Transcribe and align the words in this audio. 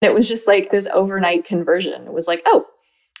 It 0.00 0.14
was 0.14 0.28
just 0.28 0.46
like 0.46 0.70
this 0.70 0.86
overnight 0.94 1.44
conversion. 1.44 2.06
It 2.06 2.12
was 2.12 2.28
like, 2.28 2.42
oh, 2.46 2.66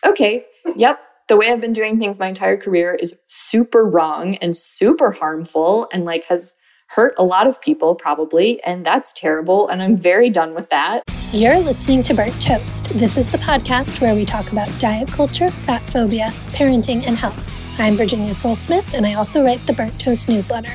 okay, 0.06 0.44
yep, 0.76 1.00
the 1.26 1.36
way 1.36 1.50
I've 1.50 1.60
been 1.60 1.72
doing 1.72 1.98
things 1.98 2.20
my 2.20 2.28
entire 2.28 2.56
career 2.56 2.94
is 2.94 3.18
super 3.26 3.84
wrong 3.84 4.36
and 4.36 4.56
super 4.56 5.10
harmful 5.10 5.88
and 5.92 6.04
like 6.04 6.24
has 6.26 6.54
hurt 6.90 7.14
a 7.18 7.24
lot 7.24 7.48
of 7.48 7.60
people 7.60 7.96
probably. 7.96 8.62
And 8.62 8.86
that's 8.86 9.12
terrible. 9.12 9.68
And 9.68 9.82
I'm 9.82 9.96
very 9.96 10.30
done 10.30 10.54
with 10.54 10.70
that. 10.70 11.02
You're 11.32 11.58
listening 11.58 12.04
to 12.04 12.14
Burnt 12.14 12.40
Toast. 12.40 12.84
This 12.96 13.18
is 13.18 13.28
the 13.28 13.38
podcast 13.38 14.00
where 14.00 14.14
we 14.14 14.24
talk 14.24 14.52
about 14.52 14.70
diet 14.78 15.08
culture, 15.08 15.50
fat 15.50 15.82
phobia, 15.82 16.32
parenting, 16.52 17.04
and 17.06 17.16
health. 17.16 17.56
I'm 17.78 17.96
Virginia 17.96 18.32
Sole-Smith, 18.32 18.94
and 18.94 19.06
I 19.06 19.14
also 19.14 19.44
write 19.44 19.64
the 19.66 19.72
Burnt 19.72 20.00
Toast 20.00 20.28
newsletter. 20.28 20.72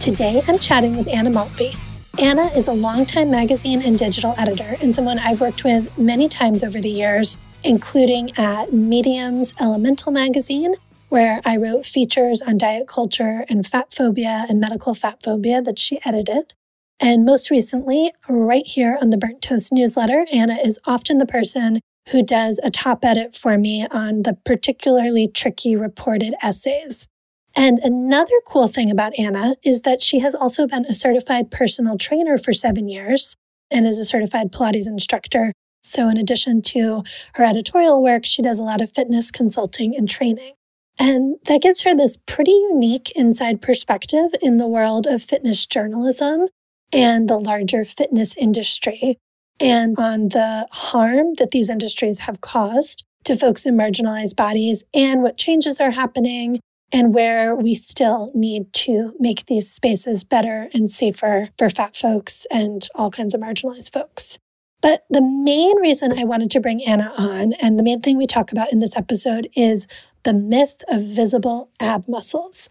Today, 0.00 0.42
I'm 0.48 0.58
chatting 0.58 0.96
with 0.96 1.06
Anna 1.06 1.30
Maltby. 1.30 1.76
Anna 2.18 2.46
is 2.54 2.68
a 2.68 2.72
longtime 2.72 3.28
magazine 3.28 3.82
and 3.82 3.98
digital 3.98 4.34
editor 4.38 4.76
and 4.80 4.94
someone 4.94 5.18
I've 5.18 5.40
worked 5.40 5.64
with 5.64 5.98
many 5.98 6.28
times 6.28 6.62
over 6.62 6.80
the 6.80 6.90
years, 6.90 7.36
including 7.64 8.30
at 8.38 8.72
Medium's 8.72 9.52
Elemental 9.60 10.12
magazine, 10.12 10.76
where 11.08 11.40
I 11.44 11.56
wrote 11.56 11.84
features 11.84 12.40
on 12.40 12.56
diet 12.56 12.86
culture 12.86 13.44
and 13.48 13.66
fat 13.66 13.92
phobia 13.92 14.46
and 14.48 14.60
medical 14.60 14.94
fat 14.94 15.24
phobia 15.24 15.60
that 15.62 15.80
she 15.80 15.98
edited. 16.04 16.54
And 17.00 17.24
most 17.24 17.50
recently, 17.50 18.12
right 18.28 18.66
here 18.66 18.96
on 19.02 19.10
the 19.10 19.18
Burnt 19.18 19.42
Toast 19.42 19.72
newsletter, 19.72 20.24
Anna 20.32 20.54
is 20.54 20.78
often 20.86 21.18
the 21.18 21.26
person 21.26 21.80
who 22.10 22.22
does 22.22 22.60
a 22.62 22.70
top 22.70 23.04
edit 23.04 23.34
for 23.34 23.58
me 23.58 23.88
on 23.90 24.22
the 24.22 24.34
particularly 24.44 25.26
tricky 25.26 25.74
reported 25.74 26.34
essays. 26.42 27.08
And 27.56 27.78
another 27.80 28.40
cool 28.46 28.68
thing 28.68 28.90
about 28.90 29.18
Anna 29.18 29.56
is 29.64 29.82
that 29.82 30.02
she 30.02 30.18
has 30.20 30.34
also 30.34 30.66
been 30.66 30.84
a 30.86 30.94
certified 30.94 31.50
personal 31.50 31.96
trainer 31.96 32.36
for 32.36 32.52
seven 32.52 32.88
years 32.88 33.36
and 33.70 33.86
is 33.86 33.98
a 33.98 34.04
certified 34.04 34.52
Pilates 34.52 34.86
instructor. 34.86 35.52
So, 35.82 36.08
in 36.08 36.16
addition 36.16 36.62
to 36.62 37.04
her 37.34 37.44
editorial 37.44 38.02
work, 38.02 38.24
she 38.24 38.42
does 38.42 38.58
a 38.58 38.64
lot 38.64 38.80
of 38.80 38.92
fitness 38.92 39.30
consulting 39.30 39.94
and 39.96 40.08
training. 40.08 40.54
And 40.98 41.36
that 41.46 41.62
gives 41.62 41.82
her 41.82 41.94
this 41.94 42.18
pretty 42.26 42.52
unique 42.52 43.12
inside 43.14 43.60
perspective 43.60 44.34
in 44.40 44.56
the 44.56 44.68
world 44.68 45.06
of 45.06 45.22
fitness 45.22 45.66
journalism 45.66 46.46
and 46.92 47.28
the 47.28 47.38
larger 47.38 47.84
fitness 47.84 48.36
industry 48.36 49.18
and 49.60 49.98
on 49.98 50.28
the 50.28 50.66
harm 50.70 51.34
that 51.38 51.50
these 51.50 51.70
industries 51.70 52.20
have 52.20 52.40
caused 52.40 53.04
to 53.24 53.36
folks 53.36 53.66
in 53.66 53.76
marginalized 53.76 54.36
bodies 54.36 54.84
and 54.92 55.22
what 55.22 55.36
changes 55.36 55.80
are 55.80 55.92
happening 55.92 56.58
and 56.94 57.12
where 57.12 57.56
we 57.56 57.74
still 57.74 58.30
need 58.34 58.72
to 58.72 59.14
make 59.18 59.46
these 59.46 59.68
spaces 59.68 60.22
better 60.22 60.68
and 60.72 60.88
safer 60.88 61.48
for 61.58 61.68
fat 61.68 61.96
folks 61.96 62.46
and 62.52 62.88
all 62.94 63.10
kinds 63.10 63.34
of 63.34 63.40
marginalized 63.40 63.92
folks. 63.92 64.38
But 64.80 65.04
the 65.10 65.20
main 65.20 65.76
reason 65.80 66.16
I 66.16 66.22
wanted 66.22 66.52
to 66.52 66.60
bring 66.60 66.84
Anna 66.86 67.12
on, 67.18 67.52
and 67.60 67.76
the 67.76 67.82
main 67.82 68.00
thing 68.00 68.16
we 68.16 68.28
talk 68.28 68.52
about 68.52 68.72
in 68.72 68.78
this 68.78 68.96
episode, 68.96 69.48
is 69.56 69.88
the 70.22 70.32
myth 70.32 70.84
of 70.88 71.02
visible 71.02 71.68
ab 71.80 72.04
muscles. 72.06 72.70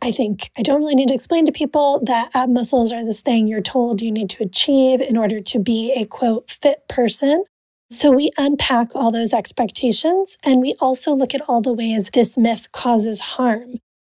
I 0.00 0.12
think 0.12 0.50
I 0.56 0.62
don't 0.62 0.78
really 0.78 0.94
need 0.94 1.08
to 1.08 1.14
explain 1.14 1.44
to 1.46 1.52
people 1.52 2.04
that 2.04 2.30
ab 2.34 2.50
muscles 2.50 2.92
are 2.92 3.04
this 3.04 3.20
thing 3.20 3.48
you're 3.48 3.60
told 3.60 4.00
you 4.00 4.12
need 4.12 4.30
to 4.30 4.44
achieve 4.44 5.00
in 5.00 5.16
order 5.16 5.40
to 5.40 5.58
be 5.58 5.92
a 5.96 6.04
quote 6.04 6.52
fit 6.52 6.86
person. 6.88 7.42
So 7.88 8.10
we 8.10 8.30
unpack 8.36 8.96
all 8.96 9.12
those 9.12 9.32
expectations 9.32 10.36
and 10.42 10.60
we 10.60 10.74
also 10.80 11.14
look 11.14 11.34
at 11.34 11.48
all 11.48 11.60
the 11.60 11.72
ways 11.72 12.10
this 12.10 12.36
myth 12.36 12.72
causes 12.72 13.20
harm. 13.20 13.76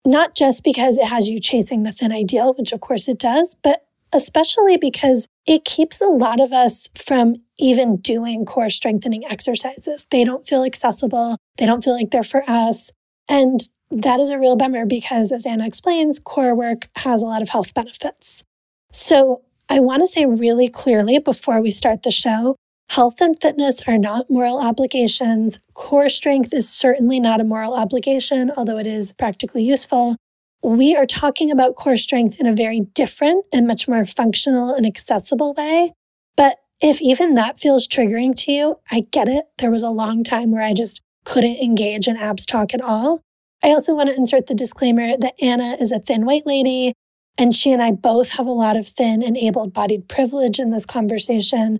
Not 0.06 0.36
just 0.36 0.62
because 0.62 0.98
it 0.98 1.08
has 1.08 1.28
you 1.28 1.40
chasing 1.40 1.82
the 1.82 1.90
thin 1.90 2.12
ideal, 2.12 2.54
which 2.54 2.72
of 2.72 2.80
course 2.80 3.08
it 3.08 3.18
does, 3.18 3.56
but 3.64 3.84
especially 4.12 4.76
because 4.76 5.26
it 5.46 5.64
keeps 5.64 6.00
a 6.00 6.06
lot 6.06 6.40
of 6.40 6.52
us 6.52 6.88
from 6.96 7.36
even 7.58 7.96
doing 7.96 8.44
core 8.44 8.70
strengthening 8.70 9.24
exercises. 9.24 10.06
They 10.12 10.22
don't 10.22 10.46
feel 10.46 10.62
accessible, 10.62 11.36
they 11.58 11.66
don't 11.66 11.82
feel 11.82 11.94
like 11.94 12.12
they're 12.12 12.22
for 12.22 12.48
us. 12.48 12.92
And 13.28 13.60
that 13.90 14.20
is 14.20 14.30
a 14.30 14.38
real 14.38 14.54
bummer 14.54 14.86
because, 14.86 15.32
as 15.32 15.44
Anna 15.44 15.66
explains, 15.66 16.20
core 16.20 16.54
work 16.54 16.88
has 16.96 17.22
a 17.22 17.26
lot 17.26 17.42
of 17.42 17.48
health 17.48 17.74
benefits. 17.74 18.44
So, 18.92 19.42
I 19.68 19.80
want 19.80 20.02
to 20.02 20.06
say 20.06 20.24
really 20.24 20.68
clearly 20.68 21.18
before 21.18 21.60
we 21.60 21.72
start 21.72 22.04
the 22.04 22.12
show 22.12 22.56
Health 22.88 23.20
and 23.20 23.36
fitness 23.40 23.82
are 23.86 23.98
not 23.98 24.30
moral 24.30 24.60
obligations. 24.60 25.58
Core 25.74 26.08
strength 26.08 26.54
is 26.54 26.68
certainly 26.68 27.20
not 27.20 27.40
a 27.40 27.44
moral 27.44 27.74
obligation, 27.74 28.52
although 28.56 28.78
it 28.78 28.86
is 28.86 29.12
practically 29.12 29.64
useful. 29.64 30.16
We 30.62 30.96
are 30.96 31.06
talking 31.06 31.50
about 31.50 31.76
core 31.76 31.96
strength 31.96 32.40
in 32.40 32.46
a 32.46 32.54
very 32.54 32.80
different 32.80 33.44
and 33.52 33.66
much 33.66 33.86
more 33.86 34.04
functional 34.04 34.72
and 34.72 34.86
accessible 34.86 35.52
way. 35.54 35.92
But 36.36 36.58
if 36.80 37.02
even 37.02 37.34
that 37.34 37.58
feels 37.58 37.88
triggering 37.88 38.36
to 38.44 38.52
you, 38.52 38.76
I 38.90 39.06
get 39.10 39.28
it. 39.28 39.46
There 39.58 39.70
was 39.70 39.82
a 39.82 39.90
long 39.90 40.24
time 40.24 40.50
where 40.50 40.62
I 40.62 40.72
just 40.72 41.00
couldn't 41.24 41.58
engage 41.58 42.06
in 42.08 42.16
abs 42.16 42.46
talk 42.46 42.72
at 42.72 42.80
all. 42.80 43.20
I 43.62 43.68
also 43.68 43.94
want 43.94 44.10
to 44.10 44.16
insert 44.16 44.46
the 44.46 44.54
disclaimer 44.54 45.16
that 45.16 45.34
Anna 45.40 45.76
is 45.80 45.90
a 45.90 45.98
thin 45.98 46.24
white 46.24 46.46
lady, 46.46 46.92
and 47.36 47.54
she 47.54 47.72
and 47.72 47.82
I 47.82 47.90
both 47.90 48.30
have 48.30 48.46
a 48.46 48.52
lot 48.52 48.76
of 48.76 48.86
thin 48.86 49.22
and 49.22 49.36
able 49.36 49.66
bodied 49.68 50.08
privilege 50.08 50.58
in 50.58 50.70
this 50.70 50.86
conversation. 50.86 51.78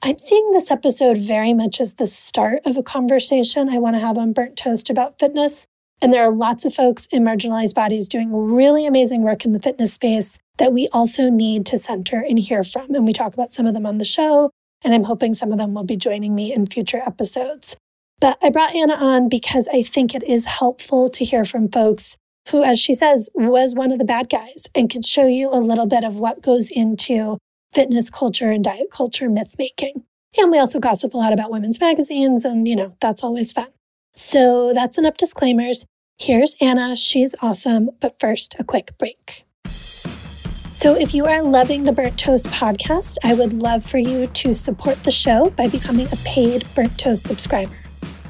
I'm 0.00 0.16
seeing 0.16 0.52
this 0.52 0.70
episode 0.70 1.18
very 1.18 1.52
much 1.52 1.80
as 1.80 1.94
the 1.94 2.06
start 2.06 2.60
of 2.64 2.76
a 2.76 2.84
conversation 2.84 3.68
I 3.68 3.78
want 3.78 3.96
to 3.96 4.00
have 4.00 4.16
on 4.16 4.32
Burnt 4.32 4.56
Toast 4.56 4.90
about 4.90 5.18
fitness. 5.18 5.66
And 6.00 6.12
there 6.12 6.22
are 6.22 6.32
lots 6.32 6.64
of 6.64 6.72
folks 6.72 7.08
in 7.10 7.24
marginalized 7.24 7.74
bodies 7.74 8.06
doing 8.06 8.32
really 8.32 8.86
amazing 8.86 9.22
work 9.22 9.44
in 9.44 9.50
the 9.50 9.58
fitness 9.58 9.92
space 9.92 10.38
that 10.58 10.72
we 10.72 10.88
also 10.92 11.28
need 11.28 11.66
to 11.66 11.78
center 11.78 12.20
and 12.20 12.38
hear 12.38 12.62
from. 12.62 12.94
And 12.94 13.08
we 13.08 13.12
talk 13.12 13.34
about 13.34 13.52
some 13.52 13.66
of 13.66 13.74
them 13.74 13.86
on 13.86 13.98
the 13.98 14.04
show. 14.04 14.50
And 14.82 14.94
I'm 14.94 15.02
hoping 15.02 15.34
some 15.34 15.50
of 15.50 15.58
them 15.58 15.74
will 15.74 15.82
be 15.82 15.96
joining 15.96 16.32
me 16.32 16.54
in 16.54 16.66
future 16.66 17.02
episodes. 17.04 17.76
But 18.20 18.38
I 18.40 18.50
brought 18.50 18.76
Anna 18.76 18.94
on 18.94 19.28
because 19.28 19.66
I 19.66 19.82
think 19.82 20.14
it 20.14 20.22
is 20.22 20.44
helpful 20.44 21.08
to 21.08 21.24
hear 21.24 21.44
from 21.44 21.68
folks 21.68 22.16
who, 22.50 22.62
as 22.62 22.78
she 22.78 22.94
says, 22.94 23.30
was 23.34 23.74
one 23.74 23.90
of 23.90 23.98
the 23.98 24.04
bad 24.04 24.28
guys 24.28 24.68
and 24.76 24.88
could 24.88 25.04
show 25.04 25.26
you 25.26 25.52
a 25.52 25.58
little 25.58 25.86
bit 25.86 26.04
of 26.04 26.20
what 26.20 26.40
goes 26.40 26.70
into 26.70 27.36
fitness 27.72 28.10
culture 28.10 28.50
and 28.50 28.64
diet 28.64 28.90
culture 28.90 29.28
myth 29.28 29.54
making. 29.58 30.04
And 30.36 30.50
we 30.50 30.58
also 30.58 30.78
gossip 30.78 31.14
a 31.14 31.16
lot 31.16 31.32
about 31.32 31.50
women's 31.50 31.80
magazines, 31.80 32.44
and 32.44 32.68
you 32.68 32.76
know, 32.76 32.96
that's 33.00 33.24
always 33.24 33.52
fun. 33.52 33.68
So 34.14 34.72
that's 34.74 34.98
enough 34.98 35.16
disclaimers. 35.16 35.86
Here's 36.18 36.56
Anna. 36.60 36.96
She's 36.96 37.34
awesome. 37.40 37.90
But 38.00 38.18
first, 38.18 38.56
a 38.58 38.64
quick 38.64 38.96
break. 38.98 39.44
So, 40.74 40.94
if 40.94 41.12
you 41.12 41.24
are 41.24 41.42
loving 41.42 41.82
the 41.82 41.92
Burnt 41.92 42.16
Toast 42.18 42.46
podcast, 42.48 43.16
I 43.24 43.34
would 43.34 43.52
love 43.52 43.84
for 43.84 43.98
you 43.98 44.28
to 44.28 44.54
support 44.54 45.02
the 45.02 45.10
show 45.10 45.50
by 45.50 45.66
becoming 45.66 46.06
a 46.12 46.16
paid 46.24 46.64
Burnt 46.74 46.96
Toast 46.96 47.26
subscriber. 47.26 47.74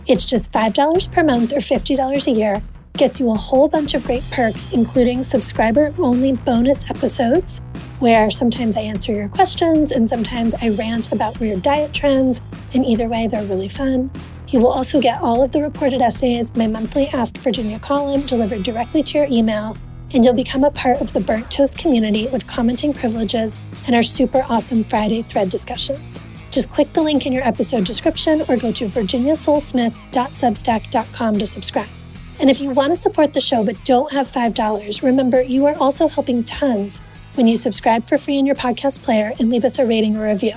It's 0.07 0.25
just 0.25 0.51
$5 0.51 1.13
per 1.13 1.23
month 1.23 1.53
or 1.53 1.59
$50 1.59 2.27
a 2.27 2.31
year, 2.31 2.63
gets 2.99 3.21
you 3.21 3.31
a 3.31 3.39
whole 3.39 3.69
bunch 3.69 3.95
of 3.95 4.05
great 4.05 4.25
perks, 4.31 4.73
including 4.73 5.23
subscriber 5.23 5.95
only 5.99 6.33
bonus 6.33 6.89
episodes 6.91 7.61
where 8.01 8.31
sometimes 8.31 8.77
I 8.77 8.83
answer 8.83 9.13
your 9.13 9.29
questions 9.29 9.93
and 9.93 10.09
sometimes 10.09 10.55
I 10.61 10.71
rant 10.71 11.13
about 11.13 11.39
weird 11.41 11.63
diet 11.63 11.93
trends. 11.93 12.41
And 12.75 12.85
either 12.85 13.09
way, 13.09 13.27
they're 13.27 13.45
really 13.45 13.69
fun. 13.69 14.11
You 14.49 14.61
will 14.61 14.73
also 14.73 15.01
get 15.01 15.21
all 15.21 15.43
of 15.43 15.53
the 15.53 15.63
reported 15.63 16.01
essays, 16.01 16.55
my 16.57 16.67
monthly 16.67 17.09
Ask 17.09 17.37
Virginia 17.39 17.79
column 17.79 18.27
delivered 18.27 18.63
directly 18.63 19.03
to 19.03 19.19
your 19.19 19.27
email, 19.31 19.77
and 20.13 20.25
you'll 20.25 20.35
become 20.35 20.65
a 20.65 20.71
part 20.71 21.01
of 21.01 21.13
the 21.13 21.21
Burnt 21.21 21.51
Toast 21.51 21.79
community 21.79 22.29
with 22.29 22.47
commenting 22.47 22.95
privileges 22.95 23.57
and 23.87 23.95
our 23.95 24.03
super 24.03 24.45
awesome 24.49 24.85
Friday 24.85 25.23
thread 25.23 25.51
discussions. 25.51 26.19
Just 26.51 26.73
click 26.73 26.93
the 26.95 27.03
link 27.03 27.27
in 27.27 27.33
your 27.33 27.47
episode 27.47 27.85
description 27.85 28.43
or 28.49 28.57
go 28.57 28.73
to 28.73 28.87
virginiasolesmith.substack.com 28.87 31.39
to 31.39 31.47
subscribe. 31.47 31.98
And 32.41 32.49
if 32.49 32.61
you 32.61 32.71
want 32.71 32.93
to 32.93 32.97
support 32.97 33.33
the 33.33 33.41
show 33.41 33.65
but 33.65 33.83
don't 33.85 34.13
have 34.13 34.27
$5, 34.27 35.03
remember 35.03 35.43
you 35.43 35.67
are 35.67 35.77
also 35.79 36.07
helping 36.07 36.45
tons 36.45 37.01
when 37.35 37.47
you 37.47 37.57
subscribe 37.57 38.05
for 38.05 38.17
free 38.17 38.39
in 38.39 38.47
your 38.47 38.55
podcast 38.55 39.03
player 39.03 39.33
and 39.39 39.51
leave 39.51 39.65
us 39.65 39.79
a 39.79 39.87
rating 39.87 40.17
or 40.17 40.25
review. 40.25 40.55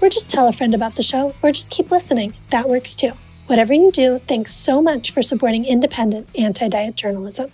Or 0.00 0.08
just 0.08 0.30
tell 0.30 0.48
a 0.48 0.52
friend 0.52 0.74
about 0.74 0.96
the 0.96 1.02
show, 1.02 1.34
or 1.42 1.52
just 1.52 1.70
keep 1.70 1.90
listening. 1.90 2.34
That 2.50 2.68
works 2.68 2.96
too. 2.96 3.12
Whatever 3.46 3.72
you 3.72 3.92
do, 3.92 4.18
thanks 4.26 4.54
so 4.54 4.82
much 4.82 5.10
for 5.10 5.22
supporting 5.22 5.64
independent 5.64 6.28
anti 6.36 6.68
diet 6.68 6.96
journalism. 6.96 7.52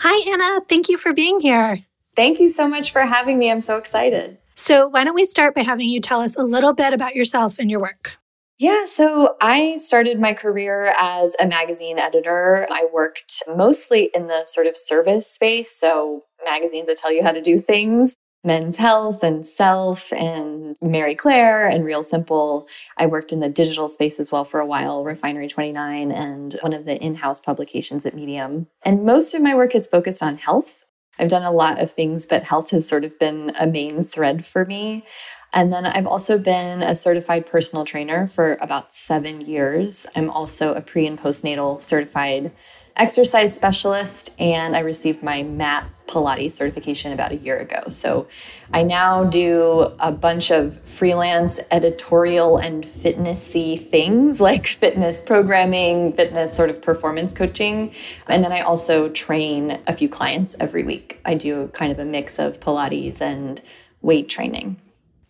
Hi, 0.00 0.30
Anna. 0.30 0.60
Thank 0.68 0.88
you 0.88 0.98
for 0.98 1.12
being 1.12 1.40
here. 1.40 1.84
Thank 2.14 2.38
you 2.38 2.48
so 2.48 2.68
much 2.68 2.92
for 2.92 3.02
having 3.02 3.38
me. 3.38 3.50
I'm 3.50 3.60
so 3.60 3.76
excited. 3.76 4.38
So, 4.54 4.88
why 4.88 5.04
don't 5.04 5.14
we 5.14 5.24
start 5.24 5.54
by 5.54 5.62
having 5.62 5.88
you 5.88 6.00
tell 6.00 6.20
us 6.20 6.36
a 6.36 6.42
little 6.42 6.72
bit 6.72 6.92
about 6.92 7.14
yourself 7.14 7.58
and 7.58 7.70
your 7.70 7.80
work? 7.80 8.18
Yeah, 8.58 8.86
so 8.86 9.36
I 9.40 9.76
started 9.76 10.18
my 10.18 10.34
career 10.34 10.92
as 10.98 11.36
a 11.38 11.46
magazine 11.46 11.96
editor. 11.96 12.66
I 12.70 12.88
worked 12.92 13.40
mostly 13.46 14.10
in 14.12 14.26
the 14.26 14.44
sort 14.46 14.66
of 14.66 14.76
service 14.76 15.30
space, 15.30 15.78
so 15.78 16.24
magazines 16.44 16.88
that 16.88 16.96
tell 16.96 17.12
you 17.12 17.22
how 17.22 17.30
to 17.30 17.40
do 17.40 17.60
things. 17.60 18.16
Men's 18.42 18.76
Health 18.76 19.22
and 19.22 19.46
Self 19.46 20.12
and 20.12 20.76
Marie 20.80 21.14
Claire 21.14 21.68
and 21.68 21.84
Real 21.84 22.02
Simple. 22.02 22.66
I 22.96 23.06
worked 23.06 23.32
in 23.32 23.38
the 23.38 23.48
digital 23.48 23.88
space 23.88 24.18
as 24.18 24.32
well 24.32 24.44
for 24.44 24.58
a 24.58 24.66
while, 24.66 25.04
Refinery 25.04 25.48
29 25.48 26.10
and 26.10 26.56
one 26.60 26.72
of 26.72 26.84
the 26.84 26.96
in 26.96 27.14
house 27.14 27.40
publications 27.40 28.06
at 28.06 28.14
Medium. 28.14 28.66
And 28.82 29.04
most 29.04 29.34
of 29.34 29.42
my 29.42 29.54
work 29.54 29.74
is 29.76 29.86
focused 29.86 30.22
on 30.22 30.36
health. 30.36 30.84
I've 31.18 31.28
done 31.28 31.42
a 31.42 31.50
lot 31.50 31.80
of 31.80 31.90
things, 31.90 32.26
but 32.26 32.44
health 32.44 32.70
has 32.70 32.88
sort 32.88 33.04
of 33.04 33.18
been 33.18 33.52
a 33.58 33.66
main 33.66 34.02
thread 34.02 34.44
for 34.44 34.64
me. 34.64 35.04
And 35.52 35.72
then 35.72 35.86
I've 35.86 36.06
also 36.06 36.38
been 36.38 36.82
a 36.82 36.94
certified 36.94 37.46
personal 37.46 37.84
trainer 37.84 38.26
for 38.26 38.58
about 38.60 38.92
seven 38.92 39.40
years. 39.40 40.06
I'm 40.14 40.30
also 40.30 40.74
a 40.74 40.80
pre 40.80 41.06
and 41.06 41.18
postnatal 41.18 41.80
certified 41.80 42.52
exercise 42.98 43.54
specialist, 43.54 44.30
and 44.38 44.76
I 44.76 44.80
received 44.80 45.22
my 45.22 45.42
mat 45.44 45.88
Pilates 46.06 46.52
certification 46.52 47.12
about 47.12 47.32
a 47.32 47.36
year 47.36 47.58
ago. 47.58 47.82
So 47.90 48.26
I 48.72 48.82
now 48.82 49.24
do 49.24 49.94
a 50.00 50.10
bunch 50.10 50.50
of 50.50 50.80
freelance 50.82 51.60
editorial 51.70 52.56
and 52.56 52.84
fitnessy 52.84 53.78
things 53.88 54.40
like 54.48 54.66
fitness 54.66 55.20
programming, 55.20 56.12
fitness 56.14 56.54
sort 56.54 56.70
of 56.70 56.82
performance 56.82 57.32
coaching. 57.32 57.94
And 58.26 58.42
then 58.42 58.52
I 58.52 58.60
also 58.60 59.08
train 59.10 59.80
a 59.86 59.94
few 59.94 60.08
clients 60.08 60.56
every 60.58 60.82
week. 60.82 61.20
I 61.24 61.34
do 61.34 61.68
kind 61.68 61.92
of 61.92 61.98
a 61.98 62.04
mix 62.04 62.38
of 62.38 62.58
Pilates 62.58 63.20
and 63.20 63.60
weight 64.02 64.28
training. 64.28 64.80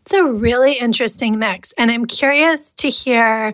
It's 0.09 0.15
a 0.15 0.25
really 0.25 0.73
interesting 0.73 1.39
mix. 1.39 1.73
And 1.73 1.91
I'm 1.91 2.07
curious 2.07 2.73
to 2.73 2.89
hear 2.89 3.53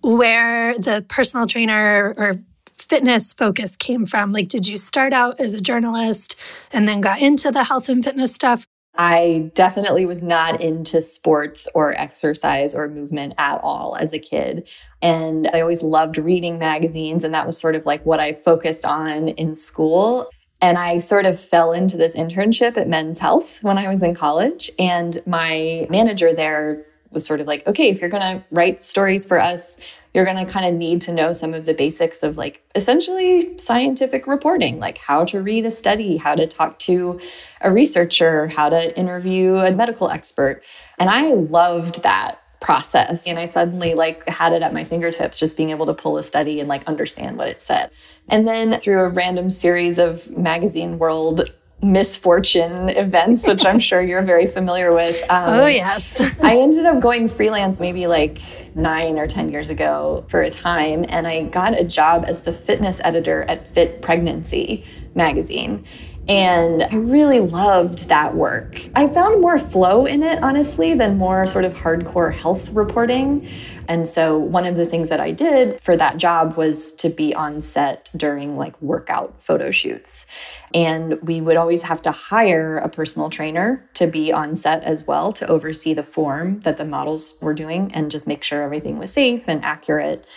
where 0.00 0.72
the 0.78 1.04
personal 1.06 1.46
trainer 1.46 2.14
or 2.16 2.36
fitness 2.78 3.34
focus 3.34 3.76
came 3.76 4.06
from. 4.06 4.32
Like, 4.32 4.48
did 4.48 4.66
you 4.66 4.78
start 4.78 5.12
out 5.12 5.38
as 5.38 5.52
a 5.52 5.60
journalist 5.60 6.36
and 6.72 6.88
then 6.88 7.02
got 7.02 7.20
into 7.20 7.50
the 7.50 7.64
health 7.64 7.90
and 7.90 8.02
fitness 8.02 8.34
stuff? 8.34 8.64
I 8.96 9.50
definitely 9.52 10.06
was 10.06 10.22
not 10.22 10.62
into 10.62 11.02
sports 11.02 11.68
or 11.74 11.92
exercise 11.92 12.74
or 12.74 12.88
movement 12.88 13.34
at 13.36 13.60
all 13.62 13.94
as 13.94 14.14
a 14.14 14.18
kid. 14.18 14.66
And 15.02 15.50
I 15.52 15.60
always 15.60 15.82
loved 15.82 16.16
reading 16.16 16.58
magazines, 16.58 17.24
and 17.24 17.34
that 17.34 17.44
was 17.44 17.58
sort 17.58 17.76
of 17.76 17.84
like 17.84 18.06
what 18.06 18.20
I 18.20 18.32
focused 18.32 18.86
on 18.86 19.28
in 19.28 19.54
school. 19.54 20.30
And 20.60 20.76
I 20.76 20.98
sort 20.98 21.26
of 21.26 21.40
fell 21.40 21.72
into 21.72 21.96
this 21.96 22.14
internship 22.14 22.76
at 22.76 22.88
Men's 22.88 23.18
Health 23.18 23.58
when 23.62 23.78
I 23.78 23.88
was 23.88 24.02
in 24.02 24.14
college. 24.14 24.70
And 24.78 25.22
my 25.26 25.86
manager 25.88 26.34
there 26.34 26.84
was 27.10 27.26
sort 27.26 27.40
of 27.40 27.46
like, 27.46 27.66
okay, 27.66 27.88
if 27.88 28.00
you're 28.00 28.10
going 28.10 28.22
to 28.22 28.44
write 28.50 28.82
stories 28.82 29.26
for 29.26 29.40
us, 29.40 29.76
you're 30.14 30.24
going 30.24 30.44
to 30.44 30.50
kind 30.50 30.66
of 30.66 30.74
need 30.74 31.00
to 31.02 31.12
know 31.12 31.32
some 31.32 31.54
of 31.54 31.66
the 31.66 31.74
basics 31.74 32.22
of 32.22 32.36
like 32.36 32.62
essentially 32.74 33.56
scientific 33.58 34.26
reporting, 34.26 34.78
like 34.78 34.98
how 34.98 35.24
to 35.24 35.40
read 35.40 35.64
a 35.64 35.70
study, 35.70 36.16
how 36.16 36.34
to 36.34 36.46
talk 36.46 36.78
to 36.80 37.20
a 37.60 37.70
researcher, 37.70 38.48
how 38.48 38.68
to 38.68 38.96
interview 38.98 39.56
a 39.56 39.70
medical 39.70 40.10
expert. 40.10 40.62
And 40.98 41.08
I 41.08 41.32
loved 41.32 42.02
that 42.02 42.40
process 42.60 43.26
and 43.26 43.38
i 43.38 43.44
suddenly 43.44 43.94
like 43.94 44.26
had 44.28 44.52
it 44.52 44.62
at 44.62 44.72
my 44.72 44.84
fingertips 44.84 45.38
just 45.38 45.56
being 45.56 45.70
able 45.70 45.86
to 45.86 45.94
pull 45.94 46.18
a 46.18 46.22
study 46.22 46.60
and 46.60 46.68
like 46.68 46.84
understand 46.84 47.36
what 47.38 47.48
it 47.48 47.60
said 47.60 47.90
and 48.28 48.46
then 48.46 48.78
through 48.80 49.00
a 49.00 49.08
random 49.08 49.48
series 49.48 49.98
of 49.98 50.30
magazine 50.36 50.98
world 50.98 51.50
misfortune 51.82 52.90
events, 52.90 53.46
which 53.46 53.64
I'm 53.64 53.78
sure 53.88 54.02
you're 54.02 54.22
very 54.22 54.46
familiar 54.46 54.92
with. 54.94 55.20
Um, 55.30 55.60
oh, 55.60 55.66
yes. 55.66 56.20
I 56.42 56.58
ended 56.58 56.86
up 56.86 57.00
going 57.00 57.28
freelance 57.28 57.80
maybe 57.80 58.06
like 58.06 58.40
nine 58.74 59.18
or 59.18 59.26
10 59.26 59.50
years 59.50 59.70
ago 59.70 60.24
for 60.28 60.42
a 60.42 60.50
time, 60.50 61.04
and 61.08 61.26
I 61.26 61.44
got 61.44 61.78
a 61.78 61.84
job 61.84 62.24
as 62.26 62.42
the 62.42 62.52
fitness 62.52 63.00
editor 63.02 63.42
at 63.44 63.66
Fit 63.68 64.02
Pregnancy 64.02 64.84
magazine. 65.14 65.84
And 66.30 66.84
I 66.84 66.94
really 66.94 67.40
loved 67.40 68.06
that 68.06 68.36
work. 68.36 68.80
I 68.94 69.08
found 69.08 69.40
more 69.40 69.58
flow 69.58 70.06
in 70.06 70.22
it, 70.22 70.40
honestly, 70.44 70.94
than 70.94 71.18
more 71.18 71.44
sort 71.44 71.64
of 71.64 71.74
hardcore 71.74 72.32
health 72.32 72.70
reporting. 72.70 73.48
And 73.88 74.08
so, 74.08 74.38
one 74.38 74.64
of 74.64 74.76
the 74.76 74.86
things 74.86 75.08
that 75.08 75.18
I 75.18 75.32
did 75.32 75.80
for 75.80 75.96
that 75.96 76.18
job 76.18 76.56
was 76.56 76.94
to 76.94 77.08
be 77.08 77.34
on 77.34 77.60
set 77.60 78.10
during 78.16 78.54
like 78.54 78.80
workout 78.80 79.42
photo 79.42 79.72
shoots. 79.72 80.24
And 80.72 81.20
we 81.22 81.40
would 81.40 81.56
always 81.56 81.82
have 81.82 82.00
to 82.02 82.12
hire 82.12 82.78
a 82.78 82.88
personal 82.88 83.28
trainer 83.28 83.84
to 83.94 84.06
be 84.06 84.32
on 84.32 84.54
set 84.54 84.84
as 84.84 85.08
well 85.08 85.32
to 85.32 85.48
oversee 85.48 85.94
the 85.94 86.04
form 86.04 86.60
that 86.60 86.76
the 86.76 86.84
models 86.84 87.34
were 87.40 87.54
doing 87.54 87.90
and 87.92 88.08
just 88.08 88.28
make 88.28 88.44
sure 88.44 88.62
everything 88.62 88.98
was 88.98 89.12
safe 89.12 89.48
and 89.48 89.64
accurate 89.64 90.28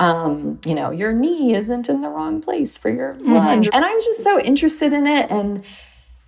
um, 0.00 0.58
you 0.64 0.74
know, 0.74 0.90
your 0.90 1.12
knee 1.12 1.54
isn't 1.54 1.88
in 1.88 2.00
the 2.00 2.08
wrong 2.08 2.40
place 2.40 2.78
for 2.78 2.90
your 2.90 3.14
mm-hmm. 3.14 3.34
lunge. 3.34 3.66
Mm-hmm. 3.66 3.76
And 3.76 3.84
I 3.84 3.94
was 3.94 4.04
just 4.04 4.24
so 4.24 4.40
interested 4.40 4.92
in 4.92 5.06
it. 5.06 5.30
And 5.30 5.62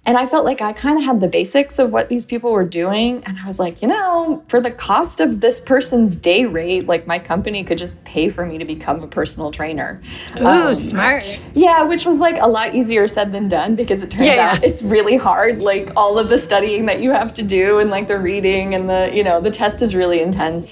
and 0.04 0.18
I 0.18 0.26
felt 0.26 0.44
like 0.44 0.60
I 0.60 0.72
kind 0.72 0.98
of 0.98 1.04
had 1.04 1.20
the 1.20 1.28
basics 1.28 1.78
of 1.78 1.92
what 1.92 2.08
these 2.08 2.24
people 2.24 2.50
were 2.50 2.64
doing. 2.64 3.22
And 3.24 3.38
I 3.38 3.46
was 3.46 3.60
like, 3.60 3.82
you 3.82 3.86
know, 3.86 4.42
for 4.48 4.60
the 4.60 4.72
cost 4.72 5.20
of 5.20 5.40
this 5.40 5.60
person's 5.60 6.16
day 6.16 6.44
rate, 6.44 6.88
like 6.88 7.06
my 7.06 7.20
company 7.20 7.62
could 7.62 7.78
just 7.78 8.02
pay 8.02 8.28
for 8.28 8.44
me 8.44 8.58
to 8.58 8.64
become 8.64 9.00
a 9.04 9.06
personal 9.06 9.52
trainer. 9.52 10.02
Ooh, 10.40 10.44
um, 10.44 10.74
smart. 10.74 11.24
Yeah, 11.54 11.84
which 11.84 12.04
was 12.04 12.18
like 12.18 12.36
a 12.40 12.48
lot 12.48 12.74
easier 12.74 13.06
said 13.06 13.30
than 13.30 13.46
done 13.46 13.76
because 13.76 14.02
it 14.02 14.10
turns 14.10 14.26
yeah, 14.26 14.32
out 14.32 14.60
yeah. 14.60 14.68
it's 14.68 14.82
really 14.82 15.16
hard. 15.16 15.60
Like 15.60 15.92
all 15.94 16.18
of 16.18 16.28
the 16.28 16.36
studying 16.36 16.84
that 16.86 17.00
you 17.00 17.12
have 17.12 17.32
to 17.34 17.44
do 17.44 17.78
and 17.78 17.88
like 17.88 18.08
the 18.08 18.18
reading 18.18 18.74
and 18.74 18.90
the, 18.90 19.08
you 19.14 19.22
know, 19.22 19.40
the 19.40 19.52
test 19.52 19.82
is 19.82 19.94
really 19.94 20.20
intense. 20.20 20.66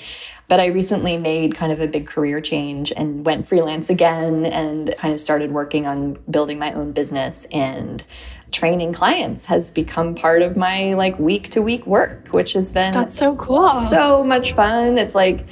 But 0.50 0.58
I 0.58 0.67
recently 0.67 1.17
made 1.17 1.55
kind 1.55 1.70
of 1.70 1.81
a 1.81 1.87
big 1.87 2.08
career 2.08 2.41
change 2.41 2.93
and 2.97 3.25
went 3.25 3.47
freelance 3.47 3.88
again 3.88 4.44
and 4.44 4.93
kind 4.99 5.14
of 5.14 5.20
started 5.20 5.52
working 5.52 5.87
on 5.87 6.19
building 6.29 6.58
my 6.58 6.73
own 6.73 6.91
business 6.91 7.47
and 7.52 8.02
training 8.50 8.93
clients 8.93 9.44
has 9.44 9.70
become 9.70 10.17
part 10.17 10.43
of 10.43 10.56
my 10.56 10.94
like 10.94 11.17
week 11.20 11.50
to 11.50 11.62
week 11.62 11.87
work, 11.87 12.26
which 12.32 12.55
has 12.55 12.73
been 12.73 12.91
That's 12.91 13.17
so 13.17 13.37
cool. 13.37 13.69
So 13.69 14.25
much 14.25 14.55
fun. 14.55 14.99
It's 14.99 15.14
like 15.14 15.47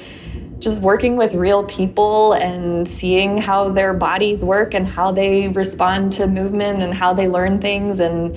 just 0.58 0.82
working 0.82 1.16
with 1.16 1.36
real 1.36 1.62
people 1.62 2.32
and 2.32 2.88
seeing 2.88 3.38
how 3.38 3.68
their 3.68 3.94
bodies 3.94 4.44
work 4.44 4.74
and 4.74 4.84
how 4.84 5.12
they 5.12 5.46
respond 5.46 6.10
to 6.14 6.26
movement 6.26 6.82
and 6.82 6.92
how 6.92 7.12
they 7.12 7.28
learn 7.28 7.60
things 7.60 8.00
and 8.00 8.36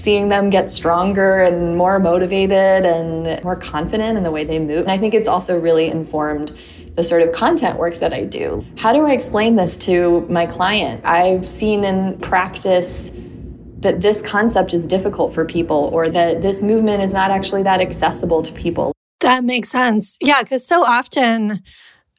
seeing 0.00 0.30
them 0.30 0.48
get 0.48 0.70
stronger 0.70 1.42
and 1.42 1.76
more 1.76 1.98
motivated 1.98 2.86
and 2.86 3.42
more 3.44 3.56
confident 3.56 4.16
in 4.16 4.24
the 4.24 4.30
way 4.30 4.44
they 4.44 4.58
move. 4.58 4.80
And 4.80 4.90
I 4.90 4.96
think 4.96 5.12
it's 5.12 5.28
also 5.28 5.58
really 5.58 5.88
informed 5.88 6.56
the 6.96 7.04
sort 7.04 7.22
of 7.22 7.32
content 7.32 7.78
work 7.78 7.98
that 8.00 8.12
I 8.12 8.24
do. 8.24 8.64
How 8.78 8.92
do 8.92 9.06
I 9.06 9.12
explain 9.12 9.56
this 9.56 9.76
to 9.78 10.26
my 10.28 10.46
client? 10.46 11.04
I've 11.04 11.46
seen 11.46 11.84
in 11.84 12.18
practice 12.18 13.10
that 13.80 14.00
this 14.00 14.22
concept 14.22 14.74
is 14.74 14.86
difficult 14.86 15.34
for 15.34 15.44
people 15.44 15.90
or 15.92 16.08
that 16.08 16.40
this 16.40 16.62
movement 16.62 17.02
is 17.02 17.12
not 17.12 17.30
actually 17.30 17.62
that 17.64 17.80
accessible 17.80 18.42
to 18.42 18.52
people. 18.52 18.92
That 19.20 19.44
makes 19.44 19.68
sense. 19.68 20.16
Yeah, 20.20 20.42
because 20.42 20.66
so 20.66 20.84
often 20.84 21.62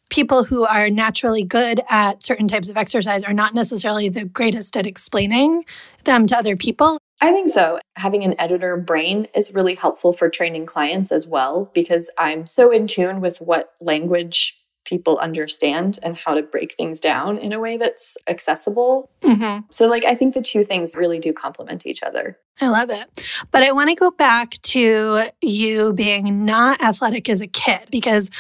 people 0.10 0.44
who 0.44 0.66
are 0.66 0.90
naturally 0.90 1.44
good 1.44 1.82
at 1.90 2.22
certain 2.22 2.48
types 2.48 2.70
of 2.70 2.78
exercise 2.78 3.24
are 3.24 3.34
not 3.34 3.54
necessarily 3.56 4.10
the 4.10 4.26
greatest 4.26 4.78
at 4.78 4.86
explaining 4.86 5.64
them 6.04 6.28
to 6.28 6.38
other 6.38 6.56
people. 6.56 7.00
I 7.22 7.32
think 7.32 7.50
so. 7.50 7.80
Having 7.96 8.24
an 8.24 8.36
editor 8.40 8.76
brain 8.78 9.28
is 9.36 9.54
really 9.54 9.76
helpful 9.76 10.12
for 10.12 10.28
training 10.28 10.66
clients 10.66 11.12
as 11.12 11.28
well 11.28 11.70
because 11.74 12.10
I'm 12.18 12.48
so 12.48 12.72
in 12.72 12.88
tune 12.88 13.22
with 13.22 13.40
what 13.40 13.74
language 13.80 14.58
people 14.84 15.20
understand 15.20 16.00
and 16.02 16.18
how 16.18 16.34
to 16.34 16.42
break 16.42 16.74
things 16.74 17.00
down 17.00 17.38
in 17.38 17.54
a 17.54 17.60
way 17.60 17.78
that's 17.78 18.18
accessible. 18.28 19.12
Mm-hmm. 19.22 19.66
So, 19.70 19.88
like, 19.88 20.04
I 20.04 20.16
think 20.16 20.34
the 20.34 20.42
two 20.42 20.64
things 20.64 20.96
really 20.96 21.20
do 21.20 21.32
complement 21.32 21.86
each 21.86 22.02
other. 22.02 22.40
I 22.60 22.70
love 22.70 22.90
it. 22.90 23.08
But 23.52 23.62
I 23.62 23.72
want 23.72 23.90
to 23.90 23.96
go 23.96 24.10
back 24.10 24.60
to 24.64 25.24
you 25.42 25.94
being 25.94 26.46
not 26.46 26.82
athletic 26.82 27.30
as 27.30 27.42
a 27.42 27.48
kid 27.48 27.88
because 27.92 28.32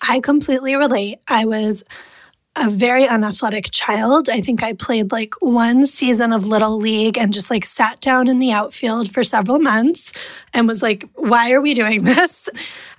I 0.00 0.20
completely 0.20 0.76
relate. 0.76 1.18
I 1.26 1.44
was 1.44 1.82
a 2.56 2.68
very 2.68 3.06
unathletic 3.06 3.68
child. 3.70 4.28
I 4.28 4.40
think 4.40 4.62
I 4.62 4.72
played 4.72 5.12
like 5.12 5.34
one 5.40 5.86
season 5.86 6.32
of 6.32 6.46
Little 6.46 6.76
League 6.76 7.16
and 7.16 7.32
just 7.32 7.50
like 7.50 7.64
sat 7.64 8.00
down 8.00 8.28
in 8.28 8.40
the 8.40 8.50
outfield 8.50 9.10
for 9.10 9.22
several 9.22 9.58
months 9.58 10.12
and 10.52 10.66
was 10.66 10.82
like, 10.82 11.08
why 11.14 11.52
are 11.52 11.60
we 11.60 11.72
doing 11.74 12.02
this? 12.04 12.48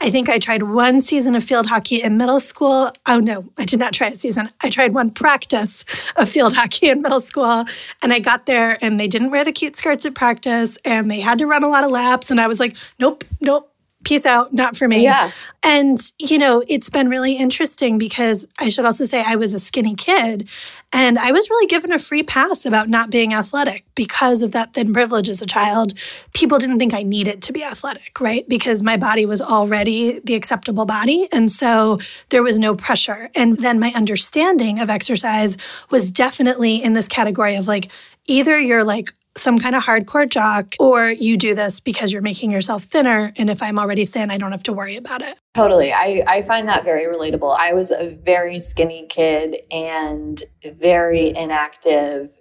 I 0.01 0.09
think 0.09 0.29
I 0.29 0.39
tried 0.39 0.63
one 0.63 1.01
season 1.01 1.35
of 1.35 1.43
field 1.43 1.65
hockey 1.65 2.01
in 2.01 2.15
middle 2.15 2.39
school. 2.39 2.91
Oh 3.05 3.19
no, 3.19 3.51
I 3.57 3.65
did 3.65 3.79
not 3.79 3.91
try 3.91 4.07
a 4.07 4.15
season. 4.15 4.49
I 4.61 4.69
tried 4.69 4.93
one 4.93 5.11
practice 5.11 5.83
of 6.15 6.29
field 6.29 6.53
hockey 6.55 6.87
in 6.87 7.01
middle 7.01 7.21
school 7.21 7.65
and 8.01 8.13
I 8.13 8.19
got 8.19 8.45
there 8.45 8.77
and 8.81 8.99
they 8.99 9.07
didn't 9.07 9.31
wear 9.31 9.43
the 9.43 9.51
cute 9.51 9.75
skirts 9.75 10.05
at 10.05 10.15
practice 10.15 10.77
and 10.85 11.11
they 11.11 11.19
had 11.19 11.37
to 11.39 11.47
run 11.47 11.63
a 11.63 11.69
lot 11.69 11.83
of 11.83 11.91
laps. 11.91 12.31
And 12.31 12.39
I 12.39 12.47
was 12.47 12.59
like, 12.59 12.77
nope, 12.97 13.25
nope, 13.41 13.68
peace 14.05 14.25
out, 14.25 14.53
not 14.53 14.77
for 14.77 14.87
me. 14.87 15.03
Yeah. 15.03 15.29
And, 15.61 15.97
you 16.17 16.37
know, 16.37 16.63
it's 16.69 16.89
been 16.89 17.09
really 17.09 17.35
interesting 17.35 17.97
because 17.97 18.47
I 18.57 18.69
should 18.69 18.85
also 18.85 19.03
say 19.03 19.23
I 19.25 19.35
was 19.35 19.53
a 19.53 19.59
skinny 19.59 19.93
kid 19.93 20.47
and 20.93 21.19
I 21.19 21.31
was 21.31 21.49
really 21.49 21.67
given 21.67 21.91
a 21.91 21.99
free 21.99 22.23
pass 22.23 22.65
about 22.65 22.87
not 22.87 23.09
being 23.11 23.33
athletic 23.33 23.83
because 23.95 24.41
of 24.41 24.53
that 24.53 24.73
thin 24.73 24.93
privilege 24.93 25.27
as 25.27 25.41
a 25.41 25.45
child. 25.45 25.93
People 26.33 26.59
didn't 26.59 26.79
think 26.79 26.93
I 26.93 27.03
needed 27.03 27.41
to 27.43 27.53
be 27.53 27.61
athletic, 27.61 28.21
right? 28.21 28.47
Because 28.47 28.81
my 28.81 28.95
body 28.95 29.25
was 29.25 29.41
already 29.41 30.19
the 30.23 30.35
acceptable 30.35 30.85
body. 30.85 31.27
And 31.31 31.51
so 31.51 31.99
there 32.29 32.41
was 32.41 32.57
no 32.57 32.75
pressure. 32.75 33.29
And 33.35 33.57
then 33.57 33.79
my 33.79 33.91
understanding 33.93 34.79
of 34.79 34.89
exercise 34.89 35.57
was 35.91 36.09
definitely 36.09 36.81
in 36.81 36.93
this 36.93 37.09
category 37.09 37.55
of 37.55 37.67
like, 37.67 37.91
either 38.29 38.59
you're 38.59 38.83
like 38.85 39.09
some 39.37 39.59
kind 39.59 39.75
of 39.75 39.83
hardcore 39.83 40.29
jock, 40.29 40.75
or 40.79 41.11
you 41.11 41.37
do 41.37 41.55
this 41.55 41.79
because 41.79 42.11
you're 42.13 42.21
making 42.21 42.51
yourself 42.51 42.83
thinner. 42.85 43.31
And 43.37 43.49
if 43.49 43.63
I'm 43.63 43.79
already 43.79 44.05
thin, 44.05 44.31
I 44.31 44.37
don't 44.37 44.51
have 44.51 44.63
to 44.63 44.73
worry 44.73 44.97
about 44.97 45.21
it. 45.21 45.37
Totally. 45.55 45.93
I, 45.93 46.23
I 46.27 46.41
find 46.41 46.67
that 46.67 46.83
very 46.83 47.05
relatable. 47.05 47.55
I 47.57 47.73
was 47.73 47.91
a 47.91 48.09
very 48.23 48.59
skinny 48.59 49.07
kid 49.09 49.57
and 49.71 50.41
very 50.65 51.35
inactive 51.35 52.31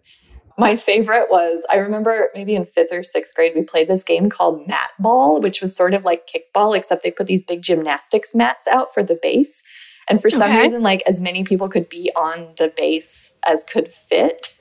My 0.58 0.74
favorite 0.76 1.30
was 1.30 1.64
I 1.70 1.76
remember 1.76 2.30
maybe 2.34 2.56
in 2.56 2.64
fifth 2.64 2.92
or 2.92 3.02
sixth 3.04 3.34
grade, 3.36 3.52
we 3.54 3.62
played 3.62 3.88
this 3.88 4.02
game 4.04 4.28
called 4.28 4.66
mat 4.66 4.90
ball, 4.98 5.40
which 5.40 5.60
was 5.60 5.74
sort 5.76 5.94
of 5.94 6.04
like 6.04 6.28
kickball, 6.28 6.76
except 6.76 7.02
they 7.04 7.12
put 7.12 7.28
these 7.28 7.42
big 7.42 7.62
gymnastics 7.62 8.34
mats 8.34 8.66
out 8.66 8.92
for 8.92 9.02
the 9.04 9.18
base. 9.22 9.62
And 10.08 10.20
for 10.20 10.30
some 10.30 10.50
Okay. 10.50 10.62
reason, 10.62 10.82
like 10.82 11.02
as 11.06 11.20
many 11.20 11.44
people 11.44 11.68
could 11.68 11.88
be 11.88 12.10
on 12.16 12.54
the 12.58 12.72
base 12.76 13.32
as 13.46 13.62
could 13.64 13.92
fit. 13.92 14.54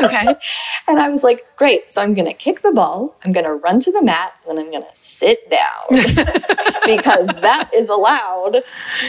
Okay. 0.00 0.34
And 0.86 0.98
I 0.98 1.08
was 1.08 1.24
like, 1.24 1.46
great. 1.56 1.88
So 1.88 2.02
I'm 2.02 2.12
going 2.12 2.26
to 2.26 2.34
kick 2.34 2.60
the 2.60 2.70
ball, 2.70 3.16
I'm 3.24 3.32
going 3.32 3.46
to 3.46 3.54
run 3.54 3.80
to 3.80 3.90
the 3.90 4.02
mat, 4.02 4.34
and 4.46 4.58
then 4.58 4.66
I'm 4.66 4.70
going 4.70 4.84
to 4.84 4.94
sit 4.96 5.48
down 5.48 5.82
because 6.84 7.28
that 7.40 7.70
is 7.74 7.88
allowed. 7.88 8.62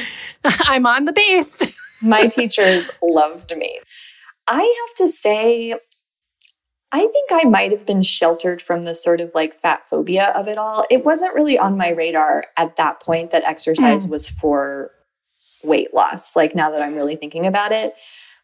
I'm 0.64 0.86
on 0.86 1.04
the 1.04 1.12
base. 1.12 1.62
My 2.02 2.28
teachers 2.28 2.90
loved 3.02 3.54
me. 3.58 3.82
I 4.48 4.62
have 4.62 4.96
to 4.96 5.12
say, 5.12 5.74
I 6.94 7.00
think 7.00 7.30
I 7.30 7.44
might 7.44 7.72
have 7.72 7.86
been 7.86 8.04
sheltered 8.04 8.62
from 8.62 8.84
the 8.84 8.96
sort 8.96 9.20
of 9.20 9.32
like 9.36 9.54
fat 9.54 9.90
phobia 9.90 10.28
of 10.30 10.48
it 10.48 10.58
all. 10.58 10.86
It 10.90 11.04
wasn't 11.04 11.34
really 11.34 11.60
on 11.60 11.78
my 11.78 11.90
radar 11.90 12.46
at 12.56 12.78
that 12.78 13.02
point 13.02 13.32
that 13.32 13.44
exercise 13.44 14.06
mm. 14.06 14.12
was 14.12 14.30
for 14.30 14.92
weight 15.62 15.94
loss, 15.94 16.38
like 16.38 16.56
now 16.56 16.70
that 16.72 16.82
I'm 16.82 16.96
really 16.96 17.18
thinking 17.18 17.46
about 17.46 17.74
it. 17.74 17.96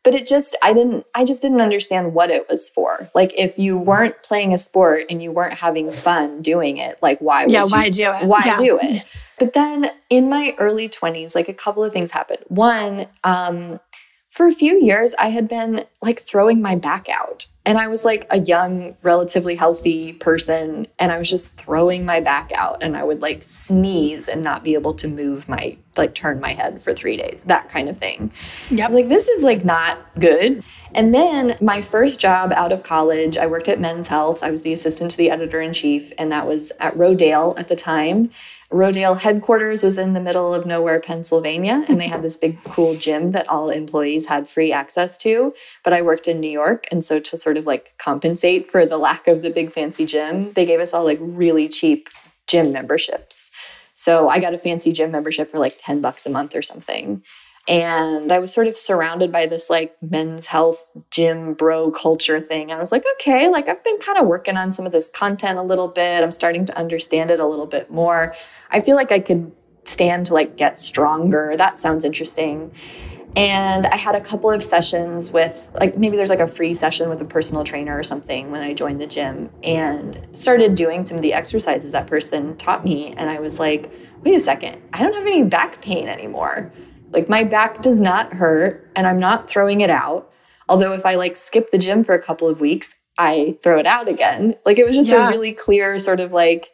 But 0.04 0.16
it 0.16 0.26
just, 0.26 0.56
I 0.64 0.74
didn't, 0.74 1.06
I 1.14 1.24
just 1.24 1.42
didn't 1.42 1.62
understand 1.62 2.14
what 2.14 2.32
it 2.32 2.48
was 2.50 2.70
for. 2.70 3.10
Like, 3.14 3.34
if 3.38 3.60
you 3.60 3.78
weren't 3.78 4.24
playing 4.24 4.54
a 4.54 4.58
sport 4.58 5.06
and 5.10 5.22
you 5.22 5.32
weren't 5.32 5.54
having 5.54 5.92
fun 5.92 6.42
doing 6.42 6.78
it, 6.78 6.98
like, 7.02 7.20
why 7.20 7.46
would 7.46 7.52
yeah, 7.52 7.66
you 7.66 7.70
why 7.70 7.90
do 7.90 8.12
it? 8.12 8.26
why 8.26 8.42
yeah. 8.44 8.58
do 8.58 8.80
it? 8.82 9.04
But 9.38 9.54
then 9.54 9.92
in 10.10 10.30
my 10.30 10.56
early 10.60 10.90
20s, 10.90 11.36
like 11.36 11.50
a 11.50 11.54
couple 11.54 11.84
of 11.84 11.94
things 11.94 12.12
happened. 12.12 12.44
One, 12.48 13.08
um, 13.24 13.80
for 14.30 14.48
a 14.48 14.52
few 14.52 14.82
years, 14.82 15.14
I 15.20 15.30
had 15.30 15.48
been 15.48 15.86
like 16.02 16.20
throwing 16.20 16.62
my 16.62 16.76
back 16.76 17.10
out. 17.10 17.48
And 17.66 17.78
I 17.78 17.88
was 17.88 18.04
like 18.04 18.26
a 18.32 18.40
young, 18.40 18.96
relatively 19.04 19.56
healthy 19.56 20.14
person. 20.14 20.88
And 20.98 21.12
I 21.12 21.18
was 21.18 21.30
just 21.30 21.54
throwing 21.58 22.06
my 22.06 22.20
back 22.20 22.52
out. 22.54 22.82
And 22.82 22.98
I 22.98 23.04
would 23.04 23.22
like 23.22 23.44
sneeze 23.44 24.28
and 24.28 24.44
not 24.44 24.64
be 24.64 24.74
able 24.74 24.96
to 24.96 25.08
move 25.08 25.48
my, 25.48 25.78
like 25.96 26.16
turn 26.16 26.40
my 26.40 26.54
head 26.54 26.82
for 26.82 26.94
three 26.94 27.18
days, 27.18 27.44
that 27.46 27.70
kind 27.70 27.88
of 27.88 27.98
thing. 27.98 28.32
I 28.72 28.86
was 28.86 28.94
like, 28.94 29.10
this 29.10 29.28
is 29.28 29.44
like 29.44 29.64
not 29.64 30.00
good. 30.20 30.64
And 30.94 31.14
then 31.14 31.58
my 31.62 31.82
first 31.82 32.20
job 32.20 32.52
out 32.54 32.72
of 32.72 32.84
college, 32.84 33.38
I 33.38 33.46
worked 33.46 33.70
at 33.70 33.80
Men's 33.80 34.08
Health. 34.08 34.44
I 34.44 34.52
was 34.52 34.64
the 34.64 34.74
assistant 34.74 35.12
to 35.12 35.18
the 35.18 35.30
editor 35.30 35.62
in 35.62 35.72
chief, 35.72 36.12
and 36.18 36.32
that 36.32 36.48
was 36.48 36.72
at 36.80 36.96
Rodale 36.98 37.58
at 37.58 37.68
the 37.68 37.76
time. 37.76 38.30
Rodale 38.72 39.20
headquarters 39.20 39.84
was 39.84 39.98
in 39.98 40.14
the 40.14 40.22
middle 40.22 40.54
of 40.54 40.66
nowhere, 40.66 41.02
Pennsylvania, 41.02 41.86
and 41.90 42.00
they 42.00 42.08
had 42.08 42.22
this 42.22 42.38
big, 42.38 42.64
cool 42.64 42.96
gym 42.96 43.32
that 43.32 43.50
all 43.50 43.70
employees 43.70 44.28
had 44.28 44.50
free 44.50 44.72
access 44.72 45.18
to. 45.20 45.54
But 45.84 45.92
I 45.92 46.02
worked 46.02 46.28
in 46.28 46.40
New 46.40 46.50
York, 46.50 46.86
and 46.90 47.04
so 47.04 47.20
to 47.20 47.38
sort 47.38 47.51
of 47.58 47.68
like 47.68 47.94
compensate 47.98 48.70
for 48.72 48.86
the 48.86 48.98
lack 48.98 49.28
of 49.28 49.42
the 49.42 49.50
big 49.50 49.72
fancy 49.72 50.06
gym, 50.06 50.52
they 50.52 50.66
gave 50.66 50.80
us 50.80 50.94
all 50.94 51.04
like 51.04 51.20
really 51.22 51.68
cheap 51.68 52.10
gym 52.48 52.72
memberships. 52.72 53.50
So 53.94 54.30
I 54.30 54.40
got 54.40 54.54
a 54.54 54.58
fancy 54.58 54.92
gym 54.92 55.12
membership 55.12 55.52
for 55.52 55.60
like 55.60 55.76
10 55.78 56.02
bucks 56.02 56.26
a 56.26 56.30
month 56.30 56.56
or 56.56 56.62
something. 56.62 57.24
And 57.68 58.32
I 58.32 58.40
was 58.40 58.52
sort 58.52 58.68
of 58.68 58.76
surrounded 58.76 59.32
by 59.32 59.46
this 59.46 59.70
like 59.70 59.96
men's 60.02 60.48
health 60.48 60.84
gym 61.12 61.54
bro 61.54 61.92
culture 61.92 62.42
thing. 62.42 62.64
And 62.64 62.74
I 62.74 62.80
was 62.80 62.92
like, 62.92 63.04
okay, 63.16 63.50
like 63.50 63.70
I've 63.70 63.84
been 63.84 64.00
kind 64.00 64.18
of 64.18 64.26
working 64.26 64.58
on 64.58 64.72
some 64.72 64.86
of 64.88 64.92
this 64.92 65.10
content 65.10 65.60
a 65.60 65.64
little 65.64 65.88
bit. 65.88 66.24
I'm 66.24 66.32
starting 66.32 66.66
to 66.66 66.78
understand 66.78 67.30
it 67.30 67.40
a 67.40 67.46
little 67.46 67.68
bit 67.68 67.92
more. 67.92 68.34
I 68.72 68.82
feel 68.82 68.96
like 68.96 69.12
I 69.12 69.20
could 69.20 69.52
stand 69.84 70.26
to 70.28 70.34
like 70.34 70.58
get 70.58 70.80
stronger. 70.80 71.54
That 71.56 71.78
sounds 71.78 72.04
interesting. 72.04 72.72
And 73.36 73.86
I 73.88 73.96
had 73.96 74.14
a 74.16 74.20
couple 74.22 74.52
of 74.52 74.62
sessions 74.62 75.32
with, 75.32 75.70
like, 75.74 75.98
maybe 75.98 76.18
there's 76.18 76.30
like 76.30 76.40
a 76.42 76.48
free 76.48 76.74
session 76.74 77.08
with 77.10 77.22
a 77.22 77.26
personal 77.26 77.64
trainer 77.64 77.98
or 77.98 78.04
something 78.04 78.52
when 78.52 78.62
I 78.62 78.74
joined 78.74 79.00
the 79.00 79.08
gym 79.08 79.50
and 79.64 80.28
started 80.34 80.76
doing 80.76 81.06
some 81.06 81.16
of 81.16 81.24
the 81.24 81.34
exercises 81.34 81.94
that 81.94 82.08
person 82.08 82.58
taught 82.58 82.84
me. 82.84 83.14
And 83.16 83.30
I 83.30 83.40
was 83.40 83.58
like, 83.58 83.92
wait 84.24 84.36
a 84.36 84.40
second, 84.40 84.82
I 84.94 85.02
don't 85.02 85.14
have 85.16 85.26
any 85.26 85.44
back 85.44 85.82
pain 85.82 86.10
anymore. 86.10 86.74
Like, 87.12 87.30
my 87.30 87.46
back 87.46 87.82
does 87.82 88.02
not 88.02 88.34
hurt 88.34 88.90
and 88.98 89.08
I'm 89.08 89.20
not 89.20 89.50
throwing 89.50 89.80
it 89.80 89.90
out. 89.90 90.30
Although, 90.68 90.92
if 90.92 91.06
I 91.06 91.16
like 91.16 91.36
skip 91.38 91.72
the 91.72 91.78
gym 91.78 92.04
for 92.04 92.14
a 92.14 92.22
couple 92.22 92.50
of 92.50 92.60
weeks, 92.60 92.94
I 93.18 93.58
throw 93.64 93.80
it 93.80 93.86
out 93.86 94.10
again. 94.10 94.56
Like, 94.66 94.78
it 94.78 94.86
was 94.86 94.96
just 94.96 95.10
Yeah. 95.10 95.28
a 95.28 95.30
really 95.30 95.54
clear 95.54 95.98
sort 96.00 96.20
of 96.20 96.34
like 96.34 96.72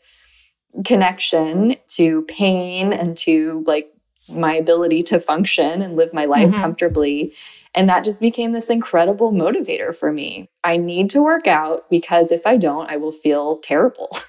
connection 0.85 1.75
to 1.95 2.23
pain 2.23 2.93
and 2.93 3.17
to 3.17 3.63
like 3.65 3.91
my 4.29 4.53
ability 4.55 5.03
to 5.03 5.19
function 5.19 5.81
and 5.81 5.95
live 5.95 6.13
my 6.13 6.25
life 6.25 6.49
Mhm. 6.49 6.61
comfortably. 6.61 7.33
And 7.75 7.87
that 7.89 8.03
just 8.03 8.19
became 8.19 8.51
this 8.53 8.69
incredible 8.69 9.31
motivator 9.31 9.95
for 9.95 10.11
me. 10.11 10.49
I 10.63 10.77
need 10.77 11.09
to 11.11 11.21
work 11.21 11.47
out 11.47 11.89
because 11.89 12.31
if 12.31 12.45
I 12.45 12.57
don't, 12.57 12.89
I 12.89 12.97
will 12.97 13.11
feel 13.11 13.57
terrible. 13.57 14.09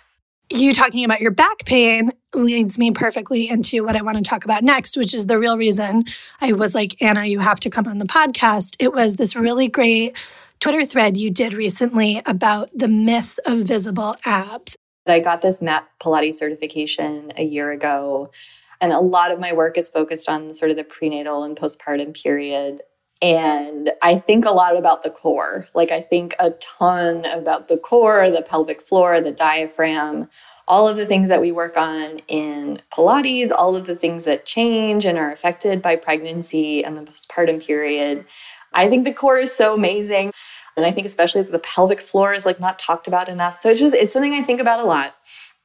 You 0.50 0.73
talking 0.73 1.05
about 1.05 1.21
your 1.21 1.31
back 1.31 1.67
pain 1.67 2.11
leads 2.35 2.78
me 2.78 2.90
perfectly 2.90 3.50
into 3.50 3.85
what 3.85 3.97
I 3.97 4.00
want 4.00 4.17
to 4.17 4.23
talk 4.23 4.47
about 4.47 4.64
next, 4.64 4.97
which 4.97 5.12
is 5.12 5.26
the 5.26 5.38
real 5.38 5.59
reason 5.59 6.05
I 6.40 6.52
was 6.55 6.75
like, 6.75 6.97
Anna, 7.02 7.26
you 7.26 7.40
have 7.40 7.61
to 7.61 7.69
come 7.69 7.87
on 7.87 7.99
the 7.99 8.07
podcast. 8.07 8.75
It 8.78 8.95
was 8.95 9.17
this 9.17 9.37
really 9.37 9.69
great 9.69 10.17
Twitter 10.59 10.87
thread 10.87 11.19
you 11.19 11.28
did 11.31 11.52
recently 11.52 12.23
about 12.25 12.71
the 12.75 12.88
myth 12.88 13.38
of 13.45 13.59
visible 13.59 14.17
abs. 14.25 14.75
I 15.07 15.21
got 15.21 15.43
this 15.43 15.61
MAT 15.61 15.87
Pilates 16.00 16.37
certification 16.37 17.31
a 17.37 17.45
year 17.45 17.71
ago, 17.71 18.31
and 18.80 18.92
a 18.92 19.00
lot 19.00 19.30
of 19.30 19.40
my 19.40 19.52
work 19.52 19.76
is 19.76 19.88
focused 19.88 20.28
on 20.28 20.54
sort 20.54 20.70
of 20.70 20.76
the 20.76 20.85
prenatal 20.85 21.44
and 21.44 21.56
postpartum 21.56 22.20
period. 22.20 22.82
And 23.20 23.92
I 24.02 24.18
think 24.18 24.44
a 24.44 24.50
lot 24.50 24.76
about 24.76 25.02
the 25.02 25.11
core. 25.11 25.66
Like, 25.75 25.90
I 25.90 26.00
think 26.00 26.37
a 26.38 26.50
ton 26.52 27.25
about 27.25 27.66
the 27.66 27.76
core, 27.76 28.30
the 28.30 28.42
pelvic 28.42 28.80
floor, 28.80 29.20
the 29.20 29.32
diaphragm, 29.32 30.28
all 30.68 30.87
of 30.87 30.97
the 30.97 31.06
things 31.06 31.28
that 31.28 31.40
we 31.40 31.50
work 31.50 31.76
on 31.76 32.20
in 32.28 32.80
Pilates, 32.92 33.50
all 33.50 33.75
of 33.75 33.87
the 33.87 33.97
things 33.97 34.25
that 34.25 34.44
change 34.44 35.04
and 35.04 35.18
are 35.18 35.32
affected 35.32 35.82
by 35.82 35.97
pregnancy 35.97 36.85
and 36.85 36.97
the 36.97 37.00
postpartum 37.00 37.64
period. 37.66 38.25
I 38.73 38.88
think 38.88 39.04
the 39.04 39.12
core 39.12 39.38
is 39.38 39.52
so 39.52 39.75
amazing. 39.75 40.30
And 40.76 40.87
I 40.87 40.92
think 40.92 41.06
especially 41.06 41.42
the 41.42 41.58
pelvic 41.58 42.00
floor 42.00 42.35
is 42.35 42.47
like 42.47 42.61
not 42.61 42.78
talked 42.78 43.08
about 43.08 43.28
enough. 43.28 43.61
So 43.61 43.70
it's 43.70 43.80
just, 43.80 43.94
it's 43.94 44.12
something 44.12 44.35
I 44.35 44.44
think 44.44 44.61
about 44.61 44.78
a 44.78 44.85
lot 44.85 45.14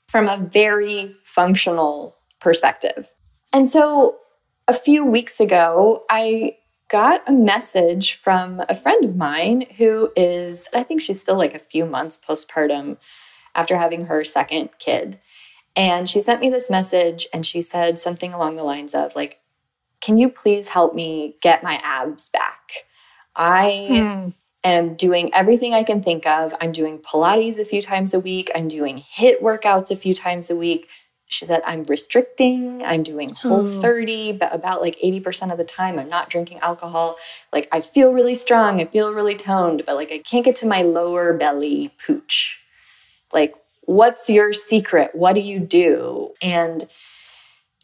from 0.07 0.27
a 0.27 0.37
very 0.37 1.13
functional 1.23 2.15
perspective. 2.43 3.09
And 3.51 3.67
so 3.67 4.17
a 4.67 4.73
few 4.73 5.05
weeks 5.05 5.39
ago, 5.39 6.03
I 6.09 6.57
got 6.89 7.27
a 7.27 7.31
message 7.31 8.15
from 8.15 8.61
a 8.69 8.75
friend 8.75 9.03
of 9.03 9.15
mine 9.15 9.63
who 9.77 10.11
is, 10.15 10.67
I 10.73 10.83
think 10.83 11.01
she's 11.01 11.19
still 11.19 11.37
like 11.37 11.55
a 11.55 11.59
few 11.59 11.85
months 11.85 12.19
postpartum 12.27 12.97
after 13.55 13.77
having 13.77 14.05
her 14.05 14.23
second 14.23 14.69
kid. 14.77 15.19
And 15.75 16.07
she 16.07 16.21
sent 16.21 16.41
me 16.41 16.49
this 16.49 16.69
message 16.69 17.27
and 17.33 17.45
she 17.45 17.61
said 17.61 17.99
something 17.99 18.33
along 18.33 18.55
the 18.57 18.63
lines 18.63 18.93
of, 18.93 19.15
like, 19.15 19.39
can 20.01 20.17
you 20.17 20.29
please 20.29 20.67
help 20.67 20.93
me 20.93 21.37
get 21.41 21.63
my 21.63 21.79
abs 21.83 22.29
back? 22.29 22.85
I 23.35 23.87
Hmm. 23.87 24.29
am 24.63 24.95
doing 24.95 25.33
everything 25.33 25.73
I 25.73 25.83
can 25.83 26.01
think 26.01 26.27
of. 26.27 26.53
I'm 26.61 26.71
doing 26.71 26.99
Pilates 26.99 27.57
a 27.57 27.65
few 27.65 27.81
times 27.81 28.13
a 28.13 28.19
week. 28.19 28.51
I'm 28.53 28.67
doing 28.67 28.97
HIIT 28.97 29.41
workouts 29.41 29.89
a 29.89 29.95
few 29.95 30.13
times 30.13 30.51
a 30.51 30.55
week. 30.55 30.87
She 31.33 31.45
said, 31.45 31.61
I'm 31.65 31.83
restricting. 31.83 32.83
I'm 32.83 33.03
doing 33.03 33.29
whole 33.33 33.67
Oh. 33.67 33.81
30, 33.81 34.33
but 34.33 34.53
about 34.53 34.81
like 34.81 34.97
80% 35.03 35.51
of 35.51 35.57
the 35.57 35.63
time, 35.63 35.97
I'm 35.99 36.09
not 36.09 36.29
drinking 36.29 36.59
alcohol. 36.59 37.17
Like, 37.51 37.67
I 37.71 37.81
feel 37.81 38.13
really 38.13 38.35
strong. 38.35 38.79
I 38.79 38.85
feel 38.85 39.13
really 39.13 39.35
toned, 39.35 39.83
but 39.85 39.95
like, 39.95 40.11
I 40.11 40.19
can't 40.19 40.45
get 40.45 40.55
to 40.57 40.67
my 40.67 40.81
lower 40.81 41.33
belly 41.33 41.93
pooch. 42.05 42.59
Like, 43.31 43.55
what's 43.81 44.29
your 44.29 44.53
secret? 44.53 45.11
What 45.13 45.33
do 45.33 45.41
you 45.41 45.59
do? 45.59 46.33
And 46.41 46.87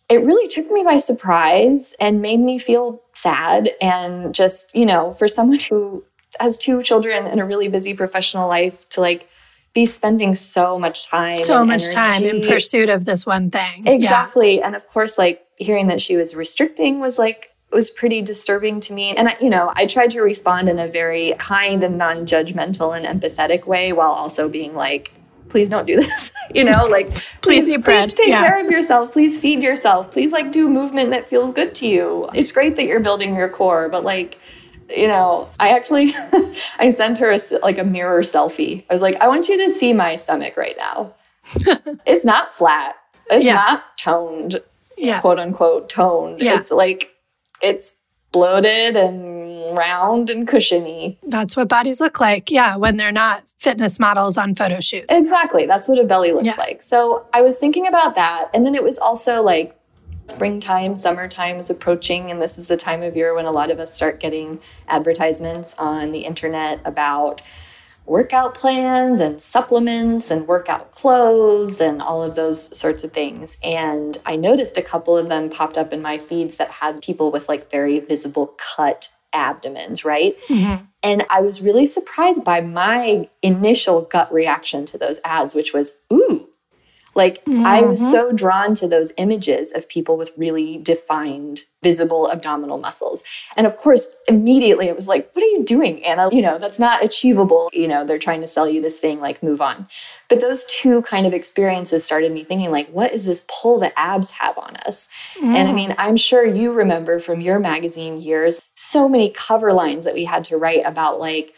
it 0.10 0.24
really 0.24 0.48
took 0.48 0.72
me 0.72 0.84
by 0.84 0.98
surprise 0.98 1.94
and 2.00 2.22
made 2.22 2.40
me 2.40 2.58
feel 2.58 3.02
sad. 3.14 3.72
And 3.82 4.34
just, 4.34 4.76
you 4.76 4.86
know, 4.86 5.12
for 5.12 5.28
someone 5.28 5.60
who 5.60 6.04
has 6.40 6.58
two 6.58 6.84
children 6.84 7.26
and 7.26 7.40
a 7.40 7.46
really 7.46 7.68
busy 7.68 7.94
professional 7.94 8.48
life 8.48 8.88
to 8.90 9.02
like 9.02 9.28
be 9.74 9.86
spending 9.86 10.34
so 10.36 10.80
much 10.80 11.08
time 11.08 11.32
So 11.32 11.64
much 11.64 11.92
time 11.92 12.24
in 12.24 12.42
pursuit 12.42 12.90
of 12.90 13.06
this 13.06 13.26
one 13.26 13.52
thing. 13.52 13.86
Yeah. 13.86 13.94
Exactly. 13.94 14.62
And 14.62 14.76
of 14.76 14.88
course, 14.88 15.18
like 15.18 15.46
hearing 15.58 15.88
that 15.88 16.02
she 16.02 16.16
was 16.18 16.36
restricting 16.36 17.00
was 17.00 17.18
like, 17.20 17.52
was 17.72 17.92
pretty 17.92 18.24
disturbing 18.24 18.80
to 18.80 18.94
me. 18.94 19.16
And, 19.16 19.30
I, 19.30 19.38
you 19.40 19.50
know, 19.50 19.72
I 19.76 19.86
tried 19.86 20.10
to 20.12 20.22
respond 20.22 20.70
in 20.70 20.80
a 20.80 20.88
very 20.88 21.34
kind 21.38 21.84
and 21.84 22.00
non 22.00 22.26
judgmental 22.26 22.98
and 22.98 23.06
empathetic 23.22 23.68
way 23.68 23.94
while 23.94 24.10
also 24.10 24.50
being 24.50 24.74
like, 24.74 25.14
please 25.50 25.70
don't 25.70 25.86
do 25.86 25.96
this. 25.96 26.32
you 26.56 26.64
know, 26.64 26.86
like, 26.88 27.12
Please 27.42 27.70
eat 27.70 27.84
bread. 27.84 28.10
Please 28.10 28.14
take 28.14 28.28
Yeah. 28.30 28.48
care 28.48 28.64
of 28.66 28.72
yourself. 28.72 29.12
Please 29.12 29.40
feed 29.40 29.62
yourself. 29.62 30.12
Please 30.12 30.32
like 30.32 30.52
do 30.52 30.68
movement 30.68 31.12
that 31.12 31.30
feels 31.30 31.52
good 31.52 31.76
to 31.76 31.88
you. 31.88 32.28
It's 32.34 32.52
great 32.52 32.76
that 32.78 32.86
you're 32.86 33.00
building 33.00 33.36
your 33.36 33.50
core, 33.50 33.88
but 33.88 34.04
like, 34.04 34.40
you 34.90 35.08
know, 35.08 35.50
I 35.60 35.70
actually 35.70 36.16
I 36.80 36.90
sent 36.90 37.18
her 37.20 37.32
a, 37.32 37.40
like 37.62 37.78
a 37.78 37.84
mirror 37.84 38.22
selfie. 38.22 38.86
I 38.90 38.94
was 38.94 39.02
like, 39.02 39.16
I 39.22 39.28
want 39.28 39.48
you 39.50 39.58
to 39.66 39.70
see 39.70 39.94
my 39.94 40.16
stomach 40.16 40.58
right 40.58 40.76
now. 40.78 41.14
it's 42.06 42.26
not 42.26 42.54
flat. 42.54 42.96
It's 43.32 43.46
Yeah. 43.46 43.54
not 43.54 43.84
toned, 43.98 44.62
Yeah. 44.98 45.22
quote 45.22 45.40
unquote 45.40 45.90
toned. 45.90 46.42
Yeah. 46.42 46.60
It's 46.60 46.72
like 46.72 47.12
it's 47.62 47.96
bloated 48.32 48.96
and 48.96 49.40
and 49.70 49.78
round 49.78 50.30
and 50.30 50.48
cushiony. 50.48 51.20
That's 51.24 51.56
what 51.56 51.68
bodies 51.68 52.02
look 52.02 52.20
like. 52.20 52.52
Yeah, 52.52 52.76
when 52.76 52.98
they're 52.98 53.12
not 53.12 53.50
fitness 53.58 54.00
models 54.00 54.38
on 54.38 54.56
photo 54.56 54.80
shoots. 54.80 55.06
Exactly. 55.10 55.66
That's 55.66 55.88
what 55.88 56.00
a 56.00 56.04
belly 56.04 56.32
looks 56.32 56.46
yeah. 56.46 56.56
like. 56.58 56.82
So 56.82 57.26
I 57.34 57.42
was 57.42 57.58
thinking 57.58 57.88
about 57.88 58.16
that. 58.16 58.50
And 58.54 58.66
then 58.66 58.76
it 58.76 58.84
was 58.84 58.98
also 58.98 59.42
like 59.42 59.79
springtime, 60.30 60.96
summertime 60.96 61.58
is 61.58 61.70
approaching, 61.70 62.32
and 62.32 62.42
this 62.42 62.58
is 62.58 62.68
the 62.68 62.78
time 62.78 63.04
of 63.04 63.16
year 63.16 63.34
when 63.34 63.46
a 63.46 63.52
lot 63.52 63.72
of 63.72 63.80
us 63.80 63.94
start 63.94 64.20
getting 64.20 64.60
advertisements 64.88 65.76
on 65.78 66.12
the 66.12 66.22
internet 66.22 66.80
about 66.86 67.42
workout 68.06 68.56
plans 68.56 69.20
and 69.20 69.40
supplements 69.40 70.32
and 70.32 70.48
workout 70.48 70.92
clothes 70.92 71.80
and 71.80 72.02
all 72.02 72.24
of 72.24 72.36
those 72.36 72.76
sorts 72.76 73.04
of 73.04 73.14
things. 73.14 73.58
And 73.62 74.18
I 74.26 74.36
noticed 74.36 74.78
a 74.78 74.82
couple 74.82 75.16
of 75.16 75.30
them 75.30 75.50
popped 75.50 75.78
up 75.78 75.94
in 75.94 76.02
my 76.02 76.18
feeds 76.18 76.56
that 76.56 76.72
had 76.72 77.02
people 77.02 77.32
with 77.32 77.48
like 77.48 77.70
very 77.70 78.00
visible 78.00 78.56
cut 78.58 79.14
abdomens, 79.32 80.04
right? 80.04 80.36
Mm-hmm. 80.48 80.86
And 81.04 81.26
I 81.30 81.42
was 81.42 81.62
really 81.62 81.86
surprised 81.86 82.44
by 82.44 82.62
my 82.62 83.30
initial 83.44 84.02
gut 84.02 84.34
reaction 84.34 84.86
to 84.88 84.98
those 84.98 85.20
ads, 85.24 85.54
which 85.54 85.72
was, 85.72 85.94
ooh, 86.12 86.49
like 87.16 87.44
mm-hmm. 87.46 87.66
I 87.66 87.82
was 87.82 88.02
mm-hmm. 88.02 88.12
so 88.12 88.32
drawn 88.32 88.76
to 88.76 88.88
those 88.88 89.12
images 89.18 89.72
of 89.72 89.90
people 89.90 90.18
with 90.18 90.32
really 90.38 90.78
defined 90.78 91.62
visible 91.82 92.30
abdominal 92.30 92.78
muscles. 92.78 93.24
And 93.56 93.66
of 93.66 93.78
course, 93.78 94.06
immediately 94.28 94.88
it 94.88 94.96
was 94.96 95.08
like, 95.08 95.30
what 95.34 95.44
are 95.44 95.48
you 95.48 95.64
doing, 95.64 96.04
Anna? 96.04 96.30
You 96.32 96.42
know, 96.42 96.58
that's 96.58 96.80
not 96.80 97.04
achievable. 97.04 97.70
You 97.74 97.88
know, 97.88 98.06
they're 98.06 98.20
trying 98.20 98.42
to 98.42 98.48
sell 98.48 98.72
you 98.72 98.82
this 98.82 99.00
thing, 99.00 99.20
like 99.20 99.42
move 99.42 99.62
on. 99.62 99.88
But 100.28 100.42
those 100.42 100.66
two 100.66 101.02
kind 101.04 101.26
of 101.26 101.34
experiences 101.34 102.04
started 102.04 102.32
me 102.32 102.44
thinking 102.44 102.72
like, 102.72 102.90
what 102.90 103.14
is 103.14 103.24
this 103.24 103.44
pull 103.48 103.80
that 103.80 103.94
abs 103.96 104.32
have 104.32 104.58
on 104.58 104.76
us? 104.78 105.08
Mm. 105.38 105.56
And 105.56 105.70
I 105.70 105.74
mean, 105.74 105.96
I'm 105.98 106.18
sure 106.18 106.46
you 106.46 106.74
remember 106.74 107.20
from 107.20 107.42
your 107.42 107.60
magazine 107.60 108.20
years, 108.20 108.60
so 108.76 109.08
many 109.08 109.30
cover 109.32 109.72
lines 109.72 110.04
that 110.04 110.14
we 110.14 110.26
had 110.26 110.44
to 110.46 110.58
write 110.58 110.86
about 110.86 111.20
like, 111.20 111.54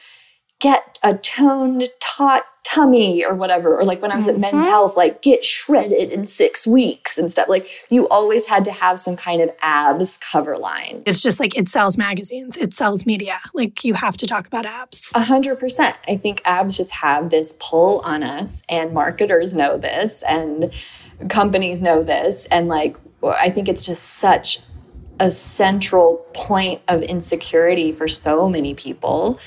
get 0.59 0.99
a 1.03 1.15
toned, 1.15 1.89
taut 1.99 2.43
tummy 2.71 3.25
or 3.25 3.35
whatever. 3.35 3.77
Or 3.77 3.83
like 3.83 4.01
when 4.01 4.11
I 4.11 4.15
was 4.15 4.27
at 4.27 4.39
Men's 4.39 4.55
mm-hmm. 4.55 4.63
Health, 4.65 4.95
like 4.95 5.21
get 5.21 5.43
shredded 5.43 6.11
in 6.11 6.25
six 6.25 6.65
weeks 6.65 7.17
and 7.17 7.31
stuff. 7.31 7.49
Like 7.49 7.67
you 7.89 8.07
always 8.07 8.45
had 8.45 8.63
to 8.65 8.71
have 8.71 8.97
some 8.97 9.15
kind 9.15 9.41
of 9.41 9.51
abs 9.61 10.17
cover 10.17 10.57
line. 10.57 11.03
It's 11.05 11.21
just 11.21 11.39
like 11.39 11.57
it 11.57 11.67
sells 11.67 11.97
magazines, 11.97 12.55
it 12.57 12.73
sells 12.73 13.05
media. 13.05 13.39
Like 13.53 13.83
you 13.83 13.93
have 13.95 14.15
to 14.17 14.25
talk 14.25 14.47
about 14.47 14.65
abs. 14.65 15.11
A 15.15 15.23
hundred 15.23 15.59
percent. 15.59 15.97
I 16.07 16.15
think 16.17 16.41
abs 16.45 16.77
just 16.77 16.91
have 16.91 17.29
this 17.29 17.55
pull 17.59 17.99
on 18.01 18.23
us, 18.23 18.61
and 18.69 18.93
marketers 18.93 19.55
know 19.55 19.77
this, 19.77 20.23
and 20.23 20.73
companies 21.29 21.81
know 21.81 22.03
this. 22.03 22.45
And 22.45 22.67
like, 22.67 22.97
I 23.23 23.49
think 23.49 23.67
it's 23.67 23.85
just 23.85 24.03
such 24.03 24.59
a 25.19 25.29
central 25.29 26.25
point 26.33 26.81
of 26.87 27.03
insecurity 27.03 27.91
for 27.91 28.07
so 28.07 28.49
many 28.49 28.73
people 28.73 29.39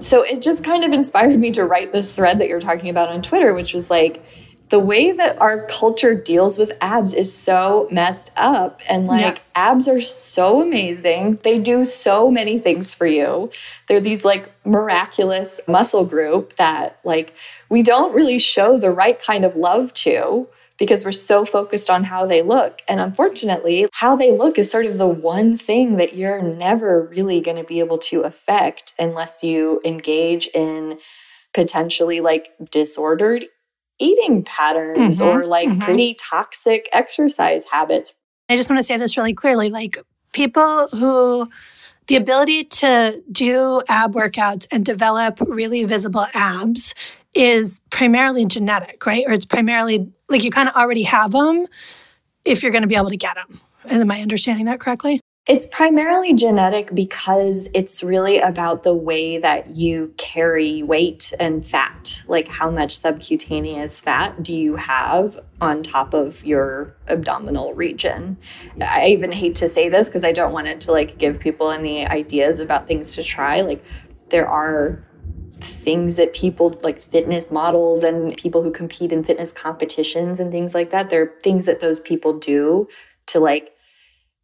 so 0.00 0.22
it 0.22 0.42
just 0.42 0.64
kind 0.64 0.84
of 0.84 0.92
inspired 0.92 1.38
me 1.38 1.50
to 1.52 1.64
write 1.64 1.92
this 1.92 2.12
thread 2.12 2.38
that 2.38 2.48
you're 2.48 2.60
talking 2.60 2.88
about 2.88 3.08
on 3.08 3.22
Twitter, 3.22 3.54
which 3.54 3.74
was 3.74 3.90
like, 3.90 4.22
the 4.68 4.78
way 4.78 5.12
that 5.12 5.40
our 5.40 5.66
culture 5.66 6.14
deals 6.14 6.58
with 6.58 6.72
abs 6.80 7.14
is 7.14 7.34
so 7.34 7.88
messed 7.90 8.32
up. 8.36 8.80
And 8.88 9.06
like, 9.06 9.20
yes. 9.20 9.52
abs 9.56 9.88
are 9.88 10.00
so 10.00 10.62
amazing. 10.62 11.38
They 11.42 11.58
do 11.58 11.84
so 11.84 12.30
many 12.30 12.58
things 12.58 12.94
for 12.94 13.06
you. 13.06 13.50
They're 13.86 14.00
these 14.00 14.24
like 14.24 14.50
miraculous 14.66 15.60
muscle 15.66 16.04
group 16.04 16.56
that 16.56 16.98
like 17.02 17.34
we 17.70 17.82
don't 17.82 18.14
really 18.14 18.38
show 18.38 18.78
the 18.78 18.90
right 18.90 19.18
kind 19.18 19.44
of 19.44 19.56
love 19.56 19.94
to 19.94 20.48
because 20.78 21.04
we're 21.04 21.12
so 21.12 21.44
focused 21.44 21.90
on 21.90 22.04
how 22.04 22.24
they 22.24 22.40
look. 22.40 22.80
And 22.88 23.00
unfortunately, 23.00 23.88
how 23.92 24.16
they 24.16 24.30
look 24.30 24.58
is 24.58 24.70
sort 24.70 24.86
of 24.86 24.96
the 24.96 25.08
one 25.08 25.56
thing 25.56 25.96
that 25.96 26.14
you're 26.14 26.40
never 26.40 27.02
really 27.10 27.40
going 27.40 27.56
to 27.56 27.64
be 27.64 27.80
able 27.80 27.98
to 27.98 28.22
affect 28.22 28.94
unless 28.98 29.42
you 29.42 29.80
engage 29.84 30.46
in 30.48 30.98
potentially 31.52 32.20
like 32.20 32.50
disordered 32.70 33.46
eating 33.98 34.44
patterns 34.44 35.20
mm-hmm, 35.20 35.38
or 35.38 35.44
like 35.44 35.68
mm-hmm. 35.68 35.80
pretty 35.80 36.14
toxic 36.14 36.88
exercise 36.92 37.64
habits. 37.72 38.14
I 38.48 38.56
just 38.56 38.70
want 38.70 38.78
to 38.78 38.84
say 38.84 38.96
this 38.96 39.16
really 39.16 39.34
clearly 39.34 39.70
like 39.70 39.98
people 40.32 40.88
who 40.88 41.50
the 42.06 42.16
ability 42.16 42.64
to 42.64 43.22
do 43.30 43.82
ab 43.88 44.14
workouts 44.14 44.66
and 44.70 44.84
develop 44.84 45.40
really 45.40 45.84
visible 45.84 46.26
abs 46.32 46.94
is 47.34 47.80
primarily 47.90 48.46
genetic, 48.46 49.04
right? 49.04 49.24
Or 49.26 49.32
it's 49.32 49.44
primarily 49.44 50.10
like 50.28 50.44
you 50.44 50.50
kind 50.50 50.68
of 50.68 50.74
already 50.74 51.02
have 51.04 51.32
them 51.32 51.66
if 52.44 52.62
you're 52.62 52.72
going 52.72 52.82
to 52.82 52.88
be 52.88 52.96
able 52.96 53.10
to 53.10 53.16
get 53.16 53.36
them. 53.36 53.60
Am 53.90 54.10
I 54.10 54.20
understanding 54.20 54.66
that 54.66 54.80
correctly? 54.80 55.20
It's 55.46 55.64
primarily 55.64 56.34
genetic 56.34 56.94
because 56.94 57.68
it's 57.72 58.02
really 58.02 58.38
about 58.38 58.82
the 58.82 58.92
way 58.92 59.38
that 59.38 59.76
you 59.76 60.12
carry 60.18 60.82
weight 60.82 61.32
and 61.40 61.64
fat. 61.64 62.22
Like, 62.26 62.48
how 62.48 62.70
much 62.70 62.98
subcutaneous 62.98 63.98
fat 63.98 64.42
do 64.42 64.54
you 64.54 64.76
have 64.76 65.40
on 65.62 65.82
top 65.82 66.12
of 66.12 66.44
your 66.44 66.94
abdominal 67.06 67.72
region? 67.72 68.36
I 68.78 69.06
even 69.06 69.32
hate 69.32 69.54
to 69.56 69.70
say 69.70 69.88
this 69.88 70.08
because 70.10 70.22
I 70.22 70.32
don't 70.32 70.52
want 70.52 70.66
it 70.66 70.82
to 70.82 70.92
like 70.92 71.16
give 71.16 71.40
people 71.40 71.70
any 71.70 72.06
ideas 72.06 72.58
about 72.58 72.86
things 72.86 73.14
to 73.14 73.24
try. 73.24 73.62
Like, 73.62 73.82
there 74.28 74.46
are 74.46 75.00
things 75.60 76.16
that 76.16 76.34
people 76.34 76.78
like 76.82 77.00
fitness 77.00 77.50
models 77.50 78.02
and 78.02 78.36
people 78.36 78.62
who 78.62 78.70
compete 78.70 79.12
in 79.12 79.22
fitness 79.24 79.52
competitions 79.52 80.40
and 80.40 80.50
things 80.52 80.74
like 80.74 80.90
that. 80.90 81.10
They're 81.10 81.34
things 81.42 81.66
that 81.66 81.80
those 81.80 82.00
people 82.00 82.38
do 82.38 82.88
to 83.26 83.40
like 83.40 83.74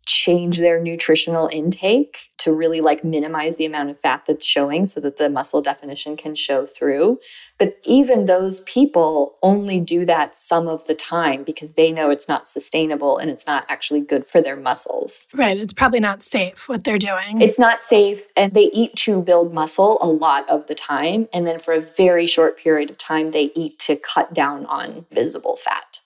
change 0.07 0.59
their 0.59 0.81
nutritional 0.81 1.49
intake 1.53 2.31
to 2.39 2.53
really 2.53 2.81
like 2.81 3.05
minimize 3.05 3.57
the 3.57 3.65
amount 3.65 3.91
of 3.91 3.99
fat 3.99 4.25
that's 4.27 4.45
showing 4.45 4.85
so 4.87 5.01
that 5.01 5.17
the 5.17 5.31
muscle 5.31 5.63
definition 5.63 6.17
can 6.17 6.35
show 6.35 6.67
through. 6.67 7.19
But 7.59 7.77
even 7.85 8.27
those 8.27 8.61
people 8.61 9.39
only 9.43 9.81
do 9.81 10.05
that 10.07 10.35
some 10.35 10.67
of 10.67 10.87
the 10.87 10.95
time 10.95 11.45
because 11.45 11.73
they 11.73 11.93
know 11.93 12.11
it's 12.11 12.29
not 12.29 12.49
sustainable 12.49 13.17
and 13.17 13.31
it's 13.31 13.47
not 13.47 13.65
actually 13.69 14.01
good 14.01 14.27
for 14.27 14.43
their 14.43 14.57
muscles. 14.57 15.27
Right. 15.33 15.57
It's 15.57 15.73
probably 15.73 16.01
not 16.01 16.23
safe 16.23 16.69
what 16.69 16.85
they're 16.85 16.99
doing. 16.99 17.41
It's 17.41 17.59
not 17.59 17.83
safe. 17.83 18.27
And 18.37 18.53
they 18.53 18.71
eat 18.73 18.97
to 18.97 19.23
build 19.23 19.55
muscle 19.55 19.99
a 20.01 20.09
lot 20.09 20.49
of 20.51 20.67
the 20.67 20.75
time. 20.75 21.29
And 21.33 21.47
then 21.47 21.59
for 21.59 21.73
a 21.75 21.81
very 21.81 22.27
short 22.27 22.59
period 22.59 22.91
of 22.91 22.99
time, 22.99 23.31
they 23.31 23.53
eat 23.55 23.79
to 23.81 23.97
cut 23.97 24.35
down 24.35 24.67
on 24.67 25.07
visible 25.13 25.57
fat. 25.57 26.03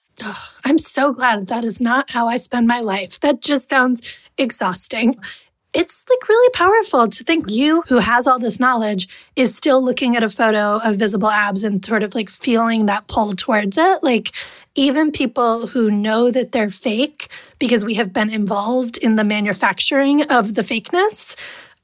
I'm 0.64 0.78
so 0.78 1.12
glad 1.12 1.46
that 1.48 1.64
is 1.64 1.80
not 1.80 2.10
how 2.10 2.28
I 2.28 2.36
spend 2.36 2.66
my 2.66 2.80
life. 2.80 3.20
That 3.20 3.40
just 3.40 3.68
sounds 3.68 4.02
exhausting. 4.36 5.16
It's 5.74 6.06
like 6.08 6.28
really 6.28 6.50
powerful 6.50 7.08
to 7.08 7.24
think 7.24 7.50
you, 7.50 7.82
who 7.88 7.98
has 7.98 8.26
all 8.26 8.38
this 8.38 8.58
knowledge, 8.58 9.06
is 9.36 9.54
still 9.54 9.84
looking 9.84 10.16
at 10.16 10.24
a 10.24 10.28
photo 10.28 10.80
of 10.82 10.96
visible 10.96 11.30
abs 11.30 11.62
and 11.62 11.84
sort 11.84 12.02
of 12.02 12.14
like 12.14 12.30
feeling 12.30 12.86
that 12.86 13.06
pull 13.06 13.34
towards 13.34 13.76
it. 13.76 14.02
Like, 14.02 14.32
even 14.74 15.10
people 15.10 15.66
who 15.66 15.90
know 15.90 16.30
that 16.30 16.52
they're 16.52 16.70
fake 16.70 17.28
because 17.58 17.84
we 17.84 17.94
have 17.94 18.12
been 18.12 18.30
involved 18.30 18.96
in 18.96 19.16
the 19.16 19.24
manufacturing 19.24 20.22
of 20.30 20.54
the 20.54 20.62
fakeness 20.62 21.36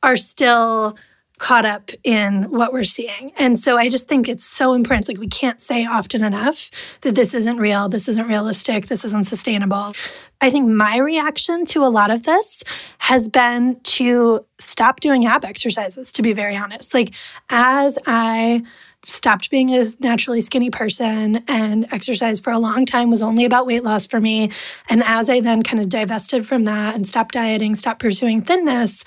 are 0.03 0.17
still 0.17 0.97
caught 1.39 1.67
up 1.67 1.91
in 2.05 2.45
what 2.45 2.73
we're 2.73 2.85
seeing. 2.85 3.33
And 3.37 3.59
so 3.59 3.77
I 3.77 3.89
just 3.89 4.09
think 4.09 4.29
it's 4.29 4.45
so 4.45 4.73
important. 4.73 5.03
It's 5.03 5.09
like 5.09 5.19
we 5.19 5.27
can't 5.27 5.61
say 5.61 5.85
often 5.85 6.23
enough 6.23 6.71
that 7.01 7.17
this 7.17 7.35
isn't 7.35 7.59
real, 7.59 7.89
this 7.89 8.09
isn't 8.09 8.29
realistic, 8.29 8.87
this 8.87 9.05
isn't 9.05 9.27
sustainable. 9.27 9.95
I 10.41 10.51
think 10.51 10.69
my 10.69 10.99
reaction 10.99 11.65
to 11.67 11.85
a 11.85 11.89
lot 11.89 12.11
of 12.11 12.23
this 12.23 12.63
has 12.99 13.29
been 13.29 13.81
to 13.81 14.45
stop 14.59 15.01
doing 15.01 15.27
ab 15.27 15.45
exercises, 15.45 16.13
to 16.13 16.23
be 16.23 16.33
very 16.33 16.57
honest. 16.57 16.95
Like, 16.95 17.15
as 17.51 17.99
I 18.07 18.63
stopped 19.07 19.51
being 19.51 19.71
a 19.71 19.85
naturally 20.01 20.41
skinny 20.41 20.71
person 20.71 21.43
and 21.49 21.87
exercise 21.93 22.41
for 22.41 22.53
a 22.53 22.59
long 22.59 22.87
time 22.87 23.11
was 23.11 23.23
only 23.23 23.45
about 23.45 23.67
weight 23.67 23.85
loss 23.85 24.07
for 24.07 24.21
me. 24.21 24.51
And 24.89 25.03
as 25.05 25.29
I 25.29 25.41
then 25.41 25.63
kind 25.63 25.81
of 25.81 25.89
divested 25.89 26.47
from 26.47 26.65
that 26.65 26.95
and 26.95 27.07
stopped 27.07 27.35
dieting, 27.35 27.75
stopped 27.75 28.01
pursuing 28.01 28.43
thinness, 28.43 29.05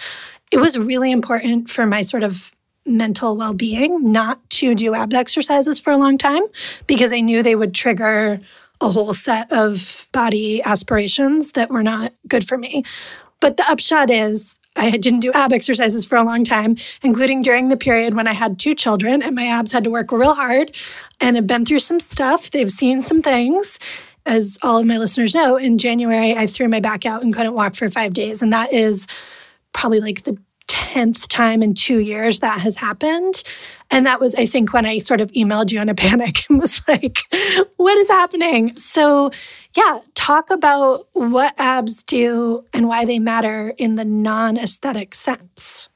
it 0.51 0.57
was 0.57 0.77
really 0.77 1.12
important 1.12 1.69
for 1.69 1.86
my 1.86 2.01
sort 2.01 2.23
of 2.23 2.51
mental 2.86 3.36
well 3.36 3.53
being 3.53 4.12
not 4.12 4.49
to 4.49 4.73
do 4.73 4.95
ab 4.95 5.13
exercises 5.13 5.79
for 5.79 5.91
a 5.91 5.97
long 5.97 6.17
time 6.17 6.43
because 6.88 7.12
I 7.12 7.19
knew 7.19 7.43
they 7.43 7.55
would 7.55 7.73
trigger 7.73 8.39
a 8.79 8.89
whole 8.89 9.13
set 9.13 9.51
of 9.51 10.07
body 10.12 10.62
aspirations 10.63 11.53
that 11.53 11.69
were 11.69 11.83
not 11.83 12.13
good 12.27 12.47
for 12.47 12.57
me. 12.57 12.83
But 13.39 13.57
the 13.57 13.69
upshot 13.69 14.10
is, 14.10 14.60
I 14.75 14.91
didn't 14.91 15.19
do 15.19 15.31
ab 15.33 15.51
exercises 15.51 16.05
for 16.05 16.17
a 16.17 16.23
long 16.23 16.43
time, 16.43 16.75
including 17.03 17.41
during 17.41 17.69
the 17.69 17.77
period 17.77 18.13
when 18.13 18.27
I 18.27 18.33
had 18.33 18.60
two 18.60 18.75
children 18.75 19.21
and 19.21 19.36
my 19.36 19.47
abs 19.47 19.71
had 19.71 19.83
to 19.83 19.89
work 19.89 20.12
real 20.12 20.36
hard 20.36 20.75
and 21.19 21.36
have 21.36 21.47
been 21.47 21.65
through 21.65 21.79
some 21.79 21.99
stuff. 21.99 22.51
They've 22.51 22.69
seen 22.71 23.01
some 23.01 23.21
things. 23.21 23.79
As 24.25 24.57
all 24.62 24.77
of 24.77 24.86
my 24.86 24.97
listeners 24.97 25.33
know, 25.33 25.55
in 25.55 25.77
January, 25.77 26.36
I 26.36 26.47
threw 26.47 26.67
my 26.67 26.81
back 26.81 27.05
out 27.05 27.23
and 27.23 27.33
couldn't 27.33 27.53
walk 27.53 27.75
for 27.75 27.89
five 27.89 28.13
days. 28.13 28.41
And 28.41 28.51
that 28.51 28.73
is 28.73 29.07
probably 29.73 29.99
like 29.99 30.23
the 30.23 30.38
10th 30.67 31.27
time 31.27 31.63
in 31.63 31.73
two 31.73 31.99
years 31.99 32.39
that 32.39 32.60
has 32.60 32.75
happened. 32.75 33.43
And 33.89 34.06
that 34.06 34.19
was, 34.19 34.36
I 34.36 34.45
think, 34.45 34.73
when 34.73 34.86
I 34.86 34.97
sort 34.99 35.21
of 35.21 35.32
emailed 35.32 35.71
you 35.71 35.82
in 35.82 35.89
a 35.89 35.95
panic 35.95 36.41
and 36.49 36.60
was 36.60 36.82
like, 36.88 37.19
what 37.77 37.97
is 37.97 38.10
happening? 38.10 38.75
So, 38.75 39.32
yeah, 39.75 39.99
talk 40.13 40.49
about 40.49 41.08
what 41.13 41.53
abs 41.58 42.03
do 42.03 42.65
and 42.73 42.88
why 42.88 43.06
they 43.06 43.19
matter 43.19 43.73
in 43.77 43.95
the 43.95 44.06
non 44.06 44.58
aesthetic 44.58 45.15
sense. 45.15 45.89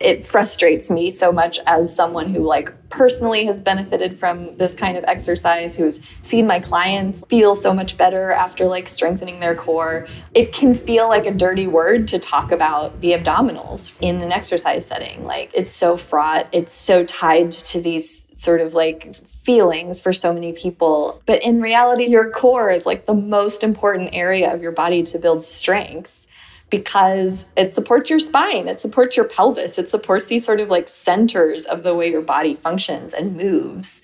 It 0.00 0.24
frustrates 0.24 0.90
me 0.90 1.10
so 1.10 1.32
much 1.32 1.58
as 1.66 1.92
someone 1.92 2.30
who 2.30 2.38
like 2.38 2.72
personally 2.88 3.44
has 3.46 3.60
benefited 3.60 4.16
from 4.16 4.54
this 4.54 4.76
kind 4.76 4.96
of 4.96 5.02
exercise 5.04 5.76
who's 5.76 5.98
seen 6.22 6.46
my 6.46 6.60
clients 6.60 7.24
feel 7.28 7.56
so 7.56 7.74
much 7.74 7.96
better 7.96 8.30
after 8.30 8.64
like 8.66 8.88
strengthening 8.88 9.40
their 9.40 9.56
core. 9.56 10.06
It 10.34 10.52
can 10.52 10.72
feel 10.72 11.08
like 11.08 11.26
a 11.26 11.34
dirty 11.34 11.66
word 11.66 12.06
to 12.08 12.20
talk 12.20 12.52
about 12.52 13.00
the 13.00 13.10
abdominals 13.10 13.92
in 14.00 14.22
an 14.22 14.30
exercise 14.30 14.86
setting. 14.86 15.24
Like 15.24 15.50
it's 15.52 15.72
so 15.72 15.96
fraught. 15.96 16.46
It's 16.52 16.72
so 16.72 17.02
tied 17.02 17.50
to 17.50 17.80
these 17.80 18.24
sort 18.36 18.60
of 18.60 18.74
like 18.74 19.16
feelings 19.16 20.00
for 20.00 20.12
so 20.12 20.32
many 20.32 20.52
people. 20.52 21.20
But 21.26 21.42
in 21.42 21.60
reality 21.60 22.04
your 22.04 22.30
core 22.30 22.70
is 22.70 22.86
like 22.86 23.06
the 23.06 23.14
most 23.14 23.64
important 23.64 24.10
area 24.12 24.54
of 24.54 24.62
your 24.62 24.70
body 24.72 25.02
to 25.02 25.18
build 25.18 25.42
strength 25.42 26.24
because 26.70 27.46
it 27.56 27.72
supports 27.72 28.10
your 28.10 28.18
spine, 28.18 28.68
it 28.68 28.80
supports 28.80 29.16
your 29.16 29.24
pelvis, 29.24 29.78
it 29.78 29.88
supports 29.88 30.26
these 30.26 30.44
sort 30.44 30.60
of 30.60 30.68
like 30.68 30.88
centers 30.88 31.64
of 31.64 31.82
the 31.82 31.94
way 31.94 32.10
your 32.10 32.22
body 32.22 32.54
functions 32.54 33.14
and 33.14 33.36
moves. 33.36 34.00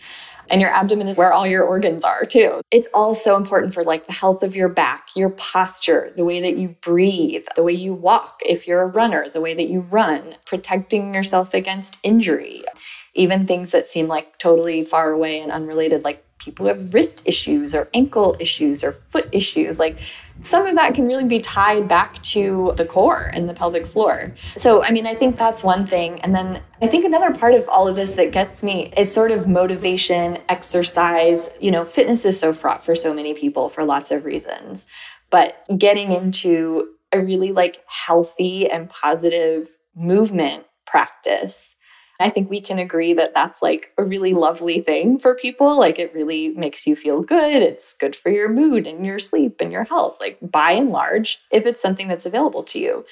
And 0.50 0.60
your 0.60 0.70
abdomen 0.70 1.08
is 1.08 1.16
where 1.16 1.32
all 1.32 1.46
your 1.46 1.64
organs 1.64 2.04
are 2.04 2.24
too. 2.24 2.60
It's 2.70 2.88
also 2.92 3.36
important 3.36 3.72
for 3.72 3.82
like 3.82 4.06
the 4.06 4.12
health 4.12 4.42
of 4.42 4.54
your 4.54 4.68
back, 4.68 5.08
your 5.16 5.30
posture, 5.30 6.12
the 6.16 6.24
way 6.24 6.40
that 6.42 6.58
you 6.58 6.76
breathe, 6.82 7.44
the 7.56 7.62
way 7.62 7.72
you 7.72 7.94
walk. 7.94 8.40
If 8.44 8.68
you're 8.68 8.82
a 8.82 8.86
runner, 8.86 9.26
the 9.28 9.40
way 9.40 9.54
that 9.54 9.68
you 9.68 9.80
run, 9.80 10.36
protecting 10.44 11.14
yourself 11.14 11.54
against 11.54 11.98
injury. 12.02 12.62
Even 13.14 13.46
things 13.46 13.70
that 13.70 13.88
seem 13.88 14.06
like 14.06 14.38
totally 14.38 14.84
far 14.84 15.12
away 15.12 15.40
and 15.40 15.50
unrelated, 15.50 16.04
like 16.04 16.23
people 16.38 16.66
who 16.66 16.68
have 16.68 16.92
wrist 16.92 17.22
issues 17.24 17.74
or 17.74 17.88
ankle 17.94 18.36
issues 18.38 18.84
or 18.84 18.96
foot 19.08 19.28
issues. 19.32 19.78
Like 19.78 19.98
some 20.42 20.66
of 20.66 20.74
that 20.76 20.94
can 20.94 21.06
really 21.06 21.24
be 21.24 21.40
tied 21.40 21.88
back 21.88 22.20
to 22.22 22.74
the 22.76 22.84
core 22.84 23.30
and 23.32 23.48
the 23.48 23.54
pelvic 23.54 23.86
floor. 23.86 24.34
So, 24.56 24.82
I 24.82 24.90
mean, 24.90 25.06
I 25.06 25.14
think 25.14 25.36
that's 25.36 25.62
one 25.62 25.86
thing. 25.86 26.20
And 26.20 26.34
then 26.34 26.60
I 26.82 26.86
think 26.86 27.04
another 27.04 27.32
part 27.34 27.54
of 27.54 27.68
all 27.68 27.88
of 27.88 27.96
this 27.96 28.14
that 28.14 28.32
gets 28.32 28.62
me 28.62 28.92
is 28.96 29.12
sort 29.12 29.30
of 29.30 29.48
motivation, 29.48 30.38
exercise. 30.48 31.48
You 31.60 31.70
know, 31.70 31.84
fitness 31.84 32.24
is 32.24 32.38
so 32.38 32.52
fraught 32.52 32.84
for 32.84 32.94
so 32.94 33.14
many 33.14 33.34
people 33.34 33.68
for 33.68 33.84
lots 33.84 34.10
of 34.10 34.24
reasons. 34.24 34.86
But 35.30 35.64
getting 35.78 36.12
into 36.12 36.90
a 37.12 37.20
really 37.20 37.52
like 37.52 37.82
healthy 37.86 38.68
and 38.68 38.88
positive 38.88 39.68
movement 39.94 40.66
practice 40.86 41.73
I 42.20 42.30
think 42.30 42.48
we 42.48 42.60
can 42.60 42.78
agree 42.78 43.12
that 43.14 43.34
that's 43.34 43.60
like 43.60 43.92
a 43.98 44.04
really 44.04 44.34
lovely 44.34 44.80
thing 44.80 45.18
for 45.18 45.34
people. 45.34 45.78
Like 45.78 45.98
it 45.98 46.14
really 46.14 46.50
makes 46.50 46.86
you 46.86 46.94
feel 46.94 47.22
good. 47.22 47.62
It's 47.62 47.94
good 47.94 48.14
for 48.14 48.30
your 48.30 48.48
mood 48.48 48.86
and 48.86 49.04
your 49.04 49.18
sleep 49.18 49.60
and 49.60 49.72
your 49.72 49.84
health, 49.84 50.18
like 50.20 50.38
by 50.40 50.72
and 50.72 50.90
large, 50.90 51.40
if 51.50 51.66
it's 51.66 51.80
something 51.80 52.06
that's 52.06 52.26
available 52.26 52.62
to 52.64 52.78
you. 52.78 53.04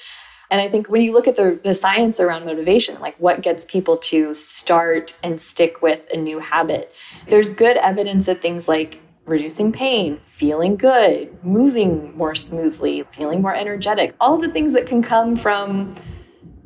And 0.49 0.61
I 0.61 0.67
think 0.67 0.89
when 0.89 1.01
you 1.01 1.13
look 1.13 1.27
at 1.27 1.35
the, 1.35 1.59
the 1.63 1.73
science 1.73 2.19
around 2.19 2.45
motivation, 2.45 2.99
like 2.99 3.17
what 3.17 3.41
gets 3.41 3.65
people 3.65 3.97
to 3.97 4.33
start 4.33 5.17
and 5.23 5.39
stick 5.39 5.81
with 5.81 6.07
a 6.13 6.17
new 6.17 6.39
habit, 6.39 6.93
there's 7.27 7.51
good 7.51 7.77
evidence 7.77 8.27
that 8.27 8.41
things 8.41 8.67
like 8.67 8.99
reducing 9.25 9.71
pain, 9.71 10.19
feeling 10.19 10.75
good, 10.75 11.43
moving 11.43 12.15
more 12.15 12.35
smoothly, 12.35 13.03
feeling 13.11 13.41
more 13.41 13.55
energetic, 13.55 14.13
all 14.19 14.37
the 14.37 14.49
things 14.49 14.73
that 14.73 14.85
can 14.85 15.01
come 15.01 15.35
from 15.35 15.93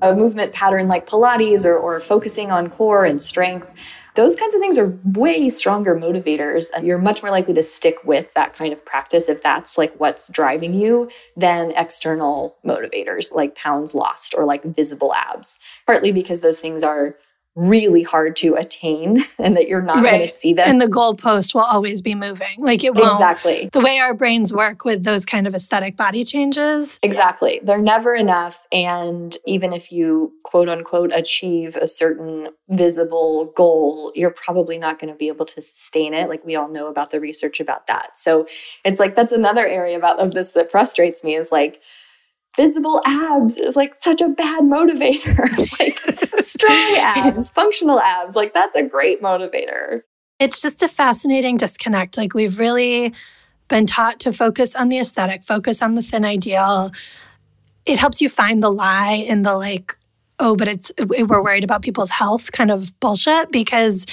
a 0.01 0.15
movement 0.15 0.53
pattern 0.53 0.87
like 0.87 1.07
Pilates 1.07 1.65
or, 1.65 1.77
or 1.77 1.99
focusing 1.99 2.51
on 2.51 2.69
core 2.69 3.05
and 3.05 3.19
strength, 3.19 3.71
those 4.15 4.35
kinds 4.35 4.55
of 4.55 4.59
things 4.59 4.79
are 4.79 4.97
way 5.03 5.47
stronger 5.47 5.95
motivators. 5.95 6.67
And 6.75 6.85
you're 6.85 6.97
much 6.97 7.21
more 7.21 7.31
likely 7.31 7.53
to 7.53 7.63
stick 7.63 7.97
with 8.03 8.33
that 8.33 8.53
kind 8.53 8.73
of 8.73 8.83
practice 8.83 9.29
if 9.29 9.43
that's 9.43 9.77
like 9.77 9.93
what's 9.99 10.27
driving 10.29 10.73
you 10.73 11.07
than 11.35 11.71
external 11.71 12.57
motivators 12.65 13.31
like 13.31 13.55
pounds 13.55 13.93
lost 13.93 14.33
or 14.35 14.45
like 14.45 14.63
visible 14.63 15.13
abs. 15.13 15.57
Partly 15.85 16.11
because 16.11 16.41
those 16.41 16.59
things 16.59 16.83
are 16.83 17.15
really 17.57 18.03
hard 18.03 18.35
to 18.35 18.53
attain 18.53 19.23
and 19.39 19.57
that 19.57 19.67
you're 19.67 19.81
not 19.81 19.97
right. 19.97 20.11
going 20.11 20.21
to 20.21 20.27
see 20.27 20.53
them. 20.53 20.69
And 20.69 20.79
the 20.79 20.85
goalpost 20.85 21.55
will 21.55 21.61
always 21.61 22.01
be 22.01 22.13
moving. 22.13 22.55
Like 22.59 22.83
it 22.83 22.93
will 22.93 23.13
Exactly. 23.13 23.69
The 23.73 23.79
way 23.79 23.97
our 23.97 24.13
brains 24.13 24.53
work 24.53 24.85
with 24.85 25.03
those 25.03 25.25
kind 25.25 25.47
of 25.47 25.55
aesthetic 25.55 25.97
body 25.97 26.23
changes. 26.23 26.99
Exactly. 27.01 27.59
They're 27.63 27.81
never 27.81 28.13
enough. 28.13 28.67
And 28.71 29.35
even 29.47 29.73
if 29.73 29.91
you 29.91 30.33
quote 30.43 30.69
unquote 30.69 31.11
achieve 31.13 31.75
a 31.77 31.87
certain 31.87 32.49
visible 32.69 33.51
goal, 33.55 34.11
you're 34.13 34.29
probably 34.29 34.77
not 34.77 34.99
going 34.99 35.11
to 35.11 35.17
be 35.17 35.27
able 35.27 35.45
to 35.45 35.61
sustain 35.61 36.13
it. 36.13 36.29
Like 36.29 36.45
we 36.45 36.55
all 36.55 36.69
know 36.69 36.87
about 36.87 37.09
the 37.09 37.19
research 37.19 37.59
about 37.59 37.87
that. 37.87 38.15
So 38.17 38.45
it's 38.85 38.99
like 38.99 39.15
that's 39.15 39.31
another 39.31 39.65
area 39.65 39.97
about 39.97 40.19
of 40.19 40.35
this 40.35 40.51
that 40.51 40.69
frustrates 40.69 41.23
me 41.23 41.35
is 41.35 41.51
like 41.51 41.81
visible 42.55 43.01
abs 43.05 43.57
is 43.57 43.75
like 43.75 43.95
such 43.95 44.21
a 44.21 44.29
bad 44.29 44.63
motivator. 44.63 45.47
like 45.79 45.99
strong 46.39 46.95
abs, 46.97 47.51
functional 47.51 47.99
abs, 47.99 48.35
like 48.35 48.53
that's 48.53 48.75
a 48.75 48.83
great 48.83 49.21
motivator. 49.21 50.01
It's 50.39 50.61
just 50.61 50.83
a 50.83 50.87
fascinating 50.87 51.57
disconnect. 51.57 52.17
Like 52.17 52.33
we've 52.33 52.59
really 52.59 53.13
been 53.67 53.85
taught 53.85 54.19
to 54.21 54.33
focus 54.33 54.75
on 54.75 54.89
the 54.89 54.99
aesthetic, 54.99 55.43
focus 55.43 55.81
on 55.81 55.95
the 55.95 56.03
thin 56.03 56.25
ideal. 56.25 56.91
It 57.85 57.97
helps 57.97 58.21
you 58.21 58.29
find 58.29 58.61
the 58.61 58.71
lie 58.71 59.23
in 59.27 59.41
the 59.41 59.55
like, 59.55 59.97
oh, 60.39 60.55
but 60.55 60.67
it's 60.67 60.91
we're 60.99 61.43
worried 61.43 61.63
about 61.63 61.81
people's 61.81 62.11
health 62.11 62.51
kind 62.51 62.71
of 62.71 62.97
bullshit 62.99 63.51
because 63.51 64.05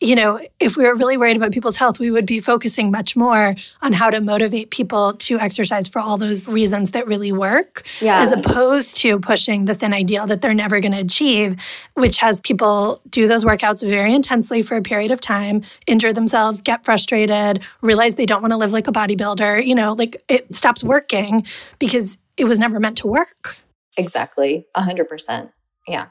you 0.00 0.14
know, 0.14 0.40
if 0.58 0.78
we 0.78 0.84
were 0.84 0.94
really 0.94 1.18
worried 1.18 1.36
about 1.36 1.52
people's 1.52 1.76
health, 1.76 1.98
we 1.98 2.10
would 2.10 2.24
be 2.24 2.40
focusing 2.40 2.90
much 2.90 3.16
more 3.16 3.54
on 3.82 3.92
how 3.92 4.08
to 4.08 4.20
motivate 4.20 4.70
people 4.70 5.12
to 5.12 5.38
exercise 5.38 5.88
for 5.88 6.00
all 6.00 6.16
those 6.16 6.48
reasons 6.48 6.92
that 6.92 7.06
really 7.06 7.32
work, 7.32 7.82
yeah. 8.00 8.20
as 8.20 8.32
opposed 8.32 8.96
to 8.96 9.20
pushing 9.20 9.66
the 9.66 9.74
thin 9.74 9.92
ideal 9.92 10.26
that 10.26 10.40
they're 10.40 10.54
never 10.54 10.80
going 10.80 10.92
to 10.92 11.00
achieve, 11.00 11.54
which 11.94 12.18
has 12.18 12.40
people 12.40 13.02
do 13.10 13.28
those 13.28 13.44
workouts 13.44 13.86
very 13.86 14.14
intensely 14.14 14.62
for 14.62 14.76
a 14.76 14.82
period 14.82 15.10
of 15.10 15.20
time, 15.20 15.60
injure 15.86 16.14
themselves, 16.14 16.62
get 16.62 16.82
frustrated, 16.82 17.60
realize 17.82 18.14
they 18.14 18.26
don't 18.26 18.40
want 18.40 18.52
to 18.52 18.56
live 18.56 18.72
like 18.72 18.88
a 18.88 18.92
bodybuilder. 18.92 19.66
You 19.66 19.74
know, 19.74 19.92
like 19.92 20.22
it 20.28 20.54
stops 20.54 20.82
working 20.82 21.46
because 21.78 22.16
it 22.38 22.44
was 22.44 22.58
never 22.58 22.80
meant 22.80 22.96
to 22.98 23.06
work. 23.06 23.58
Exactly. 23.98 24.66
A 24.74 24.82
hundred 24.82 25.10
percent. 25.10 25.50
Yeah. 25.86 26.06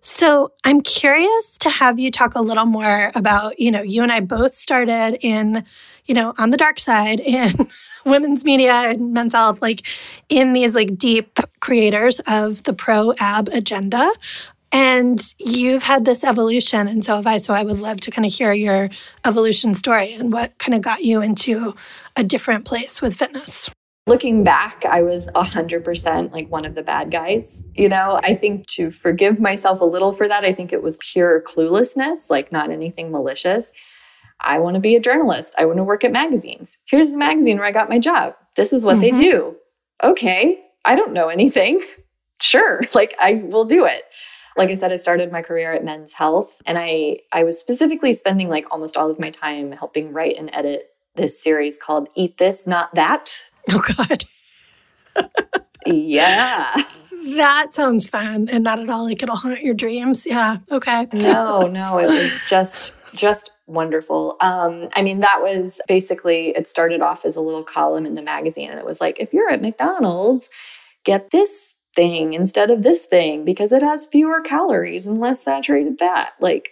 So 0.00 0.52
I'm 0.64 0.80
curious 0.80 1.56
to 1.58 1.70
have 1.70 1.98
you 1.98 2.10
talk 2.10 2.34
a 2.34 2.40
little 2.40 2.64
more 2.64 3.12
about, 3.14 3.58
you 3.58 3.70
know, 3.70 3.82
you 3.82 4.02
and 4.02 4.12
I 4.12 4.20
both 4.20 4.54
started 4.54 5.18
in, 5.20 5.64
you 6.06 6.14
know, 6.14 6.34
on 6.38 6.50
the 6.50 6.56
dark 6.56 6.78
side 6.78 7.20
in 7.24 7.50
women's 8.04 8.44
media 8.44 8.72
and 8.72 9.12
men's 9.12 9.34
health, 9.34 9.62
like 9.62 9.86
in 10.28 10.52
these 10.52 10.74
like 10.74 10.96
deep 10.96 11.38
creators 11.60 12.20
of 12.26 12.62
the 12.64 12.72
pro 12.72 13.12
ab 13.18 13.48
agenda. 13.48 14.12
And 14.74 15.20
you've 15.38 15.82
had 15.82 16.06
this 16.06 16.24
evolution, 16.24 16.88
and 16.88 17.04
so 17.04 17.16
have 17.16 17.26
I. 17.26 17.36
So 17.36 17.52
I 17.52 17.62
would 17.62 17.78
love 17.78 18.00
to 18.00 18.10
kind 18.10 18.24
of 18.24 18.32
hear 18.32 18.54
your 18.54 18.88
evolution 19.22 19.74
story 19.74 20.14
and 20.14 20.32
what 20.32 20.56
kind 20.56 20.74
of 20.74 20.80
got 20.80 21.04
you 21.04 21.20
into 21.20 21.74
a 22.16 22.24
different 22.24 22.64
place 22.64 23.02
with 23.02 23.14
fitness. 23.14 23.68
Looking 24.08 24.42
back, 24.42 24.84
I 24.84 25.02
was 25.02 25.28
100% 25.28 26.32
like 26.32 26.48
one 26.48 26.64
of 26.64 26.74
the 26.74 26.82
bad 26.82 27.12
guys. 27.12 27.62
You 27.74 27.88
know, 27.88 28.18
I 28.24 28.34
think 28.34 28.66
to 28.68 28.90
forgive 28.90 29.38
myself 29.38 29.80
a 29.80 29.84
little 29.84 30.12
for 30.12 30.26
that, 30.26 30.44
I 30.44 30.52
think 30.52 30.72
it 30.72 30.82
was 30.82 30.98
pure 31.00 31.40
cluelessness, 31.40 32.28
like 32.28 32.50
not 32.50 32.70
anything 32.70 33.12
malicious. 33.12 33.72
I 34.40 34.58
want 34.58 34.74
to 34.74 34.80
be 34.80 34.96
a 34.96 35.00
journalist. 35.00 35.54
I 35.56 35.66
want 35.66 35.76
to 35.76 35.84
work 35.84 36.02
at 36.02 36.10
magazines. 36.10 36.78
Here's 36.84 37.12
the 37.12 37.18
magazine 37.18 37.58
where 37.58 37.66
I 37.66 37.70
got 37.70 37.88
my 37.88 38.00
job. 38.00 38.34
This 38.56 38.72
is 38.72 38.84
what 38.84 38.96
mm-hmm. 38.96 39.14
they 39.14 39.22
do. 39.22 39.56
Okay, 40.02 40.60
I 40.84 40.96
don't 40.96 41.12
know 41.12 41.28
anything. 41.28 41.80
Sure, 42.40 42.80
like 42.96 43.14
I 43.20 43.34
will 43.34 43.64
do 43.64 43.86
it. 43.86 44.02
Like 44.56 44.68
I 44.68 44.74
said, 44.74 44.90
I 44.90 44.96
started 44.96 45.30
my 45.30 45.42
career 45.42 45.72
at 45.72 45.84
Men's 45.84 46.12
Health 46.12 46.60
and 46.66 46.76
I 46.76 47.18
I 47.30 47.44
was 47.44 47.60
specifically 47.60 48.12
spending 48.14 48.48
like 48.48 48.66
almost 48.72 48.96
all 48.96 49.08
of 49.12 49.20
my 49.20 49.30
time 49.30 49.70
helping 49.70 50.12
write 50.12 50.36
and 50.36 50.50
edit 50.52 50.88
this 51.14 51.40
series 51.40 51.78
called 51.78 52.08
Eat 52.16 52.38
This 52.38 52.66
Not 52.66 52.92
That 52.96 53.44
Oh, 53.72 53.82
God. 53.96 54.24
yeah. 55.86 56.74
That 57.36 57.72
sounds 57.72 58.08
fun 58.08 58.48
and 58.50 58.64
not 58.64 58.80
at 58.80 58.90
all 58.90 59.04
like 59.04 59.22
it'll 59.22 59.36
haunt 59.36 59.62
your 59.62 59.74
dreams. 59.74 60.26
Yeah. 60.26 60.58
Okay. 60.70 61.06
no, 61.14 61.62
no, 61.62 61.98
it 61.98 62.06
was 62.06 62.40
just 62.48 62.92
just 63.14 63.50
wonderful. 63.66 64.36
Um, 64.40 64.88
I 64.94 65.02
mean, 65.02 65.20
that 65.20 65.38
was 65.40 65.80
basically 65.86 66.48
it 66.50 66.66
started 66.66 67.00
off 67.00 67.24
as 67.24 67.36
a 67.36 67.40
little 67.40 67.62
column 67.62 68.06
in 68.06 68.14
the 68.14 68.22
magazine, 68.22 68.70
and 68.70 68.78
it 68.78 68.84
was 68.86 69.00
like, 69.00 69.20
if 69.20 69.32
you're 69.32 69.50
at 69.50 69.62
McDonald's, 69.62 70.48
get 71.04 71.30
this 71.30 71.74
thing 71.94 72.32
instead 72.32 72.70
of 72.70 72.82
this 72.82 73.04
thing 73.04 73.44
because 73.44 73.70
it 73.70 73.82
has 73.82 74.06
fewer 74.06 74.40
calories 74.40 75.06
and 75.06 75.20
less 75.20 75.42
saturated 75.42 75.98
fat. 75.98 76.32
Like, 76.40 76.70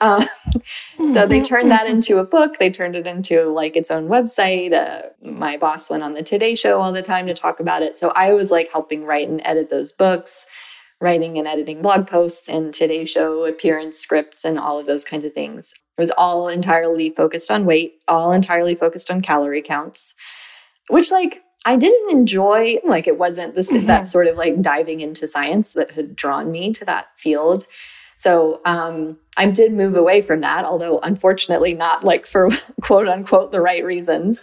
uh, 0.00 0.26
so 1.12 1.26
they 1.26 1.40
turned 1.40 1.70
that 1.70 1.86
into 1.86 2.18
a 2.18 2.24
book. 2.24 2.58
They 2.58 2.70
turned 2.70 2.96
it 2.96 3.06
into 3.06 3.44
like 3.44 3.76
its 3.76 3.90
own 3.90 4.08
website. 4.08 4.72
Uh, 4.72 5.10
my 5.22 5.56
boss 5.56 5.90
went 5.90 6.02
on 6.02 6.14
the 6.14 6.22
Today 6.22 6.54
Show 6.54 6.80
all 6.80 6.92
the 6.92 7.02
time 7.02 7.26
to 7.26 7.34
talk 7.34 7.60
about 7.60 7.82
it. 7.82 7.96
So 7.96 8.10
I 8.10 8.32
was 8.32 8.50
like 8.50 8.70
helping 8.70 9.04
write 9.04 9.28
and 9.28 9.40
edit 9.44 9.68
those 9.70 9.92
books, 9.92 10.44
writing 11.00 11.38
and 11.38 11.46
editing 11.46 11.82
blog 11.82 12.06
posts 12.06 12.48
and 12.48 12.72
Today 12.72 13.04
Show 13.04 13.44
appearance 13.44 13.98
scripts 13.98 14.44
and 14.44 14.58
all 14.58 14.78
of 14.78 14.86
those 14.86 15.04
kinds 15.04 15.24
of 15.24 15.32
things. 15.32 15.72
It 15.96 16.00
was 16.00 16.12
all 16.12 16.48
entirely 16.48 17.10
focused 17.10 17.50
on 17.50 17.64
weight, 17.64 18.02
all 18.06 18.32
entirely 18.32 18.74
focused 18.74 19.10
on 19.10 19.22
calorie 19.22 19.62
counts, 19.62 20.14
which 20.88 21.10
like 21.10 21.42
I 21.66 21.76
didn't 21.76 22.12
enjoy, 22.12 22.78
like, 22.84 23.08
it 23.08 23.18
wasn't 23.18 23.56
this, 23.56 23.72
mm-hmm. 23.72 23.88
that 23.88 24.06
sort 24.06 24.28
of 24.28 24.36
like 24.36 24.62
diving 24.62 25.00
into 25.00 25.26
science 25.26 25.72
that 25.72 25.90
had 25.90 26.14
drawn 26.14 26.52
me 26.52 26.72
to 26.74 26.84
that 26.84 27.06
field. 27.16 27.66
So 28.16 28.62
um, 28.64 29.18
I 29.36 29.46
did 29.46 29.72
move 29.72 29.94
away 29.94 30.22
from 30.22 30.40
that, 30.40 30.64
although 30.64 30.98
unfortunately 31.00 31.74
not 31.74 32.02
like 32.02 32.26
for 32.26 32.48
quote 32.82 33.06
unquote 33.06 33.52
the 33.52 33.60
right 33.60 33.84
reasons. 33.84 34.40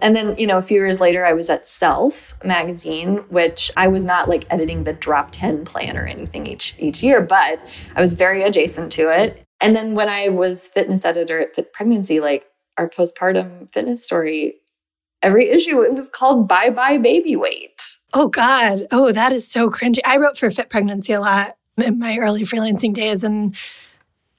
And 0.00 0.14
then, 0.14 0.36
you 0.36 0.46
know, 0.46 0.58
a 0.58 0.62
few 0.62 0.76
years 0.76 1.00
later, 1.00 1.24
I 1.24 1.32
was 1.32 1.50
at 1.50 1.66
Self 1.66 2.34
magazine, 2.44 3.18
which 3.28 3.70
I 3.76 3.88
was 3.88 4.04
not 4.04 4.28
like 4.28 4.44
editing 4.50 4.84
the 4.84 4.92
drop 4.92 5.30
10 5.32 5.64
plan 5.64 5.96
or 5.96 6.06
anything 6.06 6.46
each 6.46 6.74
each 6.78 7.02
year, 7.02 7.20
but 7.20 7.58
I 7.94 8.00
was 8.00 8.14
very 8.14 8.42
adjacent 8.42 8.92
to 8.92 9.08
it. 9.08 9.42
And 9.60 9.74
then 9.74 9.94
when 9.94 10.08
I 10.08 10.28
was 10.28 10.68
fitness 10.68 11.04
editor 11.04 11.40
at 11.40 11.54
Fit 11.54 11.72
Pregnancy, 11.72 12.20
like 12.20 12.46
our 12.76 12.88
postpartum 12.88 13.72
fitness 13.72 14.04
story, 14.04 14.56
every 15.22 15.48
issue 15.48 15.80
it 15.80 15.94
was 15.94 16.10
called 16.10 16.46
Bye 16.46 16.70
Bye 16.70 16.98
Baby 16.98 17.34
Weight. 17.34 17.82
Oh 18.12 18.28
God. 18.28 18.82
Oh, 18.92 19.10
that 19.12 19.32
is 19.32 19.50
so 19.50 19.68
cringy. 19.70 19.98
I 20.04 20.18
wrote 20.18 20.36
for 20.36 20.50
Fit 20.50 20.68
Pregnancy 20.68 21.12
a 21.14 21.20
lot 21.20 21.56
in 21.76 21.98
my 21.98 22.18
early 22.18 22.42
freelancing 22.42 22.92
days 22.92 23.24
and 23.24 23.54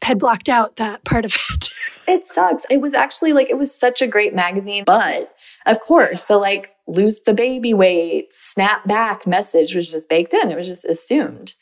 had 0.02 0.20
blocked 0.20 0.50
out 0.50 0.76
that 0.78 1.04
part 1.04 1.26
of 1.26 1.36
it. 1.54 1.70
it 2.08 2.26
sucks. 2.26 2.66
It 2.70 2.82
was 2.82 2.94
actually 2.94 3.34
like, 3.34 3.50
it 3.50 3.58
was 3.58 3.74
such 3.74 4.02
a 4.02 4.08
great 4.08 4.34
magazine. 4.34 4.84
But 4.86 5.36
of 5.66 5.80
course, 5.80 6.26
the 6.26 6.38
like 6.38 6.72
lose 6.88 7.20
the 7.26 7.34
baby 7.34 7.74
weight, 7.74 8.32
snap 8.32 8.88
back 8.88 9.28
message 9.28 9.76
was 9.76 9.90
just 9.90 10.10
baked 10.10 10.34
in. 10.34 10.52
It 10.52 10.56
was 10.56 10.68
just 10.68 10.86
assumed. 10.86 11.56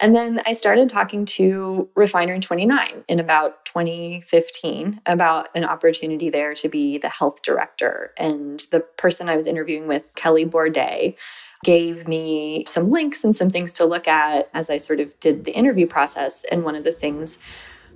And 0.00 0.16
then 0.16 0.42
I 0.46 0.52
started 0.52 0.88
talking 0.88 1.24
to 1.26 1.88
Refinery 1.94 2.40
29 2.40 3.04
in 3.06 3.20
about 3.20 3.64
2015 3.66 5.00
about 5.06 5.48
an 5.54 5.64
opportunity 5.64 6.28
there 6.28 6.54
to 6.54 6.68
be 6.68 6.98
the 6.98 7.08
health 7.08 7.42
director. 7.42 8.12
And 8.18 8.60
the 8.72 8.80
person 8.80 9.28
I 9.28 9.36
was 9.36 9.46
interviewing 9.46 9.86
with, 9.86 10.10
Kelly 10.16 10.44
Bourdet, 10.44 11.16
gave 11.64 12.08
me 12.08 12.64
some 12.66 12.90
links 12.90 13.22
and 13.24 13.34
some 13.34 13.50
things 13.50 13.72
to 13.74 13.84
look 13.84 14.08
at 14.08 14.50
as 14.52 14.68
I 14.68 14.78
sort 14.78 15.00
of 15.00 15.18
did 15.20 15.44
the 15.44 15.52
interview 15.52 15.86
process. 15.86 16.44
And 16.50 16.64
one 16.64 16.74
of 16.74 16.84
the 16.84 16.92
things 16.92 17.38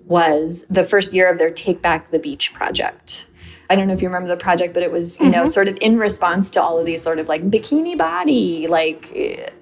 was 0.05 0.65
the 0.71 0.85
first 0.85 1.13
year 1.13 1.31
of 1.31 1.39
their 1.39 1.51
Take 1.51 1.83
Back 1.83 2.11
the 2.11 2.19
Beach 2.19 2.55
project. 2.55 3.27
I 3.69 3.75
don't 3.75 3.89
know 3.89 3.95
if 3.95 4.03
you 4.03 4.09
remember 4.09 4.29
the 4.29 4.37
project, 4.37 4.75
but 4.75 4.85
it 4.85 4.93
was, 4.93 5.19
you 5.19 5.29
know, 5.29 5.39
mm-hmm. 5.39 5.47
sort 5.49 5.69
of 5.69 5.77
in 5.81 5.99
response 5.99 6.51
to 6.53 6.63
all 6.63 6.79
of 6.79 6.87
these 6.87 7.03
sort 7.03 7.19
of 7.19 7.29
like 7.29 7.51
bikini 7.51 7.99
body. 7.99 8.69
Like, 8.69 9.11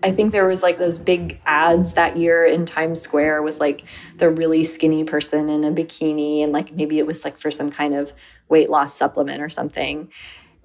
I 0.03 0.11
think 0.11 0.33
there 0.33 0.47
was 0.47 0.63
like 0.63 0.77
those 0.79 0.99
big 0.99 1.41
ads 1.47 1.95
that 1.95 2.19
year 2.19 2.45
in 2.45 2.67
Times 2.67 3.01
Square 3.01 3.43
with 3.43 3.61
like 3.61 3.85
the 4.19 4.29
really 4.29 4.63
skinny 4.63 5.05
person 5.05 5.49
in 5.49 5.65
a 5.65 5.73
bikini, 5.73 6.43
and 6.43 6.53
like 6.53 6.75
maybe 6.75 6.99
it 6.99 7.07
was 7.07 7.25
like 7.25 7.39
for 7.39 7.51
some 7.51 7.71
kind 7.71 7.95
of 7.95 8.13
weight 8.51 8.69
loss 8.69 8.95
supplement 8.95 9.41
or 9.41 9.49
something. 9.49 10.11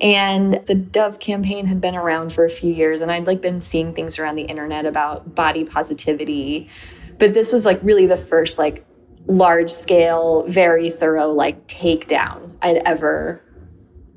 And 0.01 0.53
the 0.65 0.75
Dove 0.75 1.19
campaign 1.19 1.67
had 1.67 1.81
been 1.81 1.95
around 1.95 2.31
for 2.31 2.45
a 2.45 2.49
few 2.49 2.71
years, 2.71 3.01
and 3.01 3.12
I'd 3.12 3.27
like 3.27 3.41
been 3.41 3.59
seeing 3.59 3.93
things 3.93 4.17
around 4.17 4.35
the 4.35 4.43
internet 4.43 4.85
about 4.85 5.35
body 5.35 5.65
positivity. 5.65 6.69
But 7.17 7.33
this 7.33 7.51
was 7.51 7.65
like 7.65 7.79
really 7.83 8.05
the 8.05 8.17
first 8.17 8.57
like 8.57 8.85
large 9.25 9.69
scale, 9.69 10.45
very 10.47 10.89
thorough 10.89 11.27
like 11.27 11.67
takedown 11.67 12.55
I'd 12.62 12.81
ever 12.85 13.43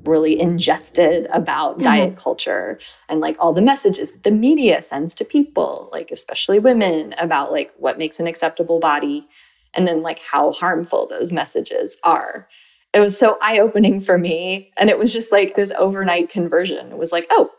really 0.05 0.39
ingested 0.39 1.27
about 1.31 1.75
mm-hmm. 1.75 1.83
diet 1.83 2.17
culture 2.17 2.77
and 3.07 3.21
like 3.21 3.37
all 3.39 3.53
the 3.53 3.61
messages 3.61 4.11
the 4.23 4.31
media 4.31 4.81
sends 4.81 5.15
to 5.15 5.25
people, 5.25 5.89
like 5.91 6.11
especially 6.11 6.59
women, 6.59 7.13
about 7.17 7.51
like 7.51 7.73
what 7.77 7.97
makes 7.97 8.19
an 8.19 8.27
acceptable 8.27 8.79
body 8.79 9.27
and 9.73 9.87
then 9.87 10.01
like 10.01 10.19
how 10.19 10.51
harmful 10.51 11.07
those 11.07 11.31
messages 11.31 11.97
are 12.03 12.47
it 12.93 12.99
was 12.99 13.17
so 13.17 13.37
eye 13.41 13.59
opening 13.59 13.99
for 13.99 14.17
me. 14.17 14.71
And 14.77 14.89
it 14.89 14.97
was 14.97 15.11
just 15.11 15.31
like 15.31 15.55
this 15.55 15.71
overnight 15.77 16.29
conversion. 16.29 16.91
It 16.91 16.97
was 16.97 17.11
like, 17.11 17.27
oh, 17.31 17.49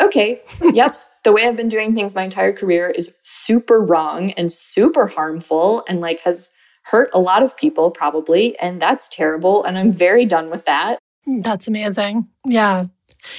okay, 0.00 0.42
yep. 0.72 0.98
the 1.24 1.32
way 1.32 1.46
I've 1.46 1.56
been 1.56 1.68
doing 1.68 1.94
things 1.94 2.14
my 2.14 2.24
entire 2.24 2.52
career 2.52 2.90
is 2.90 3.12
super 3.22 3.80
wrong 3.80 4.32
and 4.32 4.52
super 4.52 5.06
harmful 5.06 5.84
and 5.88 6.00
like 6.00 6.20
has 6.20 6.50
hurt 6.84 7.08
a 7.14 7.18
lot 7.18 7.42
of 7.42 7.56
people 7.56 7.90
probably. 7.90 8.58
And 8.58 8.80
that's 8.80 9.08
terrible. 9.08 9.64
And 9.64 9.78
I'm 9.78 9.90
very 9.90 10.26
done 10.26 10.50
with 10.50 10.66
that. 10.66 10.98
That's 11.26 11.66
amazing. 11.66 12.28
Yeah. 12.44 12.86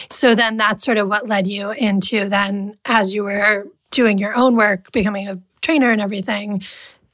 So 0.09 0.33
then 0.33 0.57
that's 0.57 0.83
sort 0.83 0.97
of 0.97 1.07
what 1.07 1.29
led 1.29 1.45
you 1.45 1.69
into 1.71 2.27
then, 2.27 2.75
as 2.85 3.13
you 3.13 3.23
were 3.23 3.67
doing 3.91 4.17
your 4.17 4.35
own 4.35 4.55
work, 4.55 4.91
becoming 4.91 5.27
a 5.27 5.39
trainer 5.61 5.91
and 5.91 6.01
everything, 6.01 6.63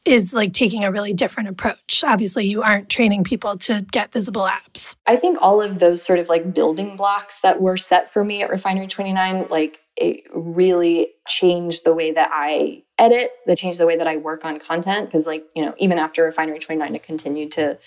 is 0.06 0.34
like 0.34 0.54
taking 0.54 0.84
a 0.84 0.92
really 0.92 1.14
different 1.14 1.50
approach. 1.50 2.04
Obviously, 2.04 2.46
you 2.46 2.62
aren't 2.62 2.90
training 2.90 3.24
people 3.24 3.56
to 3.56 3.86
get 3.92 4.12
visible 4.12 4.48
abs. 4.48 4.96
I 5.06 5.16
think 5.16 5.38
all 5.42 5.62
of 5.62 5.80
those 5.80 6.02
sort 6.02 6.20
of 6.20 6.30
like 6.30 6.54
building 6.54 6.96
blocks 6.98 7.42
that 7.42 7.62
were 7.62 7.78
set 7.78 8.10
for 8.10 8.24
me 8.24 8.42
at 8.42 8.50
Refinery 8.50 8.88
29, 8.88 9.48
like 9.50 9.82
it 9.96 10.24
really 10.34 11.10
changed 11.28 11.84
the 11.84 11.94
way 11.94 12.12
that 12.12 12.30
I 12.34 12.84
edit, 12.98 13.32
that 13.46 13.58
changed 13.58 13.80
the 13.80 13.86
way 13.86 13.98
that 13.98 14.08
I 14.08 14.18
work 14.18 14.46
on 14.46 14.58
content. 14.58 15.12
Cause, 15.12 15.28
like, 15.28 15.46
you 15.56 15.64
know, 15.64 15.76
even 15.78 16.00
after 16.00 16.24
Refinery 16.24 16.60
29, 16.60 16.96
I 16.96 16.98
continued 16.98 17.52
to 17.52 17.78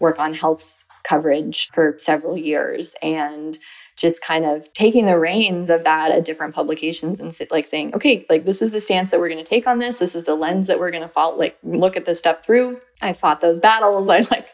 work 0.00 0.18
on 0.18 0.34
health 0.34 0.82
coverage 1.04 1.68
for 1.72 1.94
several 1.98 2.36
years. 2.36 2.94
And 3.02 3.58
just 4.00 4.22
kind 4.22 4.46
of 4.46 4.72
taking 4.72 5.04
the 5.04 5.18
reins 5.18 5.68
of 5.68 5.84
that 5.84 6.10
at 6.10 6.24
different 6.24 6.54
publications 6.54 7.20
and 7.20 7.36
like 7.50 7.66
saying, 7.66 7.94
okay, 7.94 8.24
like 8.30 8.46
this 8.46 8.62
is 8.62 8.70
the 8.70 8.80
stance 8.80 9.10
that 9.10 9.20
we're 9.20 9.28
going 9.28 9.42
to 9.42 9.48
take 9.48 9.66
on 9.66 9.78
this. 9.78 9.98
This 9.98 10.14
is 10.14 10.24
the 10.24 10.34
lens 10.34 10.66
that 10.68 10.78
we're 10.78 10.90
going 10.90 11.02
to 11.02 11.08
follow, 11.08 11.36
like 11.36 11.58
look 11.62 11.96
at 11.96 12.06
this 12.06 12.18
stuff 12.18 12.42
through. 12.42 12.80
I 13.02 13.12
fought 13.12 13.40
those 13.40 13.60
battles. 13.60 14.08
I 14.08 14.20
like 14.30 14.48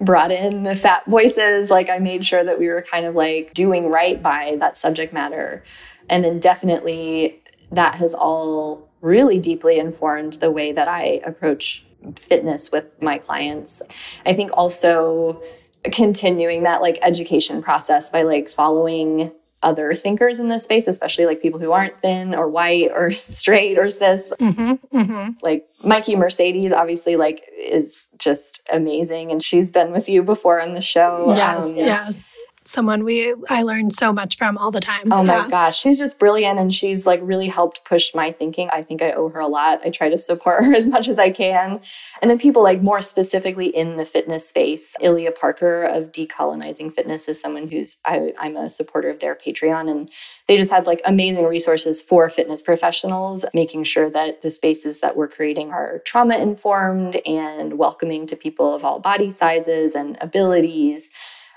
brought 0.00 0.30
in 0.30 0.62
the 0.62 0.76
fat 0.76 1.04
voices. 1.06 1.68
Like 1.68 1.90
I 1.90 1.98
made 1.98 2.24
sure 2.24 2.44
that 2.44 2.60
we 2.60 2.68
were 2.68 2.82
kind 2.82 3.04
of 3.04 3.16
like 3.16 3.52
doing 3.54 3.88
right 3.88 4.22
by 4.22 4.56
that 4.60 4.76
subject 4.76 5.12
matter. 5.12 5.64
And 6.08 6.22
then 6.22 6.38
definitely 6.38 7.42
that 7.72 7.96
has 7.96 8.14
all 8.14 8.88
really 9.00 9.40
deeply 9.40 9.78
informed 9.80 10.34
the 10.34 10.50
way 10.50 10.70
that 10.70 10.86
I 10.86 11.20
approach 11.24 11.84
fitness 12.16 12.70
with 12.70 12.86
my 13.02 13.18
clients. 13.18 13.82
I 14.24 14.32
think 14.32 14.50
also 14.54 15.42
continuing 15.84 16.62
that 16.62 16.80
like 16.80 16.98
education 17.02 17.62
process 17.62 18.10
by 18.10 18.22
like 18.22 18.48
following 18.48 19.32
other 19.62 19.94
thinkers 19.94 20.40
in 20.40 20.48
this 20.48 20.64
space, 20.64 20.88
especially 20.88 21.24
like 21.24 21.40
people 21.40 21.60
who 21.60 21.70
aren't 21.72 21.96
thin 21.98 22.34
or 22.34 22.48
white 22.48 22.90
or 22.92 23.10
straight 23.12 23.78
or 23.78 23.88
cis. 23.88 24.32
Mm-hmm, 24.40 24.96
mm-hmm. 24.96 25.30
Like 25.42 25.68
Mikey 25.84 26.16
Mercedes, 26.16 26.72
obviously, 26.72 27.16
like 27.16 27.44
is 27.58 28.08
just 28.18 28.62
amazing, 28.72 29.30
and 29.30 29.42
she's 29.42 29.70
been 29.70 29.92
with 29.92 30.08
you 30.08 30.22
before 30.22 30.60
on 30.60 30.74
the 30.74 30.80
show. 30.80 31.32
Yes, 31.36 31.70
um, 31.70 31.76
yes 31.76 32.20
someone 32.64 33.04
we 33.04 33.34
I 33.48 33.62
learned 33.62 33.92
so 33.92 34.12
much 34.12 34.36
from 34.36 34.56
all 34.58 34.70
the 34.70 34.80
time. 34.80 35.12
Oh 35.12 35.22
my 35.22 35.48
gosh, 35.48 35.78
she's 35.78 35.98
just 35.98 36.18
brilliant 36.18 36.58
and 36.58 36.72
she's 36.72 37.06
like 37.06 37.20
really 37.22 37.48
helped 37.48 37.84
push 37.84 38.14
my 38.14 38.32
thinking. 38.32 38.70
I 38.72 38.82
think 38.82 39.02
I 39.02 39.12
owe 39.12 39.28
her 39.28 39.40
a 39.40 39.48
lot. 39.48 39.80
I 39.84 39.90
try 39.90 40.08
to 40.08 40.18
support 40.18 40.64
her 40.64 40.74
as 40.76 40.86
much 40.86 41.08
as 41.08 41.18
I 41.18 41.30
can. 41.30 41.80
And 42.20 42.30
then 42.30 42.38
people 42.38 42.62
like 42.62 42.82
more 42.82 43.00
specifically 43.00 43.66
in 43.66 43.96
the 43.96 44.04
fitness 44.04 44.48
space, 44.48 44.94
Ilya 45.00 45.32
Parker 45.32 45.82
of 45.82 46.12
Decolonizing 46.12 46.94
Fitness 46.94 47.28
is 47.28 47.40
someone 47.40 47.68
who's 47.68 47.98
I, 48.04 48.32
I'm 48.38 48.56
a 48.56 48.68
supporter 48.68 49.10
of 49.10 49.20
their 49.20 49.34
Patreon 49.34 49.90
and 49.90 50.10
they 50.48 50.56
just 50.56 50.70
have 50.70 50.86
like 50.86 51.00
amazing 51.04 51.44
resources 51.44 52.02
for 52.02 52.28
fitness 52.28 52.62
professionals, 52.62 53.44
making 53.54 53.84
sure 53.84 54.10
that 54.10 54.42
the 54.42 54.50
spaces 54.50 55.00
that 55.00 55.16
we're 55.16 55.28
creating 55.28 55.70
are 55.70 56.00
trauma 56.00 56.38
informed 56.38 57.16
and 57.26 57.78
welcoming 57.78 58.26
to 58.26 58.36
people 58.36 58.74
of 58.74 58.84
all 58.84 59.00
body 59.00 59.30
sizes 59.30 59.94
and 59.94 60.16
abilities. 60.20 61.10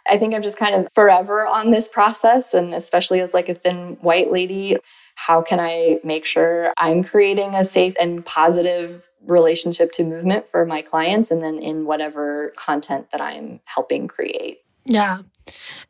I 0.09 0.17
think 0.17 0.33
I'm 0.33 0.41
just 0.41 0.57
kind 0.57 0.75
of 0.75 0.91
forever 0.93 1.45
on 1.45 1.71
this 1.71 1.87
process. 1.87 2.53
And 2.53 2.73
especially 2.73 3.21
as 3.21 3.33
like 3.33 3.49
a 3.49 3.55
thin 3.55 3.97
white 4.01 4.31
lady, 4.31 4.77
how 5.15 5.41
can 5.41 5.59
I 5.59 5.99
make 6.03 6.25
sure 6.25 6.73
I'm 6.77 7.03
creating 7.03 7.55
a 7.55 7.65
safe 7.65 7.95
and 7.99 8.25
positive 8.25 9.09
relationship 9.25 9.91
to 9.93 10.03
movement 10.03 10.47
for 10.47 10.65
my 10.65 10.81
clients 10.81 11.31
and 11.31 11.43
then 11.43 11.57
in 11.57 11.85
whatever 11.85 12.53
content 12.57 13.07
that 13.11 13.21
I'm 13.21 13.59
helping 13.65 14.07
create? 14.07 14.59
Yeah. 14.85 15.19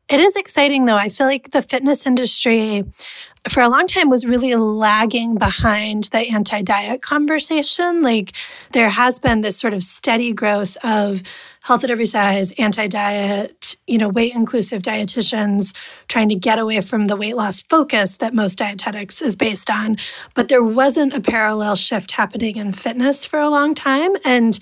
It 0.08 0.20
is 0.20 0.36
exciting 0.36 0.86
though. 0.86 0.96
I 0.96 1.10
feel 1.10 1.26
like 1.26 1.50
the 1.50 1.64
fitness 1.64 2.06
industry 2.06 2.84
for 3.50 3.62
a 3.62 3.70
long 3.70 3.88
time 3.88 4.10
was 4.10 4.26
really 4.26 4.56
lagging 4.56 5.36
behind 5.36 6.06
the 6.06 6.20
anti 6.20 6.62
diet 6.62 7.02
conversation. 7.02 8.04
Like 8.04 8.34
there 8.72 8.90
has 8.90 9.18
been 9.18 9.42
this 9.42 9.58
sort 9.58 9.74
of 9.74 9.82
steady 9.82 10.32
growth 10.32 10.78
of 10.84 11.24
health 11.62 11.84
at 11.84 11.90
every 11.90 12.06
size, 12.06 12.52
anti 12.60 12.88
diet, 12.88 13.78
you 13.88 13.98
know, 13.98 14.10
weight 14.10 14.36
inclusive 14.36 14.84
dietitians 14.84 15.76
trying 16.08 16.30
to 16.30 16.36
get 16.36 16.60
away 16.60 16.82
from 16.82 17.06
the 17.06 17.16
weight 17.16 17.36
loss 17.36 17.64
focus 17.64 18.18
that 18.18 18.34
most 18.34 18.60
dietetics 18.60 19.24
is 19.24 19.36
based 19.36 19.72
on. 19.72 19.98
But 20.36 20.48
there 20.48 20.64
wasn't 20.64 21.14
a 21.14 21.22
parallel 21.22 21.76
shift 21.76 22.12
happening 22.12 22.58
in 22.58 22.72
fitness 22.72 23.26
for 23.26 23.40
a 23.40 23.50
long 23.50 23.74
time. 23.74 24.12
And 24.24 24.60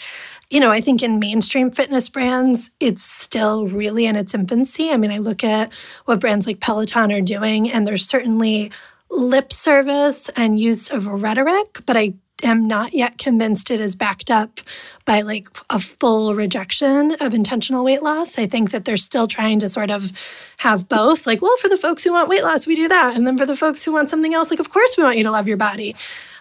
you 0.53 0.59
know, 0.59 0.69
I 0.69 0.81
think 0.81 1.01
in 1.01 1.17
mainstream 1.17 1.71
fitness 1.71 2.09
brands, 2.09 2.69
it's 2.79 3.03
still 3.03 3.67
really 3.67 4.05
in 4.05 4.15
its 4.15 4.35
infancy. 4.35 4.91
I 4.91 4.97
mean, 4.97 5.09
I 5.09 5.17
look 5.17 5.43
at 5.43 5.73
what 6.05 6.19
brands 6.19 6.45
like 6.45 6.59
Peloton 6.59 7.11
are 7.11 7.21
doing, 7.21 7.71
and 7.71 7.87
there's 7.87 8.05
certainly 8.05 8.71
lip 9.09 9.51
service 9.51 10.29
and 10.35 10.59
use 10.59 10.91
of 10.91 11.07
rhetoric, 11.07 11.79
but 11.87 11.97
I 11.97 12.13
am 12.43 12.67
not 12.67 12.93
yet 12.93 13.17
convinced 13.17 13.71
it 13.71 13.81
is 13.81 13.95
backed 13.95 14.29
up 14.29 14.59
by 15.05 15.21
like 15.21 15.47
a 15.71 15.79
full 15.79 16.35
rejection 16.35 17.15
of 17.19 17.33
intentional 17.33 17.83
weight 17.83 18.03
loss. 18.03 18.37
I 18.37 18.45
think 18.45 18.69
that 18.69 18.85
they're 18.85 18.95
still 18.95 19.27
trying 19.27 19.57
to 19.59 19.67
sort 19.67 19.89
of 19.89 20.11
have 20.59 20.87
both. 20.87 21.25
Like, 21.25 21.41
well, 21.41 21.57
for 21.57 21.67
the 21.69 21.77
folks 21.77 22.03
who 22.03 22.11
want 22.11 22.29
weight 22.29 22.43
loss, 22.43 22.67
we 22.67 22.75
do 22.75 22.87
that. 22.89 23.15
And 23.15 23.25
then 23.25 23.39
for 23.39 23.47
the 23.47 23.55
folks 23.55 23.83
who 23.83 23.91
want 23.91 24.11
something 24.11 24.35
else, 24.35 24.51
like, 24.51 24.59
of 24.59 24.69
course, 24.69 24.97
we 24.97 25.03
want 25.03 25.17
you 25.17 25.23
to 25.23 25.31
love 25.31 25.47
your 25.47 25.57
body. 25.57 25.95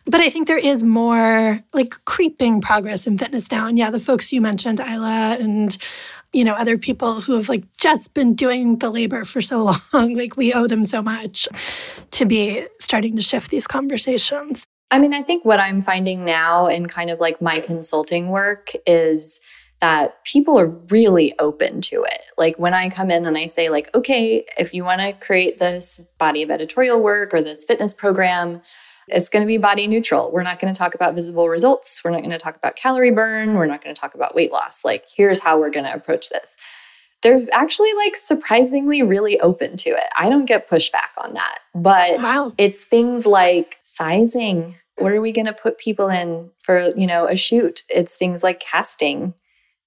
But 0.04 0.20
I 0.20 0.28
think 0.28 0.46
there 0.46 0.58
is 0.58 0.82
more 0.82 1.60
like 1.72 2.04
creeping 2.04 2.60
progress 2.60 3.06
in 3.06 3.18
fitness 3.18 3.50
now. 3.50 3.66
And 3.66 3.78
yeah, 3.78 3.90
the 3.90 4.00
folks 4.00 4.32
you 4.32 4.40
mentioned, 4.40 4.80
Ilya 4.80 5.38
and 5.40 5.76
you 6.32 6.44
know, 6.44 6.54
other 6.54 6.78
people 6.78 7.20
who 7.20 7.34
have 7.34 7.48
like 7.48 7.64
just 7.76 8.14
been 8.14 8.34
doing 8.34 8.78
the 8.78 8.90
labor 8.90 9.24
for 9.24 9.40
so 9.40 9.64
long, 9.92 10.14
like 10.14 10.36
we 10.36 10.52
owe 10.52 10.66
them 10.66 10.84
so 10.84 11.02
much 11.02 11.46
to 12.12 12.24
be 12.24 12.66
starting 12.80 13.16
to 13.16 13.22
shift 13.22 13.50
these 13.50 13.66
conversations. 13.66 14.66
I 14.90 14.98
mean, 14.98 15.14
I 15.14 15.22
think 15.22 15.44
what 15.44 15.60
I'm 15.60 15.80
finding 15.80 16.24
now 16.24 16.66
in 16.66 16.86
kind 16.86 17.10
of 17.10 17.20
like 17.20 17.40
my 17.40 17.60
consulting 17.60 18.28
work 18.28 18.72
is 18.86 19.40
that 19.80 20.22
people 20.24 20.58
are 20.58 20.66
really 20.66 21.36
open 21.38 21.80
to 21.80 22.04
it. 22.04 22.20
Like 22.38 22.58
when 22.58 22.72
I 22.72 22.88
come 22.88 23.10
in 23.10 23.26
and 23.26 23.36
I 23.36 23.46
say 23.46 23.68
like, 23.68 23.92
okay, 23.94 24.44
if 24.56 24.72
you 24.72 24.84
want 24.84 25.00
to 25.00 25.12
create 25.12 25.58
this 25.58 26.00
body 26.18 26.42
of 26.42 26.50
editorial 26.50 27.02
work 27.02 27.34
or 27.34 27.42
this 27.42 27.64
fitness 27.64 27.92
program, 27.92 28.60
it's 29.08 29.28
going 29.28 29.42
to 29.42 29.46
be 29.46 29.58
body 29.58 29.86
neutral. 29.86 30.30
We're 30.32 30.42
not 30.42 30.58
going 30.58 30.72
to 30.72 30.78
talk 30.78 30.94
about 30.94 31.14
visible 31.14 31.48
results. 31.48 32.02
We're 32.04 32.10
not 32.10 32.20
going 32.20 32.30
to 32.30 32.38
talk 32.38 32.56
about 32.56 32.76
calorie 32.76 33.10
burn. 33.10 33.54
We're 33.54 33.66
not 33.66 33.82
going 33.82 33.94
to 33.94 34.00
talk 34.00 34.14
about 34.14 34.34
weight 34.34 34.52
loss. 34.52 34.84
Like 34.84 35.04
here's 35.14 35.40
how 35.40 35.58
we're 35.58 35.70
going 35.70 35.86
to 35.86 35.94
approach 35.94 36.28
this. 36.28 36.56
They're 37.22 37.46
actually 37.52 37.94
like 37.94 38.16
surprisingly 38.16 39.02
really 39.02 39.38
open 39.40 39.76
to 39.78 39.90
it. 39.90 40.08
I 40.18 40.28
don't 40.28 40.44
get 40.44 40.68
pushback 40.68 41.16
on 41.18 41.34
that. 41.34 41.60
But 41.74 42.10
oh, 42.10 42.22
wow. 42.22 42.52
it's 42.58 42.82
things 42.84 43.26
like 43.26 43.78
sizing, 43.82 44.74
where 44.96 45.14
are 45.14 45.20
we 45.20 45.32
going 45.32 45.46
to 45.46 45.52
put 45.52 45.78
people 45.78 46.08
in 46.08 46.50
for 46.62 46.90
you 46.96 47.06
know 47.06 47.26
a 47.26 47.36
shoot 47.36 47.82
it's 47.88 48.14
things 48.14 48.42
like 48.42 48.60
casting 48.60 49.34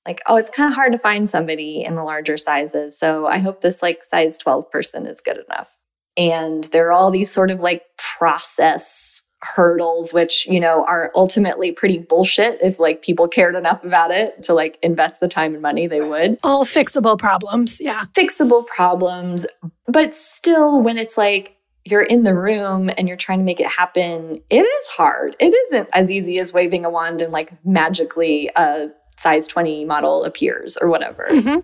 like 0.06 0.21
oh 0.28 0.36
it's 0.36 0.49
kind 0.49 0.69
of 0.69 0.75
hard 0.75 0.91
to 0.91 0.97
find 0.97 1.30
somebody 1.30 1.84
in 1.84 1.95
the 1.95 2.04
larger 2.04 2.38
sizes 2.38 2.97
so 2.97 3.25
i 3.25 3.38
hope 3.38 3.62
this 3.62 3.82
like 3.82 4.04
size 4.04 4.38
12 4.38 4.69
person 4.71 5.06
is 5.06 5.21
good 5.21 5.38
enough 5.49 5.78
and 6.17 6.65
there 6.65 6.88
are 6.88 6.91
all 6.91 7.12
these 7.12 7.32
sort 7.32 7.51
of 7.51 7.60
like 7.60 7.84
process 7.97 9.21
hurdles 9.41 10.12
which 10.12 10.47
you 10.47 10.60
know 10.60 10.84
are 10.86 11.12
ultimately 11.13 11.71
pretty 11.71 11.99
bullshit 11.99 12.60
if 12.63 12.80
like 12.80 13.04
people 13.04 13.28
cared 13.28 13.56
enough 13.56 13.84
about 13.84 14.10
it 14.10 14.41
to 14.41 14.54
like 14.54 14.80
invest 14.82 15.19
the 15.19 15.28
time 15.28 15.54
and 15.54 15.62
money 15.62 15.86
they 15.86 16.01
would 16.01 16.39
all 16.41 16.65
fixable 16.65 17.17
problems 17.17 17.80
yeah 17.80 18.06
fixable 18.13 18.65
problems 18.65 19.45
but 19.88 20.15
still 20.15 20.82
when 20.82 20.97
it's 20.97 21.15
like 21.15 21.56
you're 21.86 22.01
in 22.01 22.23
the 22.23 22.34
room 22.34 22.89
and 22.97 23.08
you're 23.08 23.15
trying 23.15 23.38
to 23.38 23.45
make 23.45 23.60
it 23.60 23.67
happen, 23.67 24.41
it 24.49 24.62
is 24.62 24.88
hard. 24.88 25.36
It 25.39 25.54
isn't 25.54 25.88
as 25.93 26.12
easy 26.12 26.39
as 26.39 26.51
waving 26.51 26.84
a 26.84 26.89
wand 26.89 27.21
and 27.21 27.32
like 27.32 27.54
magically 27.63 28.49
a 28.56 28.88
size 29.17 29.47
20 29.47 29.86
model 29.86 30.23
appears 30.25 30.78
or 30.78 30.89
whatever. 30.89 31.28
Mm-hmm. 31.30 31.60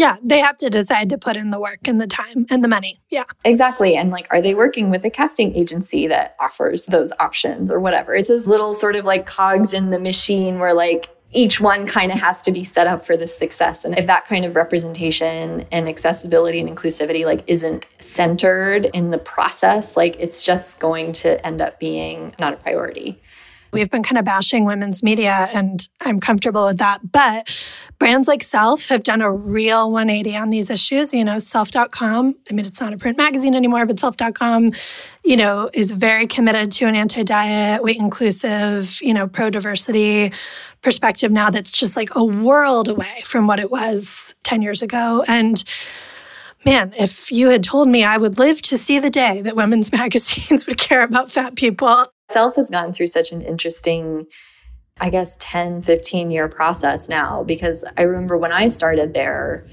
Yeah, 0.00 0.16
they 0.26 0.38
have 0.38 0.56
to 0.56 0.70
decide 0.70 1.10
to 1.10 1.18
put 1.18 1.36
in 1.36 1.50
the 1.50 1.60
work 1.60 1.86
and 1.86 2.00
the 2.00 2.06
time 2.06 2.46
and 2.48 2.64
the 2.64 2.68
money. 2.68 3.02
Yeah. 3.10 3.24
Exactly. 3.44 3.96
And 3.96 4.10
like, 4.10 4.26
are 4.30 4.40
they 4.40 4.54
working 4.54 4.88
with 4.88 5.04
a 5.04 5.10
casting 5.10 5.54
agency 5.54 6.06
that 6.06 6.36
offers 6.40 6.86
those 6.86 7.12
options 7.20 7.70
or 7.70 7.78
whatever? 7.80 8.14
It's 8.14 8.28
those 8.28 8.46
little 8.46 8.72
sort 8.72 8.96
of 8.96 9.04
like 9.04 9.26
cogs 9.26 9.74
in 9.74 9.90
the 9.90 9.98
machine 9.98 10.58
where 10.58 10.72
like 10.72 11.10
each 11.32 11.60
one 11.60 11.86
kind 11.86 12.10
of 12.10 12.18
has 12.18 12.40
to 12.42 12.50
be 12.50 12.64
set 12.64 12.86
up 12.86 13.04
for 13.04 13.16
this 13.16 13.36
success 13.36 13.84
and 13.84 13.96
if 13.96 14.06
that 14.06 14.24
kind 14.24 14.44
of 14.44 14.56
representation 14.56 15.64
and 15.70 15.88
accessibility 15.88 16.58
and 16.58 16.68
inclusivity 16.68 17.24
like 17.24 17.44
isn't 17.46 17.86
centered 17.98 18.86
in 18.86 19.12
the 19.12 19.18
process 19.18 19.96
like 19.96 20.16
it's 20.18 20.42
just 20.42 20.80
going 20.80 21.12
to 21.12 21.46
end 21.46 21.60
up 21.60 21.78
being 21.78 22.34
not 22.40 22.52
a 22.52 22.56
priority 22.56 23.16
We've 23.72 23.90
been 23.90 24.02
kind 24.02 24.18
of 24.18 24.24
bashing 24.24 24.64
women's 24.64 25.02
media, 25.02 25.48
and 25.54 25.88
I'm 26.00 26.20
comfortable 26.20 26.66
with 26.66 26.78
that. 26.78 27.12
But 27.12 27.48
brands 27.98 28.26
like 28.26 28.42
Self 28.42 28.88
have 28.88 29.02
done 29.02 29.22
a 29.22 29.32
real 29.32 29.90
180 29.90 30.36
on 30.36 30.50
these 30.50 30.70
issues. 30.70 31.14
You 31.14 31.24
know, 31.24 31.38
Self.com, 31.38 32.34
I 32.50 32.54
mean, 32.54 32.66
it's 32.66 32.80
not 32.80 32.92
a 32.92 32.96
print 32.96 33.16
magazine 33.16 33.54
anymore, 33.54 33.86
but 33.86 34.00
Self.com, 34.00 34.72
you 35.24 35.36
know, 35.36 35.70
is 35.72 35.92
very 35.92 36.26
committed 36.26 36.72
to 36.72 36.86
an 36.86 36.94
anti 36.94 37.22
diet, 37.22 37.82
weight 37.82 37.98
inclusive, 37.98 39.00
you 39.02 39.14
know, 39.14 39.28
pro 39.28 39.50
diversity 39.50 40.32
perspective 40.82 41.30
now 41.30 41.50
that's 41.50 41.72
just 41.72 41.96
like 41.96 42.14
a 42.14 42.24
world 42.24 42.88
away 42.88 43.20
from 43.24 43.46
what 43.46 43.60
it 43.60 43.70
was 43.70 44.34
10 44.44 44.62
years 44.62 44.82
ago. 44.82 45.24
And 45.28 45.62
man, 46.64 46.92
if 46.98 47.30
you 47.30 47.50
had 47.50 47.62
told 47.62 47.88
me 47.88 48.04
I 48.04 48.16
would 48.16 48.38
live 48.38 48.62
to 48.62 48.78
see 48.78 48.98
the 48.98 49.10
day 49.10 49.42
that 49.42 49.56
women's 49.56 49.92
magazines 50.00 50.66
would 50.66 50.78
care 50.78 51.02
about 51.02 51.30
fat 51.30 51.54
people, 51.54 52.06
Self 52.30 52.56
has 52.56 52.70
gone 52.70 52.92
through 52.92 53.08
such 53.08 53.32
an 53.32 53.42
interesting, 53.42 54.26
I 55.00 55.10
guess, 55.10 55.36
10, 55.40 55.82
15 55.82 56.30
year 56.30 56.48
process 56.48 57.08
now 57.08 57.42
because 57.42 57.84
I 57.96 58.02
remember 58.02 58.36
when 58.36 58.52
I 58.52 58.68
started 58.68 59.14
there, 59.14 59.66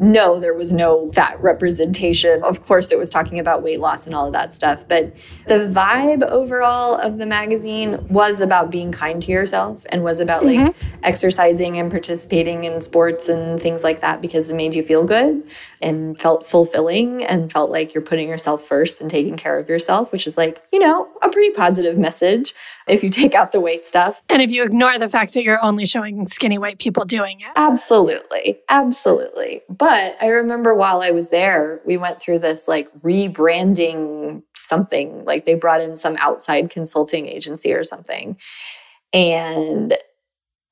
no, 0.00 0.38
there 0.38 0.54
was 0.54 0.72
no 0.72 1.10
fat 1.12 1.40
representation. 1.42 2.42
Of 2.44 2.64
course, 2.64 2.92
it 2.92 2.98
was 2.98 3.08
talking 3.08 3.38
about 3.38 3.62
weight 3.62 3.80
loss 3.80 4.06
and 4.06 4.14
all 4.14 4.26
of 4.26 4.32
that 4.32 4.52
stuff. 4.52 4.86
But 4.86 5.14
the 5.46 5.68
vibe 5.68 6.22
overall 6.28 6.94
of 6.94 7.18
the 7.18 7.26
magazine 7.26 8.06
was 8.08 8.40
about 8.40 8.70
being 8.70 8.92
kind 8.92 9.20
to 9.22 9.32
yourself 9.32 9.84
and 9.88 10.04
was 10.04 10.20
about 10.20 10.42
mm-hmm. 10.42 10.66
like 10.66 10.76
exercising 11.02 11.78
and 11.78 11.90
participating 11.90 12.64
in 12.64 12.80
sports 12.80 13.28
and 13.28 13.60
things 13.60 13.82
like 13.82 14.00
that 14.00 14.20
because 14.20 14.50
it 14.50 14.54
made 14.54 14.74
you 14.74 14.82
feel 14.82 15.04
good 15.04 15.42
and 15.82 16.20
felt 16.20 16.46
fulfilling 16.46 17.24
and 17.24 17.50
felt 17.50 17.70
like 17.70 17.94
you're 17.94 18.02
putting 18.02 18.28
yourself 18.28 18.64
first 18.66 19.00
and 19.00 19.10
taking 19.10 19.36
care 19.36 19.58
of 19.58 19.68
yourself, 19.68 20.12
which 20.12 20.26
is 20.26 20.36
like, 20.36 20.62
you 20.72 20.78
know, 20.78 21.08
a 21.22 21.28
pretty 21.28 21.50
positive 21.50 21.98
message 21.98 22.54
if 22.86 23.02
you 23.02 23.10
take 23.10 23.34
out 23.34 23.52
the 23.52 23.60
weight 23.60 23.84
stuff. 23.84 24.22
And 24.28 24.40
if 24.40 24.50
you 24.50 24.64
ignore 24.64 24.98
the 24.98 25.08
fact 25.08 25.34
that 25.34 25.42
you're 25.42 25.62
only 25.62 25.86
showing 25.86 26.26
skinny 26.26 26.58
white 26.58 26.78
people 26.78 27.04
doing 27.04 27.40
it. 27.40 27.52
Absolutely. 27.56 28.60
Absolutely. 28.68 29.62
But 29.68 29.87
I 29.88 30.26
remember 30.26 30.74
while 30.74 31.02
I 31.02 31.10
was 31.10 31.30
there, 31.30 31.80
we 31.84 31.96
went 31.96 32.20
through 32.20 32.40
this 32.40 32.68
like 32.68 32.88
rebranding 33.00 34.42
something, 34.56 35.24
like 35.24 35.44
they 35.44 35.54
brought 35.54 35.80
in 35.80 35.96
some 35.96 36.16
outside 36.18 36.70
consulting 36.70 37.26
agency 37.26 37.72
or 37.72 37.84
something. 37.84 38.36
And 39.12 39.96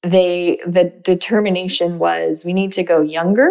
they 0.03 0.61
the 0.67 0.85
determination 1.03 1.99
was 1.99 2.45
we 2.45 2.53
need 2.53 2.73
to 2.73 2.83
go 2.83 3.01
younger 3.01 3.51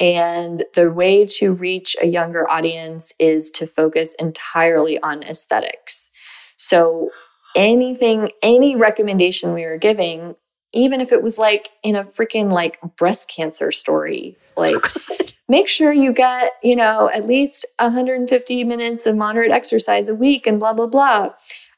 and 0.00 0.64
the 0.74 0.90
way 0.90 1.24
to 1.24 1.52
reach 1.52 1.96
a 2.02 2.06
younger 2.06 2.48
audience 2.50 3.12
is 3.18 3.50
to 3.52 3.66
focus 3.66 4.14
entirely 4.18 4.98
on 5.00 5.22
aesthetics. 5.22 6.10
So 6.56 7.10
anything, 7.54 8.30
any 8.42 8.74
recommendation 8.74 9.54
we 9.54 9.64
were 9.64 9.78
giving, 9.78 10.34
even 10.74 11.00
if 11.00 11.12
it 11.12 11.22
was 11.22 11.38
like 11.38 11.70
in 11.82 11.96
a 11.96 12.04
freaking 12.04 12.52
like 12.52 12.78
breast 12.96 13.30
cancer 13.30 13.72
story, 13.72 14.36
like 14.56 14.74
oh 15.10 15.16
make 15.48 15.68
sure 15.68 15.92
you 15.92 16.12
get, 16.12 16.52
you 16.62 16.76
know, 16.76 17.10
at 17.12 17.26
least 17.26 17.66
150 17.78 18.64
minutes 18.64 19.06
of 19.06 19.16
moderate 19.16 19.50
exercise 19.50 20.08
a 20.08 20.14
week 20.14 20.46
and 20.46 20.58
blah, 20.58 20.72
blah, 20.72 20.86
blah. 20.86 21.30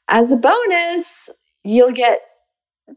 As 0.07 0.31
a 0.31 0.37
bonus, 0.37 1.29
you'll 1.63 1.91
get 1.91 2.21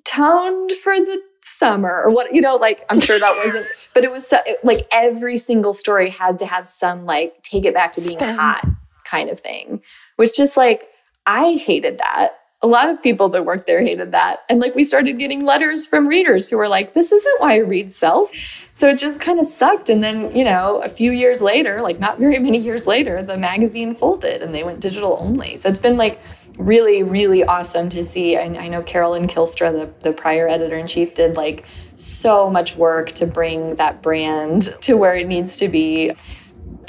toned 0.05 0.73
for 0.83 0.97
the 0.97 1.21
summer 1.43 2.03
or 2.05 2.11
what, 2.11 2.35
you 2.35 2.41
know, 2.41 2.57
like 2.57 2.85
I'm 2.89 3.01
sure 3.01 3.19
that 3.19 3.43
wasn't, 3.45 3.67
but 3.95 4.05
it 4.05 4.11
was 4.11 4.27
so, 4.27 4.39
like 4.63 4.87
every 4.93 5.37
single 5.37 5.73
story 5.73 6.11
had 6.11 6.39
to 6.39 6.47
have 6.47 6.69
some 6.69 7.05
like 7.05 7.43
take 7.43 7.65
it 7.65 7.75
back 7.75 7.93
to 7.93 8.01
being 8.01 8.19
Spin. 8.19 8.37
hot 8.37 8.65
kind 9.05 9.29
of 9.29 9.41
thing, 9.41 9.83
which 10.17 10.37
just 10.37 10.57
like, 10.57 10.89
I 11.27 11.55
hated 11.55 11.99
that 11.99 12.40
a 12.63 12.67
lot 12.67 12.91
of 12.91 13.03
people 13.03 13.31
that 13.31 13.47
worked 13.47 13.67
there 13.67 13.83
hated 13.83 14.13
that. 14.13 14.45
And 14.49 14.61
like 14.61 14.75
we 14.75 14.85
started 14.85 15.19
getting 15.19 15.47
letters 15.47 15.87
from 15.87 16.07
readers 16.07 16.51
who 16.51 16.59
were 16.59 16.69
like, 16.69 16.93
this 16.93 17.11
isn't 17.11 17.41
why 17.41 17.55
I 17.55 17.59
read 17.59 17.93
self. 17.93 18.31
So 18.75 18.89
it 18.89 18.99
just 18.99 19.19
kind 19.21 19.39
of 19.39 19.47
sucked. 19.47 19.89
And 19.89 20.05
then, 20.05 20.35
you 20.37 20.45
know, 20.45 20.83
a 20.83 20.89
few 20.89 21.11
years 21.11 21.41
later, 21.41 21.81
like 21.81 21.99
not 21.99 22.19
very 22.19 22.39
many 22.39 22.59
years 22.59 22.87
later, 22.87 23.23
the 23.23 23.39
magazine 23.39 23.95
folded 23.95 24.43
and 24.43 24.55
they 24.55 24.63
went 24.63 24.81
digital 24.81 25.17
only. 25.21 25.57
So 25.57 25.71
it's 25.71 25.81
been 25.81 25.97
like 25.97 26.21
really, 26.59 27.03
really 27.03 27.43
awesome 27.45 27.89
to 27.89 28.05
see. 28.05 28.37
I, 28.37 28.43
I 28.43 28.69
know 28.69 28.83
Carolyn 28.83 29.27
Kylstra, 29.27 29.73
the, 29.73 29.91
the 30.01 30.13
prior 30.13 30.47
editor 30.47 30.77
in 30.77 30.87
chief, 30.87 31.15
did 31.15 31.37
like 31.37 31.65
so 31.95 32.51
much 32.51 32.77
work 32.77 33.13
to 33.13 33.27
bring 33.27 33.77
that 33.77 34.03
brand 34.03 34.75
to 34.83 34.95
where 34.95 35.17
it 35.17 35.27
needs 35.27 35.57
to 35.59 35.69
be 35.69 36.11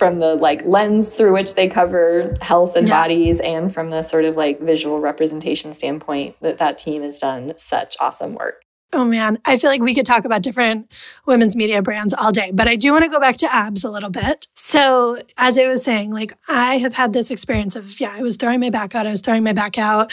from 0.01 0.17
the 0.17 0.33
like 0.33 0.65
lens 0.65 1.13
through 1.13 1.31
which 1.31 1.53
they 1.53 1.69
cover 1.69 2.35
health 2.41 2.75
and 2.75 2.87
yeah. 2.87 3.03
bodies 3.03 3.39
and 3.41 3.71
from 3.71 3.91
the 3.91 4.01
sort 4.01 4.25
of 4.25 4.35
like 4.35 4.59
visual 4.59 4.99
representation 4.99 5.71
standpoint 5.73 6.35
that 6.39 6.57
that 6.57 6.75
team 6.75 7.03
has 7.03 7.19
done 7.19 7.53
such 7.55 7.95
awesome 7.99 8.33
work 8.33 8.65
Oh 8.93 9.05
man, 9.05 9.37
I 9.45 9.57
feel 9.57 9.69
like 9.69 9.79
we 9.79 9.93
could 9.93 10.07
talk 10.07 10.25
about 10.25 10.41
different 10.41 10.91
women's 11.27 11.55
media 11.55 11.83
brands 11.83 12.15
all 12.15 12.31
day, 12.31 12.49
but 12.51 12.67
I 12.67 12.75
do 12.75 12.91
want 12.91 13.05
to 13.05 13.09
go 13.09 13.19
back 13.19 13.37
to 13.37 13.53
abs 13.53 13.83
a 13.85 13.91
little 13.91 14.09
bit. 14.09 14.47
So, 14.55 15.21
as 15.37 15.57
I 15.57 15.67
was 15.67 15.83
saying, 15.83 16.11
like 16.11 16.33
I 16.49 16.77
have 16.79 16.95
had 16.95 17.13
this 17.13 17.31
experience 17.31 17.77
of, 17.77 18.01
yeah, 18.01 18.13
I 18.17 18.21
was 18.21 18.35
throwing 18.35 18.59
my 18.59 18.69
back 18.69 18.93
out, 18.93 19.07
I 19.07 19.11
was 19.11 19.21
throwing 19.21 19.43
my 19.43 19.53
back 19.53 19.77
out, 19.77 20.11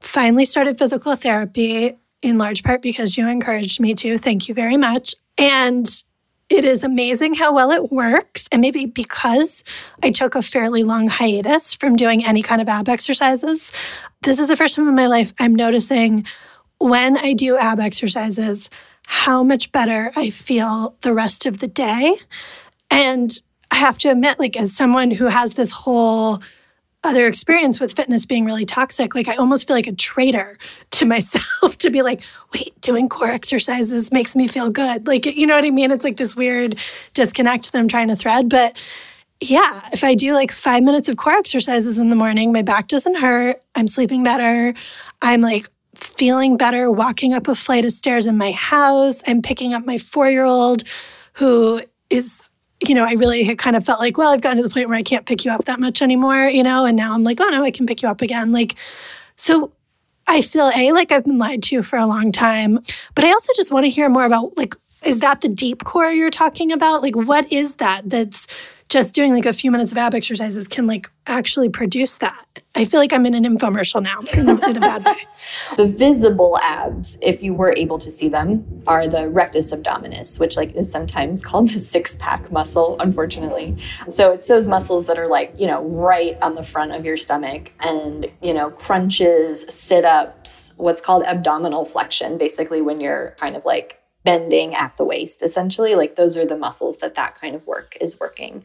finally 0.00 0.44
started 0.44 0.78
physical 0.78 1.16
therapy 1.16 1.96
in 2.22 2.38
large 2.38 2.62
part 2.62 2.82
because 2.82 3.16
you 3.16 3.26
encouraged 3.26 3.80
me 3.80 3.94
to. 3.94 4.16
Thank 4.16 4.48
you 4.48 4.54
very 4.54 4.76
much. 4.76 5.16
And 5.36 5.88
It 6.50 6.64
is 6.64 6.82
amazing 6.82 7.34
how 7.34 7.54
well 7.54 7.70
it 7.70 7.92
works. 7.92 8.48
And 8.50 8.60
maybe 8.60 8.84
because 8.84 9.62
I 10.02 10.10
took 10.10 10.34
a 10.34 10.42
fairly 10.42 10.82
long 10.82 11.06
hiatus 11.06 11.74
from 11.74 11.94
doing 11.94 12.24
any 12.24 12.42
kind 12.42 12.60
of 12.60 12.68
ab 12.68 12.88
exercises, 12.88 13.70
this 14.22 14.40
is 14.40 14.48
the 14.48 14.56
first 14.56 14.74
time 14.74 14.88
in 14.88 14.96
my 14.96 15.06
life 15.06 15.32
I'm 15.38 15.54
noticing 15.54 16.26
when 16.78 17.16
I 17.16 17.34
do 17.34 17.56
ab 17.56 17.78
exercises 17.78 18.68
how 19.06 19.44
much 19.44 19.70
better 19.70 20.10
I 20.16 20.30
feel 20.30 20.96
the 21.02 21.14
rest 21.14 21.46
of 21.46 21.60
the 21.60 21.68
day. 21.68 22.16
And 22.90 23.30
I 23.70 23.76
have 23.76 23.98
to 23.98 24.10
admit, 24.10 24.40
like, 24.40 24.56
as 24.56 24.74
someone 24.74 25.12
who 25.12 25.26
has 25.26 25.54
this 25.54 25.70
whole 25.70 26.42
other 27.02 27.26
experience 27.26 27.80
with 27.80 27.94
fitness 27.94 28.26
being 28.26 28.44
really 28.44 28.66
toxic, 28.66 29.14
like 29.14 29.28
I 29.28 29.36
almost 29.36 29.66
feel 29.66 29.76
like 29.76 29.86
a 29.86 29.92
traitor 29.92 30.58
to 30.92 31.06
myself 31.06 31.78
to 31.78 31.90
be 31.90 32.02
like, 32.02 32.22
wait, 32.52 32.78
doing 32.80 33.08
core 33.08 33.30
exercises 33.30 34.12
makes 34.12 34.36
me 34.36 34.48
feel 34.48 34.70
good. 34.70 35.06
Like, 35.06 35.26
you 35.26 35.46
know 35.46 35.54
what 35.54 35.64
I 35.64 35.70
mean? 35.70 35.90
It's 35.90 36.04
like 36.04 36.16
this 36.16 36.36
weird 36.36 36.76
disconnect 37.14 37.72
that 37.72 37.78
I'm 37.78 37.88
trying 37.88 38.08
to 38.08 38.16
thread. 38.16 38.48
But 38.48 38.76
yeah, 39.40 39.88
if 39.92 40.04
I 40.04 40.14
do 40.14 40.34
like 40.34 40.52
five 40.52 40.82
minutes 40.82 41.08
of 41.08 41.16
core 41.16 41.32
exercises 41.32 41.98
in 41.98 42.10
the 42.10 42.16
morning, 42.16 42.52
my 42.52 42.62
back 42.62 42.88
doesn't 42.88 43.16
hurt. 43.16 43.62
I'm 43.74 43.88
sleeping 43.88 44.22
better. 44.22 44.74
I'm 45.22 45.40
like 45.40 45.66
feeling 45.94 46.56
better 46.56 46.90
walking 46.90 47.32
up 47.32 47.48
a 47.48 47.54
flight 47.54 47.84
of 47.84 47.92
stairs 47.92 48.26
in 48.26 48.36
my 48.36 48.52
house. 48.52 49.22
I'm 49.26 49.40
picking 49.40 49.72
up 49.72 49.86
my 49.86 49.96
four 49.96 50.30
year 50.30 50.44
old 50.44 50.82
who 51.34 51.82
is 52.10 52.49
you 52.86 52.94
know, 52.94 53.04
I 53.04 53.12
really 53.12 53.44
had 53.44 53.58
kind 53.58 53.76
of 53.76 53.84
felt 53.84 54.00
like, 54.00 54.16
well, 54.16 54.30
I've 54.30 54.40
gotten 54.40 54.58
to 54.58 54.62
the 54.62 54.72
point 54.72 54.88
where 54.88 54.98
I 54.98 55.02
can't 55.02 55.26
pick 55.26 55.44
you 55.44 55.50
up 55.50 55.64
that 55.66 55.80
much 55.80 56.00
anymore, 56.02 56.46
you 56.48 56.62
know, 56.62 56.86
and 56.86 56.96
now 56.96 57.14
I'm 57.14 57.24
like, 57.24 57.40
oh 57.40 57.48
no, 57.48 57.62
I 57.62 57.70
can 57.70 57.86
pick 57.86 58.02
you 58.02 58.08
up 58.08 58.22
again. 58.22 58.52
Like, 58.52 58.74
so 59.36 59.72
I 60.26 60.40
feel 60.42 60.70
A, 60.74 60.92
like 60.92 61.12
I've 61.12 61.24
been 61.24 61.38
lied 61.38 61.62
to 61.64 61.82
for 61.82 61.98
a 61.98 62.06
long 62.06 62.32
time, 62.32 62.78
but 63.14 63.24
I 63.24 63.30
also 63.30 63.52
just 63.54 63.72
want 63.72 63.84
to 63.84 63.90
hear 63.90 64.08
more 64.08 64.24
about 64.24 64.56
like, 64.56 64.74
is 65.04 65.20
that 65.20 65.40
the 65.40 65.48
deep 65.48 65.84
core 65.84 66.10
you're 66.10 66.30
talking 66.30 66.72
about? 66.72 67.02
Like, 67.02 67.16
what 67.16 67.50
is 67.52 67.76
that 67.76 68.08
that's 68.08 68.46
just 68.90 69.14
doing 69.14 69.32
like 69.32 69.46
a 69.46 69.52
few 69.52 69.70
minutes 69.70 69.92
of 69.92 69.98
ab 69.98 70.16
exercises 70.16 70.66
can 70.66 70.86
like 70.86 71.10
actually 71.28 71.68
produce 71.68 72.18
that. 72.18 72.44
I 72.74 72.84
feel 72.84 72.98
like 72.98 73.12
I'm 73.12 73.24
in 73.24 73.34
an 73.34 73.44
infomercial 73.44 74.02
now 74.02 74.20
in 74.34 74.48
a, 74.48 74.68
in 74.68 74.76
a 74.76 74.80
bad 74.80 75.04
way. 75.04 75.14
the 75.76 75.86
visible 75.86 76.58
abs, 76.60 77.16
if 77.22 77.40
you 77.40 77.54
were 77.54 77.72
able 77.76 77.98
to 77.98 78.10
see 78.10 78.28
them, 78.28 78.64
are 78.88 79.06
the 79.06 79.28
rectus 79.28 79.72
abdominis, 79.72 80.40
which 80.40 80.56
like 80.56 80.74
is 80.74 80.90
sometimes 80.90 81.44
called 81.44 81.68
the 81.68 81.78
six 81.78 82.16
pack 82.16 82.50
muscle, 82.50 82.96
unfortunately. 82.98 83.76
So 84.08 84.32
it's 84.32 84.48
those 84.48 84.66
muscles 84.66 85.04
that 85.06 85.18
are 85.18 85.28
like, 85.28 85.52
you 85.56 85.68
know, 85.68 85.84
right 85.84 86.36
on 86.42 86.54
the 86.54 86.64
front 86.64 86.90
of 86.92 87.04
your 87.04 87.16
stomach 87.16 87.72
and, 87.80 88.28
you 88.42 88.52
know, 88.52 88.70
crunches, 88.70 89.64
sit 89.68 90.04
ups, 90.04 90.72
what's 90.78 91.00
called 91.00 91.22
abdominal 91.24 91.84
flexion, 91.84 92.38
basically 92.38 92.82
when 92.82 93.00
you're 93.00 93.36
kind 93.38 93.54
of 93.54 93.64
like 93.64 93.99
bending 94.24 94.74
at 94.74 94.96
the 94.96 95.04
waist 95.04 95.42
essentially 95.42 95.94
like 95.94 96.14
those 96.14 96.36
are 96.36 96.46
the 96.46 96.56
muscles 96.56 96.96
that 97.00 97.14
that 97.14 97.34
kind 97.34 97.54
of 97.54 97.66
work 97.66 97.96
is 98.00 98.18
working 98.20 98.62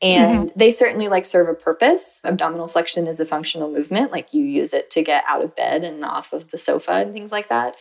and 0.00 0.48
mm-hmm. 0.48 0.58
they 0.58 0.70
certainly 0.70 1.08
like 1.08 1.24
serve 1.24 1.48
a 1.48 1.54
purpose 1.54 2.20
abdominal 2.24 2.68
flexion 2.68 3.06
is 3.06 3.20
a 3.20 3.26
functional 3.26 3.70
movement 3.70 4.12
like 4.12 4.34
you 4.34 4.44
use 4.44 4.72
it 4.72 4.90
to 4.90 5.02
get 5.02 5.24
out 5.26 5.42
of 5.42 5.54
bed 5.54 5.82
and 5.82 6.04
off 6.04 6.32
of 6.32 6.50
the 6.50 6.58
sofa 6.58 6.92
and 6.92 7.12
things 7.12 7.32
like 7.32 7.48
that 7.48 7.74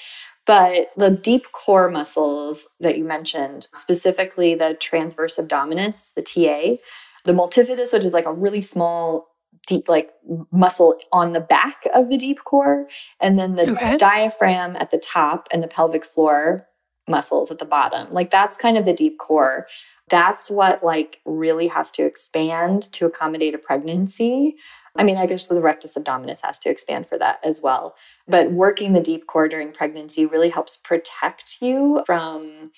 but 0.45 0.87
the 0.95 1.09
deep 1.09 1.51
core 1.51 1.89
muscles 1.89 2.67
that 2.79 2.97
you 2.97 3.03
mentioned 3.03 3.67
specifically 3.73 4.55
the 4.55 4.73
transverse 4.75 5.37
abdominis 5.37 6.13
the 6.15 6.21
ta 6.21 6.77
the 7.25 7.33
multifidus 7.33 7.93
which 7.93 8.05
is 8.05 8.13
like 8.13 8.25
a 8.25 8.33
really 8.33 8.61
small 8.61 9.27
deep 9.67 9.89
like 9.89 10.11
muscle 10.51 10.97
on 11.11 11.33
the 11.33 11.41
back 11.41 11.83
of 11.93 12.09
the 12.09 12.17
deep 12.17 12.43
core 12.45 12.87
and 13.19 13.37
then 13.37 13.55
the 13.55 13.71
okay. 13.71 13.97
diaphragm 13.97 14.75
at 14.77 14.89
the 14.89 14.97
top 14.97 15.47
and 15.51 15.61
the 15.61 15.67
pelvic 15.67 16.05
floor 16.05 16.67
muscles 17.07 17.51
at 17.51 17.59
the 17.59 17.65
bottom. 17.65 18.09
Like 18.11 18.29
that's 18.29 18.57
kind 18.57 18.77
of 18.77 18.85
the 18.85 18.93
deep 18.93 19.17
core. 19.17 19.67
That's 20.09 20.49
what 20.49 20.83
like 20.83 21.21
really 21.25 21.67
has 21.67 21.91
to 21.93 22.05
expand 22.05 22.91
to 22.93 23.05
accommodate 23.05 23.55
a 23.55 23.57
pregnancy. 23.57 24.55
I 24.95 25.03
mean, 25.03 25.17
I 25.17 25.27
guess 25.27 25.45
the 25.45 25.61
rectus 25.61 25.95
abdominis 25.95 26.41
has 26.41 26.57
to 26.59 26.69
expand 26.69 27.07
for 27.07 27.17
that 27.19 27.39
as 27.43 27.61
well. 27.61 27.95
But 28.27 28.51
working 28.51 28.93
the 28.93 29.01
deep 29.01 29.27
core 29.27 29.47
during 29.47 29.71
pregnancy 29.71 30.25
really 30.25 30.49
helps 30.49 30.77
protect 30.77 31.57
you 31.61 32.01
from 32.05 32.71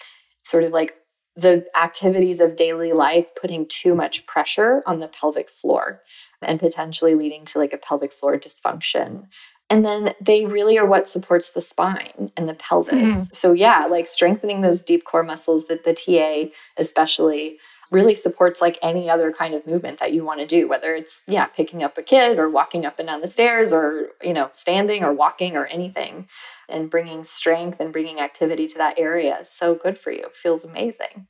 sort 0.43 0.63
of 0.63 0.73
like 0.73 0.95
the 1.35 1.65
activities 1.81 2.41
of 2.41 2.57
daily 2.57 2.91
life 2.91 3.29
putting 3.39 3.65
too 3.67 3.95
much 3.95 4.25
pressure 4.25 4.83
on 4.85 4.97
the 4.97 5.07
pelvic 5.07 5.49
floor 5.49 6.01
and 6.41 6.59
potentially 6.59 7.15
leading 7.15 7.45
to 7.45 7.59
like 7.59 7.71
a 7.71 7.77
pelvic 7.77 8.11
floor 8.11 8.37
dysfunction. 8.37 9.27
And 9.69 9.85
then 9.85 10.13
they 10.19 10.45
really 10.45 10.77
are 10.79 10.85
what 10.85 11.07
supports 11.07 11.51
the 11.51 11.61
spine 11.61 12.31
and 12.35 12.49
the 12.49 12.55
pelvis. 12.55 13.11
Mm-hmm. 13.11 13.33
So, 13.33 13.53
yeah, 13.53 13.85
like 13.85 14.07
strengthening 14.07 14.61
those 14.61 14.81
deep 14.81 15.05
core 15.05 15.23
muscles 15.23 15.65
that 15.65 15.83
the 15.83 15.93
TA, 15.93 16.51
especially, 16.77 17.59
really 17.91 18.15
supports 18.15 18.61
like 18.61 18.77
any 18.81 19.09
other 19.09 19.31
kind 19.31 19.53
of 19.53 19.65
movement 19.65 19.99
that 19.99 20.13
you 20.13 20.23
want 20.23 20.39
to 20.39 20.45
do, 20.45 20.67
whether 20.67 20.93
it's, 20.93 21.23
yeah, 21.27 21.45
picking 21.45 21.83
up 21.83 21.97
a 21.97 22.03
kid 22.03 22.37
or 22.37 22.49
walking 22.49 22.85
up 22.85 22.99
and 22.99 23.07
down 23.07 23.21
the 23.21 23.27
stairs 23.27 23.73
or, 23.73 24.09
you 24.21 24.33
know, 24.33 24.49
standing 24.53 25.03
or 25.03 25.13
walking 25.13 25.55
or 25.55 25.65
anything 25.67 26.27
and 26.67 26.89
bringing 26.89 27.23
strength 27.23 27.79
and 27.79 27.91
bringing 27.91 28.19
activity 28.19 28.67
to 28.67 28.77
that 28.77 28.99
area 28.99 29.39
so 29.43 29.73
good 29.73 29.97
for 29.97 30.11
you. 30.11 30.21
It 30.21 30.35
feels 30.35 30.63
amazing. 30.63 31.27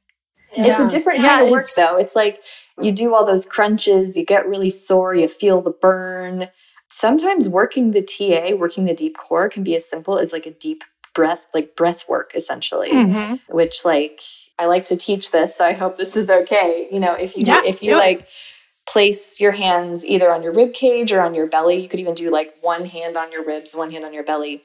Yeah. 0.56 0.66
It's 0.68 0.80
a 0.80 0.90
different 0.90 1.22
kind 1.22 1.46
of 1.46 1.50
work, 1.50 1.66
though. 1.78 1.98
It's 1.98 2.16
like 2.16 2.42
you 2.82 2.92
do 2.92 3.14
all 3.14 3.26
those 3.26 3.46
crunches, 3.46 4.18
you 4.18 4.26
get 4.26 4.48
really 4.48 4.70
sore, 4.70 5.14
you 5.14 5.28
feel 5.28 5.62
the 5.62 5.72
burn 5.72 6.50
sometimes 6.90 7.48
working 7.48 7.92
the 7.92 8.02
TA, 8.02 8.56
working 8.56 8.86
the 8.86 8.94
deep 8.94 9.18
core 9.18 9.50
can 9.50 9.64
be 9.64 9.76
as 9.76 9.88
simple 9.88 10.18
as 10.20 10.34
like 10.34 10.46
a 10.46 10.52
deep 10.52 10.84
breath, 11.16 11.48
like 11.54 11.76
breath 11.76 12.08
work 12.10 12.32
essentially, 12.36 12.92
mm-hmm. 12.92 13.36
which 13.54 13.86
like 13.86 14.22
I 14.58 14.66
like 14.66 14.86
to 14.86 14.98
teach 14.98 15.32
this. 15.32 15.56
So 15.58 15.66
I 15.66 15.74
hope 15.74 15.98
this 15.98 16.18
is 16.18 16.30
okay. 16.30 16.88
You 16.92 17.00
know, 17.00 17.14
if 17.14 17.38
you, 17.38 17.44
yeah, 17.46 17.62
if 17.66 17.84
you 17.84 17.96
like, 17.96 18.28
place 18.88 19.40
your 19.40 19.52
hands 19.52 20.04
either 20.04 20.34
on 20.34 20.42
your 20.42 20.52
rib 20.52 20.74
cage 20.74 21.12
or 21.12 21.22
on 21.22 21.36
your 21.36 21.46
belly. 21.46 21.80
You 21.80 21.88
could 21.88 22.00
even 22.00 22.16
do 22.16 22.32
like 22.32 22.58
one 22.62 22.86
hand 22.86 23.18
on 23.18 23.32
your 23.32 23.46
ribs, 23.46 23.76
one 23.76 23.92
hand 23.92 24.04
on 24.04 24.14
your 24.14 24.24
belly 24.24 24.64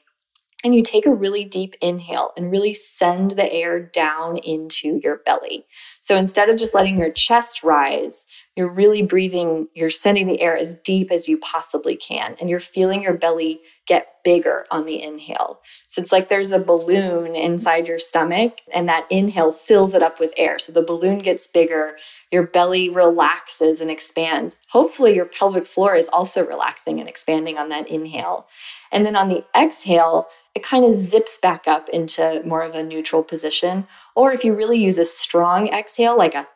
and 0.64 0.74
you 0.74 0.82
take 0.82 1.04
a 1.06 1.14
really 1.14 1.44
deep 1.44 1.76
inhale 1.82 2.32
and 2.36 2.50
really 2.50 2.72
send 2.72 3.32
the 3.32 3.52
air 3.52 3.78
down 3.78 4.38
into 4.38 4.98
your 5.02 5.18
belly. 5.18 5.66
So 6.00 6.16
instead 6.16 6.48
of 6.48 6.56
just 6.56 6.74
letting 6.74 6.98
your 6.98 7.12
chest 7.12 7.62
rise, 7.62 8.26
you're 8.56 8.70
really 8.70 9.02
breathing, 9.02 9.68
you're 9.74 9.90
sending 9.90 10.26
the 10.26 10.40
air 10.40 10.56
as 10.56 10.76
deep 10.76 11.10
as 11.10 11.28
you 11.28 11.36
possibly 11.38 11.96
can, 11.96 12.36
and 12.40 12.48
you're 12.48 12.60
feeling 12.60 13.02
your 13.02 13.14
belly 13.14 13.60
get 13.86 14.22
bigger 14.24 14.64
on 14.70 14.84
the 14.86 15.02
inhale. 15.02 15.60
So 15.88 16.00
it's 16.00 16.12
like 16.12 16.28
there's 16.28 16.52
a 16.52 16.58
balloon 16.58 17.34
inside 17.34 17.88
your 17.88 17.98
stomach, 17.98 18.60
and 18.72 18.88
that 18.88 19.06
inhale 19.10 19.52
fills 19.52 19.92
it 19.92 20.02
up 20.02 20.20
with 20.20 20.32
air. 20.36 20.58
So 20.58 20.72
the 20.72 20.82
balloon 20.82 21.18
gets 21.18 21.46
bigger, 21.46 21.96
your 22.30 22.46
belly 22.46 22.88
relaxes 22.88 23.80
and 23.80 23.90
expands. 23.90 24.56
Hopefully, 24.68 25.14
your 25.14 25.26
pelvic 25.26 25.66
floor 25.66 25.96
is 25.96 26.08
also 26.08 26.46
relaxing 26.46 27.00
and 27.00 27.08
expanding 27.08 27.58
on 27.58 27.68
that 27.70 27.88
inhale. 27.88 28.46
And 28.92 29.04
then 29.04 29.16
on 29.16 29.28
the 29.28 29.44
exhale, 29.54 30.28
it 30.55 30.62
kind 30.62 30.84
of 30.84 30.94
zips 30.94 31.38
back 31.38 31.66
up 31.66 31.88
into 31.88 32.42
more 32.44 32.62
of 32.62 32.74
a 32.74 32.82
neutral 32.82 33.22
position. 33.22 33.86
Or 34.14 34.32
if 34.32 34.44
you 34.44 34.55
really 34.55 34.78
use 34.78 34.98
a 34.98 35.05
strong 35.05 35.68
exhale, 35.68 36.16
like 36.16 36.34
a 36.34 36.46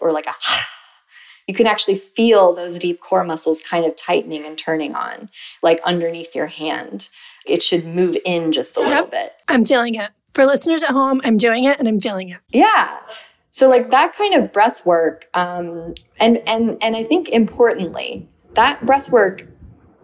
or 0.00 0.12
like 0.12 0.26
a 0.26 0.34
you 1.46 1.54
can 1.54 1.66
actually 1.66 1.96
feel 1.96 2.52
those 2.52 2.78
deep 2.78 3.00
core 3.00 3.24
muscles 3.24 3.60
kind 3.60 3.84
of 3.84 3.96
tightening 3.96 4.44
and 4.44 4.56
turning 4.56 4.94
on, 4.94 5.28
like 5.62 5.80
underneath 5.84 6.34
your 6.34 6.46
hand. 6.46 7.08
It 7.46 7.62
should 7.62 7.84
move 7.84 8.16
in 8.24 8.52
just 8.52 8.76
a 8.76 8.80
yep. 8.80 8.88
little 8.88 9.06
bit. 9.06 9.32
I'm 9.48 9.64
feeling 9.64 9.96
it. 9.96 10.10
For 10.34 10.46
listeners 10.46 10.82
at 10.82 10.90
home, 10.90 11.20
I'm 11.24 11.36
doing 11.36 11.64
it 11.64 11.78
and 11.78 11.88
I'm 11.88 12.00
feeling 12.00 12.30
it. 12.30 12.40
Yeah. 12.50 13.00
So 13.50 13.68
like 13.68 13.90
that 13.90 14.14
kind 14.14 14.34
of 14.34 14.52
breath 14.52 14.86
work, 14.86 15.28
um, 15.34 15.94
and 16.18 16.38
and 16.48 16.82
and 16.82 16.96
I 16.96 17.04
think 17.04 17.28
importantly, 17.28 18.28
that 18.54 18.86
breath 18.86 19.10
work 19.10 19.46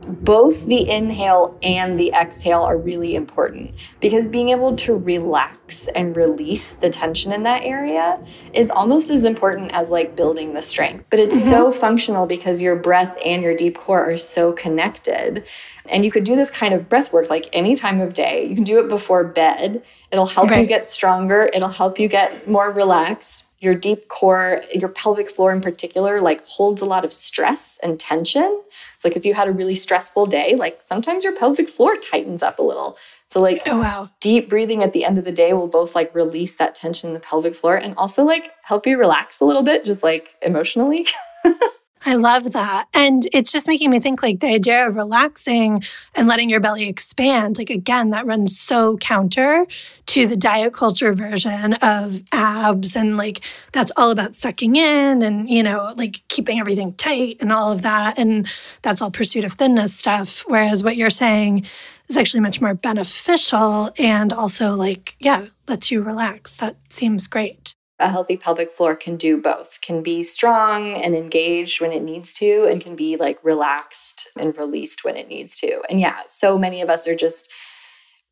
both 0.07 0.66
the 0.66 0.88
inhale 0.88 1.59
and 1.62 1.99
the 1.99 2.11
exhale 2.12 2.62
are 2.62 2.78
really 2.78 3.14
important 3.14 3.74
because 4.01 4.26
being 4.26 4.49
able 4.51 4.76
to 4.76 4.94
relax 4.94 5.88
and 5.88 6.16
release 6.16 6.74
the 6.74 6.88
tension 6.88 7.32
in 7.32 7.42
that 7.42 7.64
area 7.64 8.22
is 8.53 8.70
almost 8.70 9.11
as 9.11 9.24
important 9.24 9.72
as 9.72 9.90
like 9.90 10.14
building 10.14 10.55
the 10.55 10.62
strength. 10.62 11.05
But 11.11 11.18
it's 11.18 11.36
mm-hmm. 11.36 11.51
so 11.51 11.72
functional 11.72 12.26
because 12.26 12.62
your 12.62 12.76
breath 12.76 13.18
and 13.24 13.42
your 13.42 13.57
deep 13.57 13.76
core 13.76 14.05
are 14.05 14.16
so 14.16 14.53
connected. 14.53 15.44
And 15.90 16.05
you 16.05 16.11
could 16.11 16.24
do 16.24 16.36
this 16.36 16.51
kind 16.51 16.74
of 16.74 16.88
breath 16.88 17.12
work 17.12 17.28
like 17.28 17.49
any 17.53 17.74
time 17.74 18.01
of 18.01 18.14
day. 18.14 18.44
You 18.44 18.55
can 18.55 18.64
do 18.64 18.78
it 18.78 18.88
before 18.88 19.24
bed. 19.24 19.82
It'll 20.12 20.26
help 20.26 20.51
right. 20.51 20.61
you 20.61 20.66
get 20.66 20.86
stronger, 20.86 21.51
it'll 21.53 21.68
help 21.68 21.99
you 21.99 22.09
get 22.09 22.49
more 22.49 22.70
relaxed 22.70 23.47
your 23.61 23.74
deep 23.74 24.09
core, 24.09 24.62
your 24.72 24.88
pelvic 24.88 25.30
floor 25.30 25.52
in 25.52 25.61
particular, 25.61 26.20
like 26.20 26.46
holds 26.46 26.80
a 26.80 26.86
lot 26.86 27.04
of 27.04 27.12
stress 27.12 27.78
and 27.82 27.98
tension. 27.98 28.62
It's 28.94 29.04
like 29.04 29.16
if 29.16 29.26
you 29.26 29.34
had 29.34 29.48
a 29.48 29.52
really 29.52 29.74
stressful 29.74 30.26
day, 30.26 30.54
like 30.56 30.82
sometimes 30.82 31.24
your 31.24 31.34
pelvic 31.34 31.68
floor 31.68 31.96
tightens 31.96 32.42
up 32.42 32.59
a 32.59 32.62
little. 32.62 32.96
So 33.28 33.40
like 33.40 33.62
oh 33.66 33.78
wow. 33.78 34.11
Deep 34.20 34.48
breathing 34.48 34.82
at 34.82 34.92
the 34.92 35.04
end 35.04 35.18
of 35.18 35.24
the 35.24 35.32
day 35.32 35.52
will 35.52 35.66
both 35.66 35.94
like 35.94 36.14
release 36.14 36.56
that 36.56 36.74
tension 36.74 37.09
in 37.09 37.14
the 37.14 37.20
pelvic 37.20 37.56
floor 37.56 37.76
and 37.76 37.94
also 37.96 38.22
like 38.24 38.52
help 38.62 38.86
you 38.86 38.98
relax 38.98 39.40
a 39.40 39.44
little 39.44 39.62
bit 39.62 39.84
just 39.84 40.02
like 40.02 40.36
emotionally. 40.42 41.06
I 42.05 42.14
love 42.14 42.53
that. 42.53 42.86
And 42.94 43.26
it's 43.32 43.53
just 43.53 43.66
making 43.66 43.90
me 43.90 44.01
think 44.01 44.22
like 44.22 44.40
the 44.40 44.46
idea 44.49 44.86
of 44.86 44.96
relaxing 44.96 45.82
and 46.14 46.28
letting 46.28 46.49
your 46.49 46.61
belly 46.61 46.88
expand, 46.88 47.59
like 47.59 47.70
again, 47.70 48.11
that 48.11 48.26
runs 48.26 48.59
so 48.59 48.96
counter 48.99 49.66
to 50.07 50.26
the 50.26 50.36
diet 50.36 50.72
culture 50.72 51.12
version 51.12 51.74
of 51.74 52.22
abs. 52.32 52.96
And 52.96 53.16
like 53.16 53.40
that's 53.72 53.92
all 53.96 54.11
about 54.11 54.34
sucking 54.34 54.76
in 54.76 55.22
and, 55.22 55.49
you 55.49 55.62
know, 55.62 55.94
like 55.96 56.22
keeping 56.28 56.61
everything 56.61 56.92
tight 56.94 57.38
and 57.40 57.53
all 57.53 57.72
of 57.72 57.82
that. 57.82 58.18
And 58.18 58.46
that's 58.82 59.03
all 59.03 59.11
pursuit 59.11 59.44
of 59.44 59.53
thinness 59.53 59.94
stuff. 59.94 60.44
Whereas 60.46 60.82
what 60.82 60.96
you're 60.96 61.11
saying 61.11 61.66
is 62.09 62.16
actually 62.16 62.40
much 62.40 62.61
more 62.61 62.74
beneficial 62.74 63.90
and 63.99 64.32
also 64.32 64.74
like, 64.74 65.16
yeah, 65.18 65.46
lets 65.66 65.90
you 65.90 66.03
relax. 66.03 66.57
That 66.57 66.76
seems 66.88 67.26
great 67.26 67.74
a 68.01 68.09
healthy 68.11 68.36
pelvic 68.36 68.70
floor 68.70 68.94
can 68.94 69.16
do 69.16 69.36
both 69.36 69.80
can 69.80 70.03
be 70.03 70.22
strong 70.22 70.92
and 70.92 71.14
engaged 71.14 71.80
when 71.80 71.92
it 71.92 72.03
needs 72.03 72.34
to 72.34 72.64
and 72.70 72.80
can 72.80 72.94
be 72.94 73.16
like 73.16 73.42
relaxed 73.42 74.28
and 74.36 74.57
released 74.57 75.05
when 75.05 75.16
it 75.16 75.28
needs 75.28 75.59
to. 75.59 75.82
And 75.90 76.01
yeah 76.01 76.20
so 76.26 76.57
many 76.59 76.80
of 76.80 76.90
us 76.90 77.09
are 77.09 77.16
just 77.16 77.51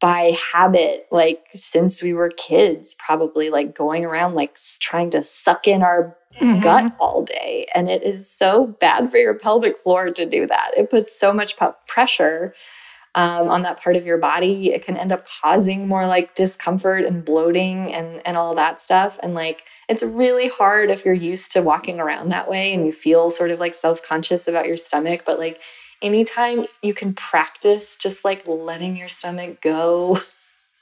by 0.00 0.36
habit 0.52 1.06
like 1.10 1.46
since 1.54 2.02
we 2.02 2.12
were 2.12 2.30
kids 2.36 2.94
probably 2.98 3.48
like 3.48 3.74
going 3.74 4.04
around 4.04 4.34
like 4.34 4.56
trying 4.78 5.08
to 5.10 5.22
suck 5.22 5.66
in 5.66 5.82
our 5.82 6.16
mm-hmm. 6.40 6.60
gut 6.60 6.94
all 6.98 7.24
day. 7.24 7.66
And 7.74 7.88
it 7.88 8.02
is 8.02 8.30
so 8.30 8.66
bad 8.66 9.10
for 9.10 9.16
your 9.16 9.34
pelvic 9.34 9.78
floor 9.78 10.10
to 10.10 10.26
do 10.26 10.46
that. 10.46 10.72
It 10.76 10.90
puts 10.90 11.18
so 11.18 11.32
much 11.32 11.56
pressure 11.86 12.54
um, 13.16 13.48
on 13.48 13.62
that 13.62 13.82
part 13.82 13.96
of 13.96 14.04
your 14.04 14.18
body, 14.18 14.72
it 14.72 14.84
can 14.84 14.96
end 14.96 15.10
up 15.10 15.24
causing 15.40 15.88
more 15.88 16.06
like 16.06 16.34
discomfort 16.34 17.04
and 17.04 17.24
bloating 17.24 17.92
and, 17.92 18.20
and 18.26 18.36
all 18.36 18.54
that 18.54 18.78
stuff. 18.78 19.18
And 19.22 19.34
like, 19.34 19.64
it's 19.88 20.02
really 20.02 20.48
hard 20.48 20.90
if 20.90 21.04
you're 21.04 21.14
used 21.14 21.50
to 21.52 21.62
walking 21.62 21.98
around 21.98 22.28
that 22.28 22.46
way 22.48 22.74
and 22.74 22.84
you 22.84 22.92
feel 22.92 23.30
sort 23.30 23.50
of 23.50 23.58
like 23.58 23.72
self 23.74 24.02
conscious 24.02 24.46
about 24.46 24.66
your 24.66 24.76
stomach. 24.76 25.22
But 25.24 25.38
like, 25.38 25.62
anytime 26.02 26.66
you 26.82 26.92
can 26.92 27.14
practice 27.14 27.96
just 27.96 28.22
like 28.22 28.46
letting 28.46 28.96
your 28.96 29.08
stomach 29.08 29.62
go. 29.62 30.18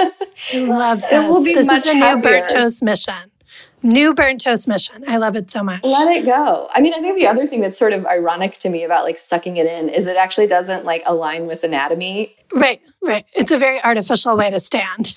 I 0.01 0.11
love 0.55 1.03
this. 1.03 1.12
It 1.12 1.28
will 1.28 1.45
be 1.45 1.55
this 1.55 1.70
is 1.70 1.87
a 1.87 1.95
new 1.95 2.20
Burnt 2.20 2.51
Toast 2.51 2.82
mission. 2.82 3.30
New 3.85 4.14
burnt 4.14 4.41
toast 4.41 4.66
mission. 4.66 5.05
I 5.07 5.18
love 5.18 5.37
it 5.37 5.51
so 5.51 5.62
much. 5.62 5.85
Let 5.85 6.11
it 6.11 6.24
go. 6.24 6.70
I 6.72 6.80
mean, 6.80 6.95
I 6.95 7.01
think 7.01 7.18
the 7.18 7.26
other 7.26 7.47
thing 7.47 7.61
that's 7.61 7.78
sort 7.78 7.93
of 7.93 8.07
ironic 8.07 8.57
to 8.61 8.70
me 8.70 8.82
about 8.82 9.05
like 9.05 9.18
sucking 9.18 9.59
it 9.59 9.66
in 9.66 9.91
is 9.91 10.07
it 10.07 10.16
actually 10.16 10.47
doesn't 10.47 10.87
like 10.87 11.03
align 11.05 11.47
with 11.47 11.64
anatomy. 11.64 12.35
Right, 12.55 12.80
right. 13.03 13.26
It's 13.35 13.53
a 13.53 13.59
very 13.59 13.85
artificial 13.85 14.39
way 14.39 14.49
to 14.49 14.59
stand. 14.59 15.16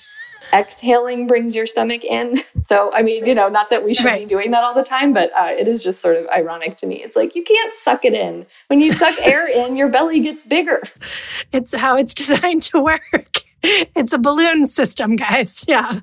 Exhaling 0.52 1.26
brings 1.26 1.56
your 1.56 1.66
stomach 1.66 2.04
in. 2.04 2.40
So, 2.62 2.92
I 2.92 3.00
mean, 3.00 3.24
you 3.24 3.34
know, 3.34 3.48
not 3.48 3.70
that 3.70 3.86
we 3.86 3.94
should 3.94 4.04
right. 4.04 4.20
be 4.20 4.26
doing 4.26 4.50
that 4.50 4.62
all 4.62 4.74
the 4.74 4.82
time, 4.82 5.14
but 5.14 5.30
uh, 5.34 5.48
it 5.48 5.66
is 5.66 5.82
just 5.82 6.02
sort 6.02 6.16
of 6.16 6.26
ironic 6.28 6.76
to 6.76 6.86
me. 6.86 6.96
It's 6.96 7.16
like 7.16 7.34
you 7.34 7.42
can't 7.42 7.72
suck 7.72 8.04
it 8.04 8.12
in. 8.12 8.44
When 8.66 8.80
you 8.80 8.92
suck 8.92 9.14
air 9.24 9.48
in, 9.66 9.78
your 9.78 9.88
belly 9.88 10.20
gets 10.20 10.44
bigger. 10.44 10.82
It's 11.52 11.74
how 11.74 11.96
it's 11.96 12.12
designed 12.22 12.62
to 12.64 12.80
work. 12.80 13.38
It's 13.62 14.12
a 14.12 14.18
balloon 14.18 14.66
system, 14.66 15.16
guys. 15.16 15.64
Yeah. 15.66 16.00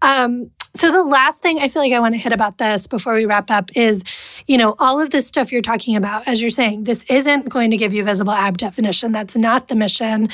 Um, 0.00 0.50
so 0.74 0.90
the 0.90 1.04
last 1.04 1.42
thing 1.42 1.58
I 1.58 1.68
feel 1.68 1.82
like 1.82 1.92
I 1.92 2.00
want 2.00 2.14
to 2.14 2.18
hit 2.18 2.32
about 2.32 2.56
this 2.56 2.86
before 2.86 3.14
we 3.14 3.26
wrap 3.26 3.50
up 3.50 3.70
is, 3.76 4.02
you 4.46 4.56
know, 4.56 4.74
all 4.78 5.00
of 5.00 5.10
this 5.10 5.26
stuff 5.26 5.52
you're 5.52 5.60
talking 5.60 5.96
about, 5.96 6.26
as 6.26 6.40
you're 6.40 6.50
saying, 6.50 6.84
this 6.84 7.04
isn't 7.10 7.50
going 7.50 7.70
to 7.72 7.76
give 7.76 7.92
you 7.92 8.02
visible 8.02 8.32
ab 8.32 8.56
definition. 8.56 9.12
That's 9.12 9.36
not 9.36 9.68
the 9.68 9.74
mission. 9.74 10.30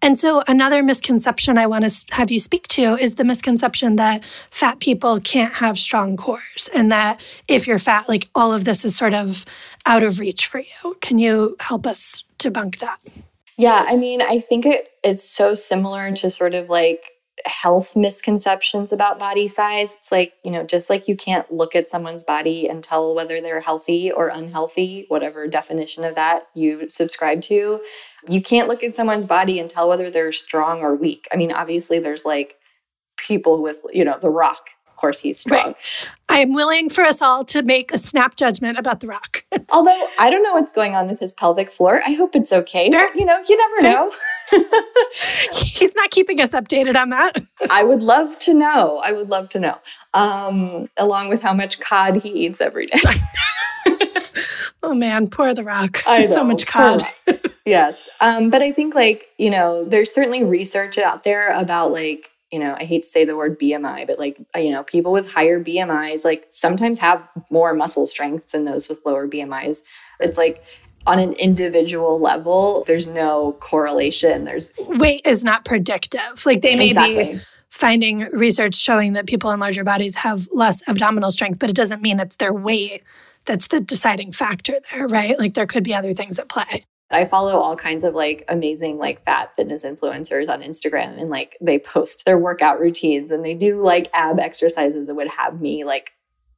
And 0.00 0.18
so 0.18 0.42
another 0.48 0.82
misconception 0.82 1.58
I 1.58 1.66
want 1.66 1.84
to 1.84 2.04
have 2.14 2.30
you 2.30 2.40
speak 2.40 2.68
to 2.68 2.96
is 2.96 3.16
the 3.16 3.24
misconception 3.24 3.96
that 3.96 4.24
fat 4.50 4.80
people 4.80 5.20
can't 5.20 5.54
have 5.54 5.78
strong 5.78 6.16
cores 6.16 6.70
and 6.74 6.90
that 6.90 7.22
if 7.46 7.66
you're 7.66 7.78
fat, 7.78 8.08
like 8.08 8.28
all 8.34 8.54
of 8.54 8.64
this 8.64 8.86
is 8.86 8.96
sort 8.96 9.12
of 9.12 9.44
out 9.84 10.02
of 10.02 10.18
reach 10.18 10.46
for 10.46 10.60
you. 10.60 10.96
Can 11.02 11.18
you 11.18 11.54
help 11.60 11.86
us 11.86 12.24
debunk 12.38 12.78
that? 12.78 12.98
Yeah, 13.58 13.84
I 13.86 13.96
mean, 13.96 14.22
I 14.22 14.38
think 14.38 14.64
it, 14.64 14.88
it's 15.04 15.28
so 15.28 15.52
similar 15.52 16.12
to 16.12 16.30
sort 16.30 16.54
of 16.54 16.70
like 16.70 17.11
health 17.46 17.96
misconceptions 17.96 18.92
about 18.92 19.18
body 19.18 19.48
size. 19.48 19.96
It's 20.00 20.12
like, 20.12 20.34
you 20.44 20.50
know, 20.50 20.64
just 20.64 20.90
like 20.90 21.08
you 21.08 21.16
can't 21.16 21.50
look 21.50 21.74
at 21.74 21.88
someone's 21.88 22.22
body 22.22 22.68
and 22.68 22.82
tell 22.84 23.14
whether 23.14 23.40
they're 23.40 23.60
healthy 23.60 24.12
or 24.12 24.28
unhealthy, 24.28 25.06
whatever 25.08 25.48
definition 25.48 26.04
of 26.04 26.14
that 26.14 26.44
you 26.54 26.88
subscribe 26.88 27.40
to, 27.42 27.80
you 28.28 28.42
can't 28.42 28.68
look 28.68 28.84
at 28.84 28.94
someone's 28.94 29.24
body 29.24 29.58
and 29.58 29.70
tell 29.70 29.88
whether 29.88 30.10
they're 30.10 30.32
strong 30.32 30.80
or 30.82 30.94
weak. 30.94 31.26
I 31.32 31.36
mean, 31.36 31.52
obviously, 31.52 31.98
there's 31.98 32.24
like 32.24 32.56
people 33.16 33.62
with, 33.62 33.80
you 33.92 34.04
know, 34.04 34.18
The 34.20 34.30
Rock. 34.30 34.68
Of 35.02 35.06
course, 35.06 35.20
he's 35.20 35.40
strong. 35.40 35.64
Right. 35.64 35.76
I'm 36.28 36.52
willing 36.52 36.88
for 36.88 37.02
us 37.02 37.20
all 37.20 37.44
to 37.46 37.62
make 37.62 37.90
a 37.90 37.98
snap 37.98 38.36
judgment 38.36 38.78
about 38.78 39.00
The 39.00 39.08
Rock. 39.08 39.44
Although 39.70 40.06
I 40.16 40.30
don't 40.30 40.44
know 40.44 40.52
what's 40.52 40.70
going 40.70 40.94
on 40.94 41.08
with 41.08 41.18
his 41.18 41.34
pelvic 41.34 41.72
floor. 41.72 42.00
I 42.06 42.12
hope 42.12 42.36
it's 42.36 42.52
okay. 42.52 42.88
Fair. 42.88 43.08
But, 43.08 43.18
you 43.18 43.24
know, 43.26 43.42
you 43.48 43.56
never 43.56 43.80
Fair. 43.80 43.92
know. 43.94 44.12
He's 45.52 45.96
not 45.96 46.12
keeping 46.12 46.40
us 46.40 46.54
updated 46.54 46.94
on 46.94 47.10
that. 47.10 47.32
I 47.68 47.82
would 47.82 48.00
love 48.00 48.38
to 48.40 48.54
know. 48.54 48.98
I 48.98 49.10
would 49.10 49.28
love 49.28 49.48
to 49.48 49.58
know. 49.58 49.76
Um, 50.14 50.88
along 50.96 51.30
with 51.30 51.42
how 51.42 51.52
much 51.52 51.80
cod 51.80 52.22
he 52.22 52.28
eats 52.28 52.60
every 52.60 52.86
day. 52.86 53.00
oh 54.84 54.94
man, 54.94 55.26
poor 55.26 55.52
The 55.52 55.64
Rock. 55.64 56.04
I 56.06 56.22
know, 56.22 56.30
so 56.30 56.44
much 56.44 56.64
cod. 56.64 57.02
yes. 57.66 58.08
Um, 58.20 58.50
but 58.50 58.62
I 58.62 58.70
think 58.70 58.94
like, 58.94 59.30
you 59.36 59.50
know, 59.50 59.84
there's 59.84 60.14
certainly 60.14 60.44
research 60.44 60.96
out 60.96 61.24
there 61.24 61.50
about 61.58 61.90
like, 61.90 62.28
you 62.52 62.58
know, 62.58 62.76
I 62.78 62.84
hate 62.84 63.02
to 63.02 63.08
say 63.08 63.24
the 63.24 63.34
word 63.34 63.58
BMI, 63.58 64.06
but 64.06 64.18
like, 64.18 64.38
uh, 64.54 64.58
you 64.58 64.70
know, 64.70 64.82
people 64.82 65.10
with 65.10 65.32
higher 65.32 65.62
BMIs 65.62 66.22
like 66.24 66.46
sometimes 66.50 66.98
have 66.98 67.26
more 67.50 67.72
muscle 67.72 68.06
strength 68.06 68.52
than 68.52 68.66
those 68.66 68.90
with 68.90 68.98
lower 69.06 69.26
BMIs. 69.26 69.82
It's 70.20 70.36
like 70.36 70.62
on 71.06 71.18
an 71.18 71.32
individual 71.34 72.20
level, 72.20 72.84
there's 72.86 73.06
no 73.06 73.56
correlation. 73.60 74.44
There's 74.44 74.70
weight 74.78 75.22
is 75.24 75.42
not 75.42 75.64
predictive. 75.64 76.44
Like 76.44 76.60
they 76.60 76.76
may 76.76 76.90
exactly. 76.90 77.32
be 77.34 77.40
finding 77.70 78.20
research 78.32 78.74
showing 78.74 79.14
that 79.14 79.26
people 79.26 79.50
in 79.50 79.58
larger 79.58 79.82
bodies 79.82 80.16
have 80.16 80.46
less 80.52 80.86
abdominal 80.86 81.30
strength, 81.30 81.58
but 81.58 81.70
it 81.70 81.76
doesn't 81.76 82.02
mean 82.02 82.20
it's 82.20 82.36
their 82.36 82.52
weight 82.52 83.02
that's 83.46 83.68
the 83.68 83.80
deciding 83.80 84.30
factor 84.30 84.74
there, 84.92 85.06
right? 85.08 85.38
Like 85.38 85.54
there 85.54 85.66
could 85.66 85.82
be 85.82 85.94
other 85.94 86.12
things 86.12 86.38
at 86.38 86.48
play. 86.48 86.84
I 87.12 87.24
follow 87.24 87.58
all 87.58 87.76
kinds 87.76 88.04
of 88.04 88.14
like 88.14 88.44
amazing 88.48 88.98
like 88.98 89.22
fat 89.24 89.54
fitness 89.54 89.84
influencers 89.84 90.48
on 90.48 90.62
Instagram 90.62 91.20
and 91.20 91.30
like 91.30 91.56
they 91.60 91.78
post 91.78 92.24
their 92.24 92.38
workout 92.38 92.80
routines 92.80 93.30
and 93.30 93.44
they 93.44 93.54
do 93.54 93.82
like 93.82 94.08
ab 94.14 94.38
exercises 94.38 95.06
that 95.06 95.14
would 95.14 95.28
have 95.28 95.60
me 95.60 95.84
like 95.84 96.12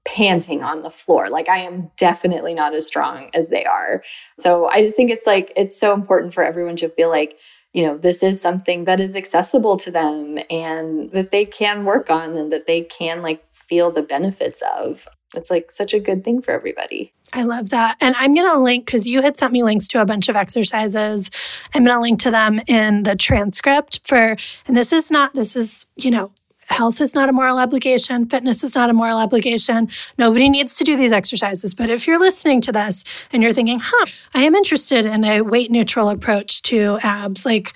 panting 0.04 0.62
on 0.62 0.82
the 0.82 0.90
floor. 0.90 1.30
Like 1.30 1.48
I 1.48 1.58
am 1.58 1.90
definitely 1.96 2.54
not 2.54 2.74
as 2.74 2.86
strong 2.86 3.30
as 3.34 3.48
they 3.48 3.64
are. 3.64 4.02
So 4.38 4.66
I 4.66 4.82
just 4.82 4.96
think 4.96 5.10
it's 5.10 5.26
like 5.26 5.52
it's 5.56 5.78
so 5.78 5.94
important 5.94 6.34
for 6.34 6.44
everyone 6.44 6.76
to 6.76 6.88
feel 6.88 7.10
like 7.10 7.38
you 7.72 7.84
know 7.84 7.96
this 7.96 8.22
is 8.22 8.40
something 8.40 8.84
that 8.84 9.00
is 9.00 9.16
accessible 9.16 9.76
to 9.78 9.90
them 9.90 10.38
and 10.50 11.10
that 11.10 11.30
they 11.30 11.44
can 11.44 11.84
work 11.84 12.10
on 12.10 12.36
and 12.36 12.52
that 12.52 12.66
they 12.66 12.82
can 12.82 13.22
like 13.22 13.44
feel 13.52 13.90
the 13.90 14.02
benefits 14.02 14.62
of 14.78 15.08
it's 15.36 15.50
like 15.50 15.70
such 15.70 15.94
a 15.94 16.00
good 16.00 16.24
thing 16.24 16.42
for 16.42 16.52
everybody. 16.52 17.12
I 17.32 17.42
love 17.42 17.70
that. 17.70 17.96
And 18.00 18.14
I'm 18.18 18.32
going 18.32 18.48
to 18.48 18.58
link 18.58 18.86
because 18.86 19.06
you 19.06 19.22
had 19.22 19.36
sent 19.36 19.52
me 19.52 19.62
links 19.62 19.88
to 19.88 20.00
a 20.00 20.04
bunch 20.04 20.28
of 20.28 20.36
exercises. 20.36 21.30
I'm 21.74 21.84
going 21.84 21.96
to 21.96 22.00
link 22.00 22.20
to 22.20 22.30
them 22.30 22.60
in 22.66 23.02
the 23.02 23.16
transcript 23.16 24.00
for, 24.06 24.36
and 24.66 24.76
this 24.76 24.92
is 24.92 25.10
not, 25.10 25.34
this 25.34 25.56
is, 25.56 25.86
you 25.96 26.10
know, 26.10 26.30
health 26.68 27.00
is 27.00 27.14
not 27.14 27.28
a 27.28 27.32
moral 27.32 27.58
obligation, 27.58 28.26
fitness 28.26 28.64
is 28.64 28.74
not 28.74 28.88
a 28.88 28.92
moral 28.92 29.18
obligation. 29.18 29.88
Nobody 30.16 30.48
needs 30.48 30.74
to 30.74 30.84
do 30.84 30.96
these 30.96 31.12
exercises. 31.12 31.74
But 31.74 31.90
if 31.90 32.06
you're 32.06 32.20
listening 32.20 32.60
to 32.62 32.72
this 32.72 33.04
and 33.32 33.42
you're 33.42 33.52
thinking, 33.52 33.80
huh, 33.82 34.06
I 34.34 34.42
am 34.42 34.54
interested 34.54 35.04
in 35.06 35.24
a 35.24 35.42
weight 35.42 35.70
neutral 35.70 36.08
approach 36.08 36.62
to 36.62 36.98
abs, 37.02 37.44
like 37.44 37.74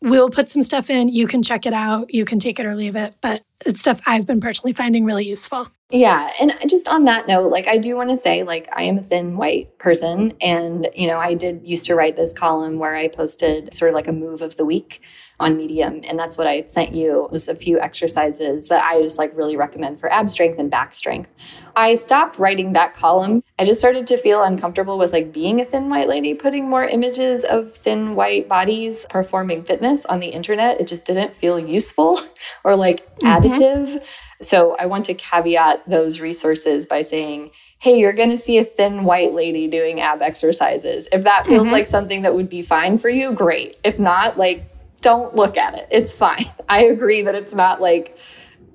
we'll 0.00 0.30
put 0.30 0.48
some 0.48 0.62
stuff 0.62 0.90
in. 0.90 1.08
You 1.08 1.26
can 1.26 1.42
check 1.42 1.66
it 1.66 1.72
out. 1.72 2.12
You 2.14 2.24
can 2.24 2.38
take 2.38 2.60
it 2.60 2.66
or 2.66 2.74
leave 2.74 2.96
it. 2.96 3.16
But 3.20 3.42
it's 3.66 3.80
stuff 3.80 4.00
I've 4.06 4.26
been 4.26 4.40
personally 4.40 4.72
finding 4.72 5.04
really 5.04 5.26
useful. 5.26 5.68
Yeah. 5.90 6.30
And 6.38 6.54
just 6.68 6.86
on 6.86 7.04
that 7.06 7.26
note, 7.26 7.50
like 7.50 7.66
I 7.66 7.78
do 7.78 7.96
want 7.96 8.10
to 8.10 8.16
say, 8.16 8.42
like, 8.42 8.68
I 8.76 8.82
am 8.82 8.98
a 8.98 9.02
thin 9.02 9.38
white 9.38 9.78
person. 9.78 10.34
And, 10.42 10.86
you 10.94 11.06
know, 11.06 11.18
I 11.18 11.32
did 11.32 11.62
used 11.64 11.86
to 11.86 11.94
write 11.94 12.14
this 12.14 12.34
column 12.34 12.78
where 12.78 12.94
I 12.94 13.08
posted 13.08 13.72
sort 13.72 13.90
of 13.90 13.94
like 13.94 14.06
a 14.06 14.12
move 14.12 14.42
of 14.42 14.58
the 14.58 14.66
week 14.66 15.00
on 15.40 15.56
Medium. 15.56 16.02
And 16.04 16.18
that's 16.18 16.36
what 16.36 16.46
I 16.46 16.64
sent 16.64 16.94
you 16.94 17.26
was 17.30 17.48
a 17.48 17.54
few 17.54 17.80
exercises 17.80 18.68
that 18.68 18.84
I 18.84 19.00
just 19.00 19.16
like 19.16 19.34
really 19.34 19.56
recommend 19.56 19.98
for 19.98 20.12
ab 20.12 20.28
strength 20.28 20.58
and 20.58 20.70
back 20.70 20.92
strength. 20.92 21.30
I 21.74 21.94
stopped 21.94 22.38
writing 22.38 22.74
that 22.74 22.92
column. 22.92 23.42
I 23.58 23.64
just 23.64 23.80
started 23.80 24.06
to 24.08 24.18
feel 24.18 24.42
uncomfortable 24.42 24.98
with 24.98 25.14
like 25.14 25.32
being 25.32 25.58
a 25.60 25.64
thin 25.64 25.88
white 25.88 26.08
lady, 26.08 26.34
putting 26.34 26.68
more 26.68 26.84
images 26.84 27.44
of 27.44 27.72
thin 27.72 28.14
white 28.14 28.46
bodies 28.46 29.06
performing 29.08 29.64
fitness 29.64 30.04
on 30.04 30.20
the 30.20 30.28
internet. 30.28 30.82
It 30.82 30.86
just 30.86 31.06
didn't 31.06 31.34
feel 31.34 31.58
useful 31.58 32.20
or 32.64 32.76
like 32.76 33.06
mm-hmm. 33.20 33.26
additive. 33.26 34.04
So 34.40 34.76
I 34.76 34.86
want 34.86 35.04
to 35.06 35.14
caveat 35.14 35.88
those 35.88 36.20
resources 36.20 36.86
by 36.86 37.02
saying, 37.02 37.50
hey, 37.80 37.98
you're 37.98 38.12
going 38.12 38.30
to 38.30 38.36
see 38.36 38.58
a 38.58 38.64
thin 38.64 39.04
white 39.04 39.32
lady 39.32 39.68
doing 39.68 40.00
ab 40.00 40.22
exercises. 40.22 41.08
If 41.12 41.24
that 41.24 41.46
feels 41.46 41.64
mm-hmm. 41.64 41.72
like 41.72 41.86
something 41.86 42.22
that 42.22 42.34
would 42.34 42.48
be 42.48 42.62
fine 42.62 42.98
for 42.98 43.08
you, 43.08 43.32
great. 43.32 43.76
If 43.84 43.98
not, 43.98 44.36
like, 44.36 44.64
don't 45.00 45.34
look 45.34 45.56
at 45.56 45.74
it. 45.74 45.88
It's 45.90 46.12
fine. 46.12 46.46
I 46.68 46.84
agree 46.84 47.22
that 47.22 47.34
it's 47.34 47.54
not 47.54 47.80
like 47.80 48.16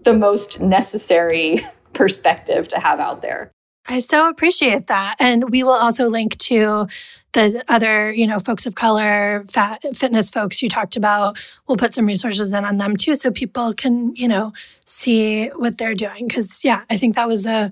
the 0.04 0.14
most 0.14 0.60
necessary 0.60 1.66
perspective 1.94 2.68
to 2.70 2.80
have 2.80 3.00
out 3.00 3.22
there. 3.22 3.52
I 3.88 4.00
so 4.00 4.30
appreciate 4.30 4.88
that. 4.88 5.16
And 5.20 5.50
we 5.50 5.64
will 5.64 5.72
also 5.72 6.10
link 6.10 6.38
to 6.40 6.88
the 7.34 7.64
other, 7.68 8.12
you 8.12 8.26
know, 8.26 8.40
folks 8.40 8.66
of 8.66 8.76
color, 8.76 9.44
fat, 9.48 9.82
fitness 9.96 10.30
folks 10.30 10.62
you 10.62 10.70
talked 10.70 10.96
about. 10.96 11.38
We'll 11.68 11.78
put 11.78 11.94
some 11.94 12.06
resources 12.06 12.54
in 12.54 12.66
on 12.66 12.78
them 12.78 12.96
too 12.96 13.16
so 13.16 13.32
people 13.32 13.74
can, 13.74 14.16
you 14.16 14.28
know, 14.28 14.54
see 14.86 15.48
what 15.50 15.78
they're 15.78 15.96
doing. 15.96 16.30
Cause 16.30 16.62
yeah, 16.64 16.84
I 16.90 16.98
think 16.98 17.16
that 17.16 17.28
was 17.28 17.46
a 17.46 17.72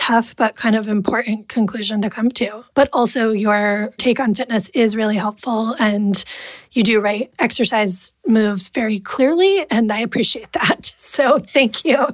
tough 0.00 0.34
but 0.34 0.56
kind 0.56 0.74
of 0.74 0.88
important 0.88 1.50
conclusion 1.50 2.00
to 2.00 2.08
come 2.08 2.30
to. 2.30 2.64
But 2.72 2.88
also, 2.90 3.32
your 3.32 3.92
take 3.98 4.18
on 4.18 4.34
fitness 4.34 4.70
is 4.70 4.96
really 4.96 5.16
helpful, 5.16 5.76
and 5.78 6.24
you 6.72 6.82
do 6.82 7.00
write 7.00 7.30
exercise 7.38 8.14
moves 8.26 8.70
very 8.70 8.98
clearly, 8.98 9.66
and 9.70 9.92
I 9.92 9.98
appreciate 10.00 10.52
that. 10.54 10.94
So, 11.10 11.38
thank 11.38 11.84
you 11.84 12.06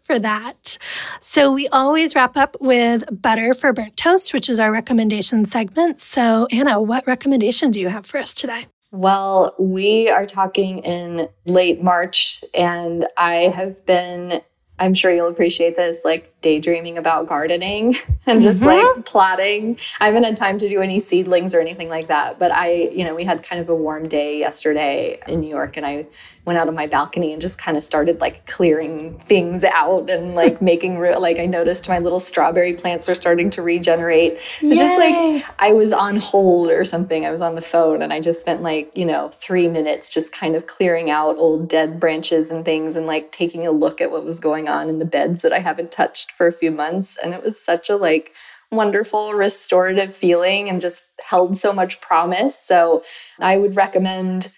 for 0.00 0.18
that. 0.18 0.76
So, 1.18 1.50
we 1.50 1.66
always 1.68 2.14
wrap 2.14 2.36
up 2.36 2.56
with 2.60 3.04
butter 3.10 3.54
for 3.54 3.72
burnt 3.72 3.96
toast, 3.96 4.34
which 4.34 4.50
is 4.50 4.60
our 4.60 4.70
recommendation 4.70 5.46
segment. 5.46 6.00
So, 6.00 6.46
Anna, 6.52 6.80
what 6.80 7.06
recommendation 7.06 7.70
do 7.70 7.80
you 7.80 7.88
have 7.88 8.04
for 8.04 8.18
us 8.18 8.34
today? 8.34 8.66
Well, 8.92 9.54
we 9.58 10.10
are 10.10 10.26
talking 10.26 10.80
in 10.80 11.28
late 11.46 11.82
March, 11.82 12.44
and 12.54 13.06
I 13.16 13.48
have 13.48 13.84
been 13.86 14.42
I'm 14.78 14.94
sure 14.94 15.10
you'll 15.10 15.28
appreciate 15.28 15.76
this, 15.76 16.04
like 16.04 16.32
daydreaming 16.40 16.98
about 16.98 17.26
gardening 17.26 17.96
and 18.26 18.42
just 18.42 18.60
mm-hmm. 18.60 18.98
like 18.98 19.06
plotting. 19.06 19.78
I 20.00 20.06
haven't 20.06 20.24
had 20.24 20.36
time 20.36 20.58
to 20.58 20.68
do 20.68 20.80
any 20.80 21.00
seedlings 21.00 21.54
or 21.54 21.60
anything 21.60 21.88
like 21.88 22.08
that, 22.08 22.38
but 22.38 22.52
I, 22.52 22.72
you 22.72 23.04
know, 23.04 23.14
we 23.14 23.24
had 23.24 23.42
kind 23.42 23.60
of 23.60 23.68
a 23.68 23.74
warm 23.74 24.08
day 24.08 24.38
yesterday 24.38 25.20
in 25.26 25.40
New 25.40 25.48
York 25.48 25.76
and 25.76 25.84
I 25.84 26.06
went 26.48 26.58
out 26.58 26.66
on 26.66 26.74
my 26.74 26.86
balcony 26.86 27.32
and 27.32 27.40
just 27.40 27.58
kind 27.58 27.76
of 27.76 27.84
started 27.84 28.20
like 28.20 28.44
clearing 28.46 29.18
things 29.20 29.62
out 29.62 30.08
and 30.08 30.34
like 30.34 30.60
making 30.72 30.98
real 30.98 31.20
like 31.20 31.38
I 31.38 31.46
noticed 31.46 31.88
my 31.88 31.98
little 31.98 32.18
strawberry 32.18 32.72
plants 32.72 33.06
were 33.06 33.14
starting 33.14 33.50
to 33.50 33.62
regenerate. 33.62 34.38
Just 34.60 34.98
like 34.98 35.44
I 35.58 35.72
was 35.72 35.92
on 35.92 36.16
hold 36.16 36.70
or 36.70 36.84
something. 36.84 37.26
I 37.26 37.30
was 37.30 37.42
on 37.42 37.54
the 37.54 37.60
phone 37.60 38.02
and 38.02 38.12
I 38.12 38.20
just 38.20 38.40
spent 38.40 38.62
like, 38.62 38.96
you 38.96 39.04
know, 39.04 39.28
3 39.34 39.68
minutes 39.68 40.12
just 40.12 40.32
kind 40.32 40.56
of 40.56 40.66
clearing 40.66 41.10
out 41.10 41.36
old 41.36 41.68
dead 41.68 42.00
branches 42.00 42.50
and 42.50 42.64
things 42.64 42.96
and 42.96 43.06
like 43.06 43.30
taking 43.30 43.66
a 43.66 43.70
look 43.70 44.00
at 44.00 44.10
what 44.10 44.24
was 44.24 44.40
going 44.40 44.68
on 44.68 44.88
in 44.88 44.98
the 44.98 45.04
beds 45.04 45.42
that 45.42 45.52
I 45.52 45.58
haven't 45.58 45.92
touched 45.92 46.32
for 46.32 46.46
a 46.46 46.52
few 46.52 46.70
months 46.70 47.18
and 47.22 47.34
it 47.34 47.42
was 47.42 47.62
such 47.62 47.90
a 47.90 47.96
like 47.96 48.32
wonderful 48.70 49.34
restorative 49.34 50.14
feeling 50.14 50.68
and 50.68 50.80
just 50.80 51.04
held 51.20 51.56
so 51.56 51.72
much 51.72 52.00
promise. 52.00 52.58
So 52.58 53.02
I 53.38 53.56
would 53.56 53.76
recommend 53.76 54.52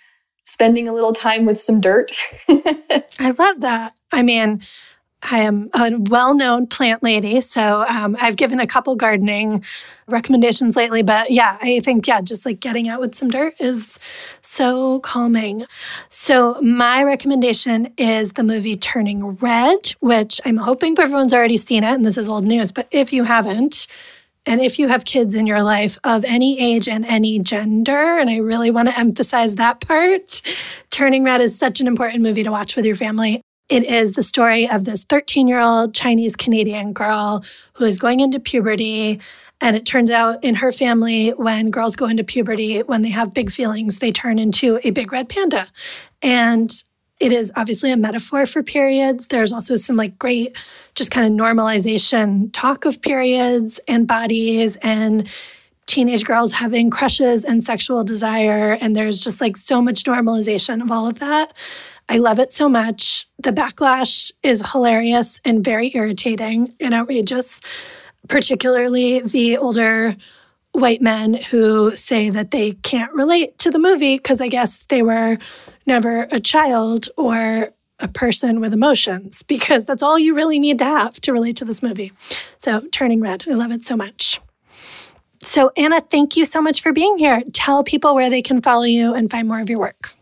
spending 0.44 0.88
a 0.88 0.92
little 0.92 1.12
time 1.12 1.46
with 1.46 1.60
some 1.60 1.80
dirt. 1.80 2.10
I 2.48 3.34
love 3.38 3.60
that. 3.60 3.92
I 4.12 4.22
mean, 4.22 4.60
I 5.22 5.40
am 5.40 5.68
a 5.74 5.90
well 5.98 6.34
known 6.34 6.66
plant 6.66 7.02
lady, 7.02 7.40
so 7.42 7.84
um, 7.84 8.16
I've 8.20 8.36
given 8.36 8.58
a 8.58 8.66
couple 8.66 8.96
gardening 8.96 9.62
recommendations 10.06 10.76
lately. 10.76 11.02
But 11.02 11.30
yeah, 11.30 11.58
I 11.60 11.80
think, 11.80 12.06
yeah, 12.06 12.22
just 12.22 12.46
like 12.46 12.60
getting 12.60 12.88
out 12.88 13.00
with 13.00 13.14
some 13.14 13.28
dirt 13.28 13.54
is 13.60 13.98
so 14.40 15.00
calming. 15.00 15.64
So, 16.08 16.60
my 16.62 17.02
recommendation 17.04 17.92
is 17.98 18.32
the 18.32 18.42
movie 18.42 18.76
Turning 18.76 19.36
Red, 19.36 19.94
which 20.00 20.40
I'm 20.46 20.56
hoping 20.56 20.98
everyone's 20.98 21.34
already 21.34 21.58
seen 21.58 21.84
it, 21.84 21.92
and 21.92 22.04
this 22.04 22.16
is 22.16 22.28
old 22.28 22.44
news. 22.44 22.72
But 22.72 22.88
if 22.90 23.12
you 23.12 23.24
haven't, 23.24 23.86
and 24.46 24.60
if 24.60 24.78
you 24.78 24.88
have 24.88 25.04
kids 25.04 25.34
in 25.34 25.46
your 25.46 25.62
life 25.62 25.98
of 26.02 26.24
any 26.24 26.60
age 26.60 26.88
and 26.88 27.04
any 27.04 27.38
gender, 27.38 28.18
and 28.18 28.30
I 28.30 28.38
really 28.38 28.70
want 28.70 28.88
to 28.88 28.98
emphasize 28.98 29.56
that 29.56 29.80
part, 29.80 30.42
Turning 30.90 31.24
Red 31.24 31.40
is 31.40 31.58
such 31.58 31.80
an 31.80 31.86
important 31.86 32.22
movie 32.22 32.42
to 32.42 32.50
watch 32.50 32.76
with 32.76 32.86
your 32.86 32.94
family. 32.94 33.42
It 33.68 33.84
is 33.84 34.14
the 34.14 34.22
story 34.22 34.68
of 34.68 34.84
this 34.84 35.04
13 35.04 35.46
year 35.46 35.60
old 35.60 35.94
Chinese 35.94 36.36
Canadian 36.36 36.92
girl 36.92 37.44
who 37.74 37.84
is 37.84 37.98
going 37.98 38.20
into 38.20 38.40
puberty. 38.40 39.20
And 39.60 39.76
it 39.76 39.84
turns 39.84 40.10
out 40.10 40.42
in 40.42 40.56
her 40.56 40.72
family, 40.72 41.30
when 41.30 41.70
girls 41.70 41.94
go 41.94 42.06
into 42.06 42.24
puberty, 42.24 42.80
when 42.80 43.02
they 43.02 43.10
have 43.10 43.34
big 43.34 43.50
feelings, 43.50 43.98
they 43.98 44.10
turn 44.10 44.38
into 44.38 44.80
a 44.84 44.90
big 44.90 45.12
red 45.12 45.28
panda. 45.28 45.66
And 46.22 46.82
it 47.20 47.32
is 47.32 47.52
obviously 47.54 47.92
a 47.92 47.96
metaphor 47.96 48.46
for 48.46 48.62
periods. 48.62 49.28
There's 49.28 49.52
also 49.52 49.76
some 49.76 49.96
like 49.96 50.18
great, 50.18 50.56
just 50.94 51.10
kind 51.10 51.26
of 51.26 51.32
normalization 51.38 52.48
talk 52.52 52.86
of 52.86 53.02
periods 53.02 53.78
and 53.86 54.06
bodies 54.06 54.76
and 54.76 55.28
teenage 55.86 56.24
girls 56.24 56.52
having 56.52 56.88
crushes 56.88 57.44
and 57.44 57.62
sexual 57.62 58.02
desire. 58.04 58.78
And 58.80 58.96
there's 58.96 59.22
just 59.22 59.40
like 59.40 59.56
so 59.56 59.82
much 59.82 60.04
normalization 60.04 60.82
of 60.82 60.90
all 60.90 61.06
of 61.06 61.18
that. 61.18 61.52
I 62.08 62.18
love 62.18 62.38
it 62.38 62.52
so 62.52 62.68
much. 62.68 63.26
The 63.38 63.52
backlash 63.52 64.32
is 64.42 64.72
hilarious 64.72 65.40
and 65.44 65.62
very 65.62 65.92
irritating 65.94 66.72
and 66.80 66.94
outrageous, 66.94 67.60
particularly 68.28 69.20
the 69.20 69.58
older 69.58 70.16
white 70.72 71.00
men 71.02 71.34
who 71.34 71.94
say 71.96 72.30
that 72.30 72.50
they 72.50 72.72
can't 72.72 73.12
relate 73.14 73.58
to 73.58 73.70
the 73.70 73.78
movie 73.78 74.16
because 74.16 74.40
I 74.40 74.48
guess 74.48 74.84
they 74.88 75.02
were 75.02 75.38
never 75.86 76.26
a 76.30 76.40
child 76.40 77.08
or 77.16 77.70
a 77.98 78.08
person 78.08 78.60
with 78.60 78.72
emotions 78.72 79.42
because 79.42 79.84
that's 79.84 80.02
all 80.02 80.18
you 80.18 80.34
really 80.34 80.58
need 80.58 80.78
to 80.78 80.84
have 80.84 81.20
to 81.20 81.32
relate 81.32 81.56
to 81.56 81.64
this 81.64 81.82
movie. 81.82 82.12
So, 82.56 82.82
Turning 82.92 83.20
Red, 83.20 83.44
I 83.48 83.52
love 83.52 83.70
it 83.70 83.84
so 83.84 83.96
much. 83.96 84.40
So, 85.42 85.70
Anna, 85.76 86.00
thank 86.00 86.36
you 86.36 86.44
so 86.44 86.60
much 86.60 86.82
for 86.82 86.92
being 86.92 87.18
here. 87.18 87.42
Tell 87.52 87.82
people 87.82 88.14
where 88.14 88.30
they 88.30 88.42
can 88.42 88.60
follow 88.60 88.84
you 88.84 89.14
and 89.14 89.30
find 89.30 89.48
more 89.48 89.60
of 89.60 89.70
your 89.70 89.78
work. 89.78 90.14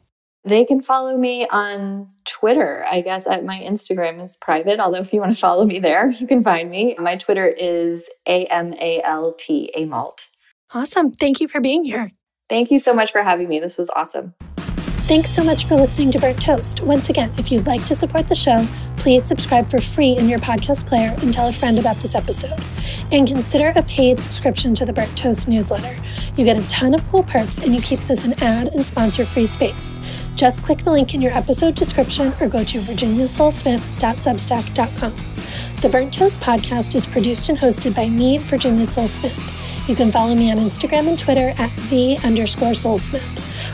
They 0.45 0.65
can 0.65 0.81
follow 0.81 1.17
me 1.17 1.47
on 1.49 2.09
Twitter. 2.25 2.85
I 2.89 3.01
guess 3.01 3.27
at 3.27 3.45
my 3.45 3.59
Instagram 3.59 4.23
is 4.23 4.37
private, 4.37 4.81
although 4.81 5.01
if 5.01 5.13
you 5.13 5.21
want 5.21 5.33
to 5.33 5.39
follow 5.39 5.65
me 5.67 5.79
there, 5.79 6.09
you 6.11 6.27
can 6.27 6.43
find 6.43 6.71
me. 6.71 6.95
My 6.99 7.17
Twitter 7.17 7.47
is 7.47 8.09
A 8.27 8.47
M 8.47 8.73
A 8.75 9.03
L 9.03 9.35
T, 9.35 9.71
A 9.75 9.85
Malt. 9.85 10.28
Awesome. 10.75 11.11
Thank 11.11 11.41
you 11.41 11.49
for 11.49 11.61
being 11.61 11.85
here. 11.85 12.13
Thank 12.49 12.71
you 12.71 12.79
so 12.79 12.95
much 12.95 13.13
for 13.13 13.23
having 13.23 13.49
me. 13.49 13.59
This 13.59 13.79
was 13.79 13.91
awesome. 13.91 14.35
Thanks 15.09 15.31
so 15.31 15.43
much 15.43 15.65
for 15.65 15.75
listening 15.75 16.11
to 16.11 16.19
Burnt 16.19 16.43
Toast. 16.43 16.83
Once 16.83 17.09
again, 17.09 17.33
if 17.39 17.51
you'd 17.51 17.67
like 17.67 17.87
to 17.87 17.95
support 17.95 18.29
the 18.29 18.35
show, 18.35 18.67
please 18.99 19.25
subscribe 19.25 19.71
for 19.71 19.81
free 19.81 20.19
in 20.19 20.29
your 20.29 20.39
podcast 20.39 20.87
player 20.87 21.17
and 21.23 21.33
tell 21.33 21.49
a 21.49 21.53
friend 21.53 21.79
about 21.79 21.97
this 21.97 22.15
episode. 22.15 22.61
And 23.11 23.27
consider 23.27 23.73
a 23.75 23.83
paid 23.85 24.21
subscription 24.21 24.75
to 24.75 24.85
the 24.85 24.93
Burnt 24.93 25.17
Toast 25.17 25.49
newsletter. 25.49 25.97
You 26.37 26.45
get 26.45 26.59
a 26.59 26.69
ton 26.69 26.93
of 26.93 27.09
cool 27.09 27.23
perks 27.23 27.59
and 27.59 27.75
you 27.75 27.81
keep 27.81 28.01
this 28.01 28.25
an 28.25 28.35
ad 28.43 28.69
and 28.75 28.87
sponsor 28.87 29.25
free 29.25 29.47
space. 29.47 29.99
Just 30.35 30.63
click 30.63 30.85
the 30.85 30.93
link 30.93 31.15
in 31.15 31.23
your 31.23 31.33
episode 31.33 31.75
description 31.75 32.35
or 32.39 32.47
go 32.47 32.63
to 32.65 32.79
virginiasolesmith.substack.com. 32.81 35.17
The 35.81 35.89
Burnt 35.89 36.13
Toast 36.13 36.41
podcast 36.41 36.95
is 36.95 37.07
produced 37.07 37.49
and 37.49 37.57
hosted 37.57 37.97
by 37.97 38.11
me, 38.11 38.37
Virginia 38.37 38.85
Sole-Smith. 38.85 39.68
You 39.89 39.97
can 39.97 40.13
follow 40.13 40.35
me 40.35 40.51
on 40.51 40.59
Instagram 40.59 41.09
and 41.09 41.19
Twitter 41.19 41.55
at 41.57 41.75
the 41.89 42.19
underscore 42.23 42.75
solesmith. 42.75 43.25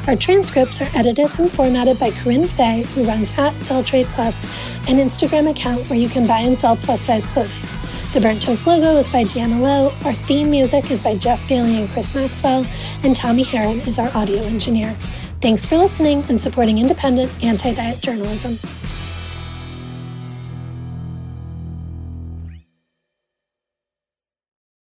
Our 0.06 0.14
transcripts 0.14 0.80
are 0.80 0.88
edited 0.94 1.28
and 1.40 1.50
formatted 1.50 1.98
by 1.98 2.12
Corinne 2.12 2.46
Fay, 2.46 2.82
who 2.94 3.04
runs 3.04 3.36
at 3.36 3.52
Sell 3.60 3.82
Trade 3.82 4.06
Plus, 4.12 4.44
an 4.88 4.98
Instagram 4.98 5.50
account 5.50 5.90
where 5.90 5.98
you 5.98 6.08
can 6.08 6.24
buy 6.28 6.38
and 6.38 6.56
sell 6.56 6.76
plus 6.76 7.00
size 7.00 7.26
clothing. 7.26 7.50
The 8.12 8.20
Burnt 8.20 8.40
Toast 8.40 8.64
logo 8.64 8.96
is 8.96 9.08
by 9.08 9.24
Deanna 9.24 9.60
Lowe, 9.60 9.92
our 10.04 10.12
theme 10.12 10.52
music 10.52 10.92
is 10.92 11.00
by 11.00 11.16
Jeff 11.16 11.48
Bailey 11.48 11.80
and 11.80 11.90
Chris 11.90 12.14
Maxwell, 12.14 12.64
and 13.02 13.16
Tommy 13.16 13.42
Harron 13.44 13.84
is 13.88 13.98
our 13.98 14.16
audio 14.16 14.40
engineer. 14.44 14.96
Thanks 15.42 15.66
for 15.66 15.76
listening 15.76 16.24
and 16.28 16.40
supporting 16.40 16.78
independent 16.78 17.32
anti 17.42 17.74
diet 17.74 18.00
journalism. 18.00 18.56